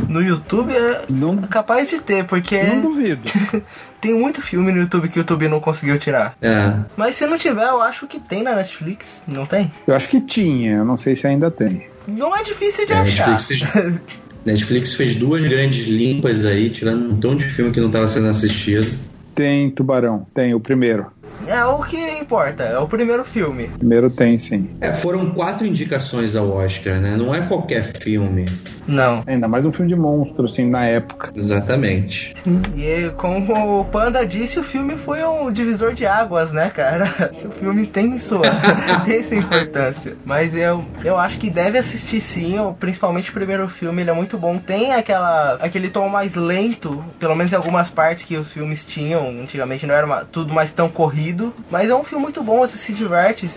No 0.10 0.22
YouTube 0.22 0.72
é 0.74 1.04
Não, 1.10 1.38
capaz 1.38 1.90
de 1.90 2.02
ter, 2.02 2.24
porque 2.26 2.62
não 2.64 2.82
duvido. 2.82 3.22
tem 4.02 4.16
muito 4.16 4.42
filme 4.42 4.72
no 4.72 4.80
YouTube 4.80 5.10
que 5.10 5.18
o 5.18 5.22
YouTube 5.22 5.48
não 5.48 5.60
conseguiu 5.60 6.00
tirar. 6.00 6.36
É. 6.42 6.74
Mas 6.98 7.16
se 7.16 7.28
não 7.28 7.38
tiver, 7.38 7.68
eu 7.68 7.82
acho 7.82 8.08
que 8.08 8.20
tem 8.20 8.42
na 8.42 8.56
Netflix, 8.56 9.24
não 9.28 9.46
tem? 9.46 9.72
Eu 9.86 9.96
acho 9.96 10.10
que 10.10 10.20
tinha, 10.22 10.78
eu 10.78 10.86
não 10.86 10.98
sei 10.98 11.16
se 11.16 11.28
ainda 11.28 11.52
tem. 11.52 11.86
Não 12.08 12.36
é 12.36 12.42
difícil 12.42 12.86
de 12.88 12.94
É, 12.94 12.98
achar. 12.98 13.30
Netflix 13.32 13.70
fez, 13.70 13.94
Netflix 14.46 14.96
fez 14.96 15.16
duas 15.16 15.44
grandes 15.44 15.86
limpas 15.88 16.46
aí, 16.46 16.70
tirando 16.70 17.06
um 17.06 17.10
montão 17.12 17.36
de 17.36 17.46
filme 17.46 17.72
que 17.72 17.80
não 17.80 17.88
estava 17.88 18.08
sendo 18.08 18.28
assistido. 18.28 18.88
Tem 19.36 19.70
Tubarão, 19.70 20.26
tem 20.34 20.54
o 20.54 20.60
primeiro. 20.60 21.08
É 21.48 21.66
o 21.66 21.82
que 21.82 21.98
importa, 22.20 22.64
é 22.64 22.78
o 22.78 22.88
primeiro 22.88 23.24
filme. 23.26 23.68
Primeiro 23.78 24.10
tem, 24.10 24.38
sim. 24.38 24.70
É, 24.82 24.94
foram 24.94 25.32
quatro 25.32 25.66
indicações 25.66 26.36
ao 26.36 26.50
Oscar, 26.52 27.00
né? 27.00 27.16
Não 27.18 27.34
é 27.34 27.42
qualquer 27.42 27.84
filme. 28.02 28.46
Não. 28.86 29.24
Ainda 29.26 29.48
mais 29.48 29.66
um 29.66 29.72
filme 29.72 29.90
de 29.94 29.96
monstro, 29.98 30.46
assim, 30.46 30.70
na 30.70 30.86
época. 30.86 31.32
Exatamente. 31.36 32.34
E 32.76 33.10
como 33.16 33.80
o 33.80 33.86
Panda 33.86 34.26
disse, 34.26 34.60
o 34.60 34.64
filme 34.64 34.98
foi 34.98 35.24
um 35.24 35.52
divisor 35.52 35.94
de 35.94 36.06
águas, 36.06 36.52
né, 36.54 36.70
cara? 36.70 37.06
O 37.44 37.52
filme 37.52 37.86
tem 37.88 38.18
sua, 38.20 38.42
tem 39.06 39.24
sua 39.24 39.38
importância. 39.38 40.18
Mas 40.26 40.56
eu, 40.56 40.84
eu 41.04 41.18
acho 41.18 41.38
que 41.38 41.50
deve 41.50 41.78
assistir 41.78 42.20
sim, 42.22 42.56
principalmente 42.80 43.30
o 43.30 43.34
primeiro 43.34 43.68
filme, 43.68 44.02
ele 44.02 44.10
é 44.10 44.14
muito 44.14 44.38
bom. 44.38 44.58
Tem 44.58 44.94
aquela, 44.94 45.56
aquele 45.56 45.90
tom 45.90 46.08
mais 46.10 46.36
lento, 46.36 47.04
pelo 47.20 47.36
menos 47.36 47.52
em 47.54 47.56
algumas 47.56 47.90
partes 47.90 48.24
que 48.24 48.36
os 48.38 48.52
filmes 48.52 48.86
tinham. 48.86 49.30
Antigamente 49.42 49.86
não 49.86 49.96
era 49.96 50.06
uma- 50.06 50.26
tudo 50.26 50.54
mais 50.54 50.72
tão 50.74 50.90
corrido. 50.90 51.23
Mas 51.70 51.90
é 51.90 51.96
um 51.96 52.04
filme 52.04 52.24
muito 52.24 52.44
bom, 52.44 52.60
você 52.60 52.78
se 52.78 52.92
diverte. 52.94 53.50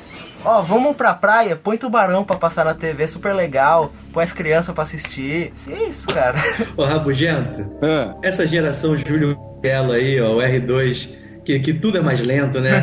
Ó, 0.44 0.60
vamos 0.62 0.94
pra 0.96 1.12
praia, 1.14 1.56
põe 1.56 1.76
tubarão 1.76 2.22
pra 2.24 2.36
passar 2.36 2.64
na 2.64 2.74
TV, 2.74 3.04
é 3.04 3.06
super 3.08 3.34
legal. 3.34 3.92
Põe 4.12 4.24
as 4.24 4.32
crianças 4.32 4.74
pra 4.74 4.84
assistir. 4.84 5.52
E 5.66 5.72
é 5.72 5.88
isso, 5.88 6.06
cara. 6.08 6.38
Ô, 6.76 6.84
Rabugento, 6.84 7.66
Ah, 7.82 8.14
essa 8.22 8.46
geração 8.46 8.96
Júlio 8.96 9.36
Belo 9.60 9.92
aí, 9.92 10.20
ó, 10.20 10.34
o 10.34 10.38
R2, 10.38 11.08
que, 11.44 11.58
que 11.60 11.74
tudo 11.74 11.98
é 11.98 12.00
mais 12.00 12.20
lento, 12.24 12.60
né? 12.60 12.80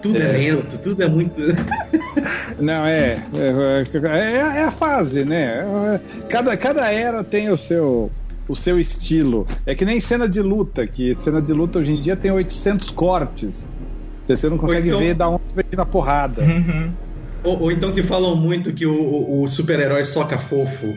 Tudo 0.00 0.16
é, 0.18 0.24
É. 0.26 0.32
lento, 0.32 0.78
tudo 0.78 1.02
é 1.02 1.08
muito. 1.08 1.40
não, 2.58 2.86
é, 2.86 3.18
é, 3.34 3.86
é. 4.08 4.36
é 4.60 4.64
a 4.64 4.70
fase, 4.70 5.24
né? 5.24 5.64
Cada, 6.28 6.56
cada 6.56 6.90
era 6.90 7.22
tem 7.22 7.50
o 7.50 7.58
seu. 7.58 8.10
O 8.48 8.56
seu 8.56 8.78
estilo. 8.80 9.46
É 9.64 9.72
que 9.74 9.84
nem 9.84 10.00
cena 10.00 10.28
de 10.28 10.42
luta, 10.42 10.84
que 10.86 11.14
cena 11.20 11.40
de 11.40 11.52
luta 11.52 11.78
hoje 11.78 11.92
em 11.92 12.02
dia 12.02 12.16
tem 12.16 12.30
800 12.32 12.90
cortes. 12.90 13.64
Você 14.28 14.48
não 14.48 14.58
consegue 14.58 14.88
então- 14.88 15.00
ver 15.00 15.14
da 15.14 15.28
onde 15.28 15.42
vem 15.54 15.64
na 15.76 15.84
porrada. 15.86 16.42
Uhum. 16.42 16.94
Ou, 17.44 17.62
ou 17.62 17.72
então 17.72 17.92
que 17.92 18.02
falam 18.02 18.36
muito 18.36 18.72
que 18.72 18.86
o, 18.86 18.94
o- 18.94 19.42
o 19.42 19.48
super-herói 19.48 20.04
soca 20.04 20.38
fofo. 20.38 20.96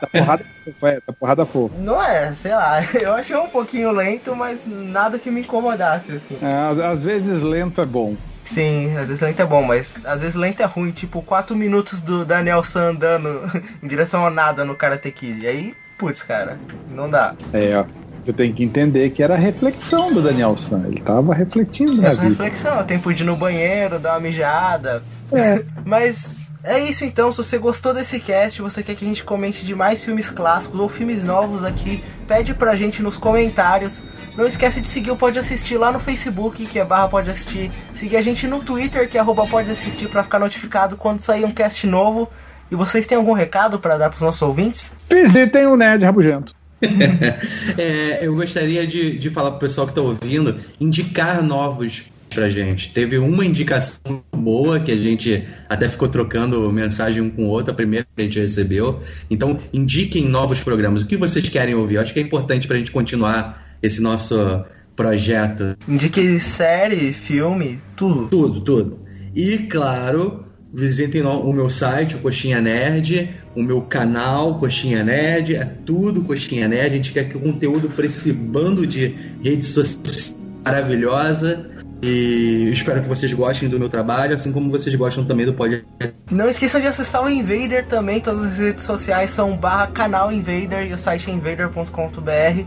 Da 0.00 0.08
porrada 0.12 0.44
fofa, 0.64 0.88
é, 0.88 0.98
da 1.06 1.12
porrada 1.12 1.46
fofa. 1.46 1.74
Não 1.78 2.02
é, 2.02 2.32
sei 2.34 2.52
lá, 2.54 2.80
eu 3.00 3.12
achei 3.14 3.36
um 3.36 3.48
pouquinho 3.48 3.90
lento, 3.92 4.34
mas 4.36 4.66
nada 4.66 5.18
que 5.18 5.30
me 5.30 5.40
incomodasse, 5.40 6.12
assim. 6.12 6.36
É, 6.42 6.84
às- 6.86 7.00
vezes 7.00 7.42
lento 7.42 7.80
é 7.80 7.86
bom. 7.86 8.14
Sim, 8.44 8.94
às 8.98 9.08
vezes 9.08 9.20
lento 9.22 9.40
é 9.40 9.46
bom, 9.46 9.62
mas 9.62 10.04
às 10.04 10.20
vezes 10.20 10.34
lento 10.36 10.60
é 10.60 10.66
ruim, 10.66 10.90
tipo 10.90 11.22
4 11.22 11.56
minutos 11.56 12.02
do 12.02 12.26
Daniel 12.26 12.62
San 12.62 12.90
andando 12.90 13.40
em 13.82 13.88
direção 13.88 14.22
ao 14.22 14.30
nada 14.30 14.66
no 14.66 14.74
Karate 14.76 15.10
Kid. 15.10 15.46
Aí, 15.46 15.74
putz, 15.96 16.22
cara, 16.22 16.60
não 16.86 17.08
dá. 17.08 17.34
É, 17.54 17.74
ó. 17.78 17.86
Você 18.24 18.32
tem 18.32 18.52
que 18.52 18.64
entender 18.64 19.10
que 19.10 19.22
era 19.22 19.34
a 19.34 19.38
reflexão 19.38 20.06
do 20.06 20.22
Daniel 20.22 20.56
San. 20.56 20.84
Ele 20.86 21.00
tava 21.00 21.34
refletindo 21.34 22.00
na 22.00 22.08
Essa 22.08 22.22
vida. 22.22 22.30
reflexão, 22.30 22.82
tempo 22.84 23.12
de 23.12 23.22
ir 23.22 23.26
no 23.26 23.36
banheiro, 23.36 23.98
dar 23.98 24.14
uma 24.14 24.20
mijada. 24.20 25.02
É. 25.30 25.62
Mas 25.84 26.34
é 26.62 26.78
isso 26.78 27.04
então, 27.04 27.30
se 27.30 27.36
você 27.36 27.58
gostou 27.58 27.92
desse 27.92 28.18
cast, 28.18 28.62
você 28.62 28.82
quer 28.82 28.94
que 28.94 29.04
a 29.04 29.08
gente 29.08 29.22
comente 29.22 29.66
de 29.66 29.74
mais 29.74 30.02
filmes 30.02 30.30
clássicos 30.30 30.80
ou 30.80 30.88
filmes 30.88 31.22
novos 31.22 31.62
aqui, 31.62 32.02
pede 32.26 32.54
pra 32.54 32.74
gente 32.74 33.02
nos 33.02 33.18
comentários. 33.18 34.02
Não 34.34 34.46
esquece 34.46 34.80
de 34.80 34.88
seguir 34.88 35.10
o 35.10 35.16
Pode 35.16 35.38
Assistir 35.38 35.76
lá 35.76 35.92
no 35.92 36.00
Facebook, 36.00 36.64
que 36.64 36.78
é 36.78 36.84
barra 36.84 37.08
Pode 37.08 37.30
Assistir. 37.30 37.70
Seguir 37.94 38.16
a 38.16 38.22
gente 38.22 38.48
no 38.48 38.60
Twitter, 38.60 39.06
que 39.06 39.18
é 39.18 39.20
arroba 39.20 39.46
Pode 39.46 39.70
Assistir, 39.70 40.08
pra 40.08 40.22
ficar 40.22 40.38
notificado 40.38 40.96
quando 40.96 41.20
sair 41.20 41.44
um 41.44 41.52
cast 41.52 41.86
novo. 41.86 42.30
E 42.70 42.74
vocês 42.74 43.06
têm 43.06 43.18
algum 43.18 43.34
recado 43.34 43.78
pra 43.78 43.98
dar 43.98 44.08
pros 44.08 44.22
nossos 44.22 44.40
ouvintes? 44.40 44.90
Visitem 45.10 45.66
o 45.66 45.76
Nerd 45.76 46.02
Rabugento. 46.02 46.54
É, 47.78 48.26
eu 48.26 48.34
gostaria 48.34 48.86
de, 48.86 49.18
de 49.18 49.30
falar 49.30 49.52
pro 49.52 49.60
pessoal 49.60 49.86
que 49.86 49.94
tá 49.94 50.00
ouvindo, 50.00 50.56
indicar 50.80 51.42
novos 51.42 52.04
pra 52.34 52.48
gente. 52.50 52.92
Teve 52.92 53.16
uma 53.18 53.44
indicação 53.44 54.22
boa 54.36 54.80
que 54.80 54.92
a 54.92 54.96
gente 54.96 55.44
até 55.68 55.88
ficou 55.88 56.08
trocando 56.08 56.70
mensagem 56.70 57.22
um 57.22 57.30
com 57.30 57.44
o 57.44 57.48
outro, 57.48 57.72
a 57.72 57.74
primeira 57.74 58.06
que 58.14 58.22
a 58.22 58.24
gente 58.24 58.40
recebeu. 58.40 59.00
Então, 59.30 59.58
indiquem 59.72 60.28
novos 60.28 60.60
programas. 60.60 61.02
O 61.02 61.06
que 61.06 61.16
vocês 61.16 61.48
querem 61.48 61.74
ouvir? 61.74 61.96
Eu 61.96 62.02
acho 62.02 62.12
que 62.12 62.20
é 62.20 62.22
importante 62.22 62.66
pra 62.66 62.76
gente 62.76 62.90
continuar 62.90 63.78
esse 63.82 64.00
nosso 64.02 64.64
projeto. 64.96 65.76
Indique 65.88 66.40
série, 66.40 67.12
filme, 67.12 67.80
tudo. 67.96 68.28
Tudo, 68.28 68.60
tudo. 68.60 68.98
E, 69.34 69.58
claro, 69.58 70.44
visitem 70.74 71.22
o 71.22 71.52
meu 71.52 71.70
site, 71.70 72.16
o 72.16 72.18
Coxinha 72.18 72.60
Nerd, 72.60 73.32
o 73.54 73.62
meu 73.62 73.82
canal, 73.82 74.58
Coxinha 74.58 75.04
Nerd, 75.04 75.54
é 75.54 75.64
tudo 75.64 76.22
Coxinha 76.22 76.66
Nerd. 76.66 76.94
A 76.94 76.96
gente 76.96 77.12
quer 77.12 77.28
que 77.28 77.36
o 77.36 77.40
conteúdo 77.40 77.88
para 77.88 78.06
esse 78.06 78.32
bando 78.32 78.84
de 78.86 79.14
redes 79.42 79.68
sociais 79.68 80.36
maravilhosa. 80.64 81.70
E 82.02 82.68
espero 82.70 83.02
que 83.02 83.08
vocês 83.08 83.32
gostem 83.32 83.68
do 83.68 83.78
meu 83.78 83.88
trabalho, 83.88 84.34
assim 84.34 84.52
como 84.52 84.70
vocês 84.70 84.94
gostam 84.94 85.24
também 85.24 85.46
do 85.46 85.54
podcast. 85.54 85.86
Não 86.30 86.48
esqueçam 86.48 86.80
de 86.80 86.86
acessar 86.86 87.24
o 87.24 87.30
Invader 87.30 87.86
também, 87.86 88.20
todas 88.20 88.44
as 88.44 88.58
redes 88.58 88.84
sociais 88.84 89.30
são 89.30 89.56
barra 89.56 89.86
canal 89.86 90.32
Invader 90.32 90.86
e 90.86 90.92
o 90.92 90.98
site 90.98 91.30
é 91.30 91.32
invader.com.br. 91.32 92.66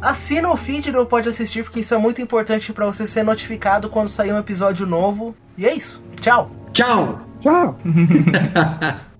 Assina 0.00 0.50
o 0.50 0.56
feed 0.56 0.90
do 0.90 1.04
Pode 1.04 1.28
Assistir, 1.28 1.64
porque 1.64 1.80
isso 1.80 1.94
é 1.94 1.98
muito 1.98 2.22
importante 2.22 2.72
para 2.72 2.86
você 2.86 3.06
ser 3.06 3.22
notificado 3.24 3.90
quando 3.90 4.08
sair 4.08 4.32
um 4.32 4.38
episódio 4.38 4.86
novo. 4.86 5.34
E 5.56 5.66
é 5.66 5.74
isso. 5.74 6.02
Tchau! 6.20 6.61
Tchau! 6.72 7.18
Tchau. 7.42 7.76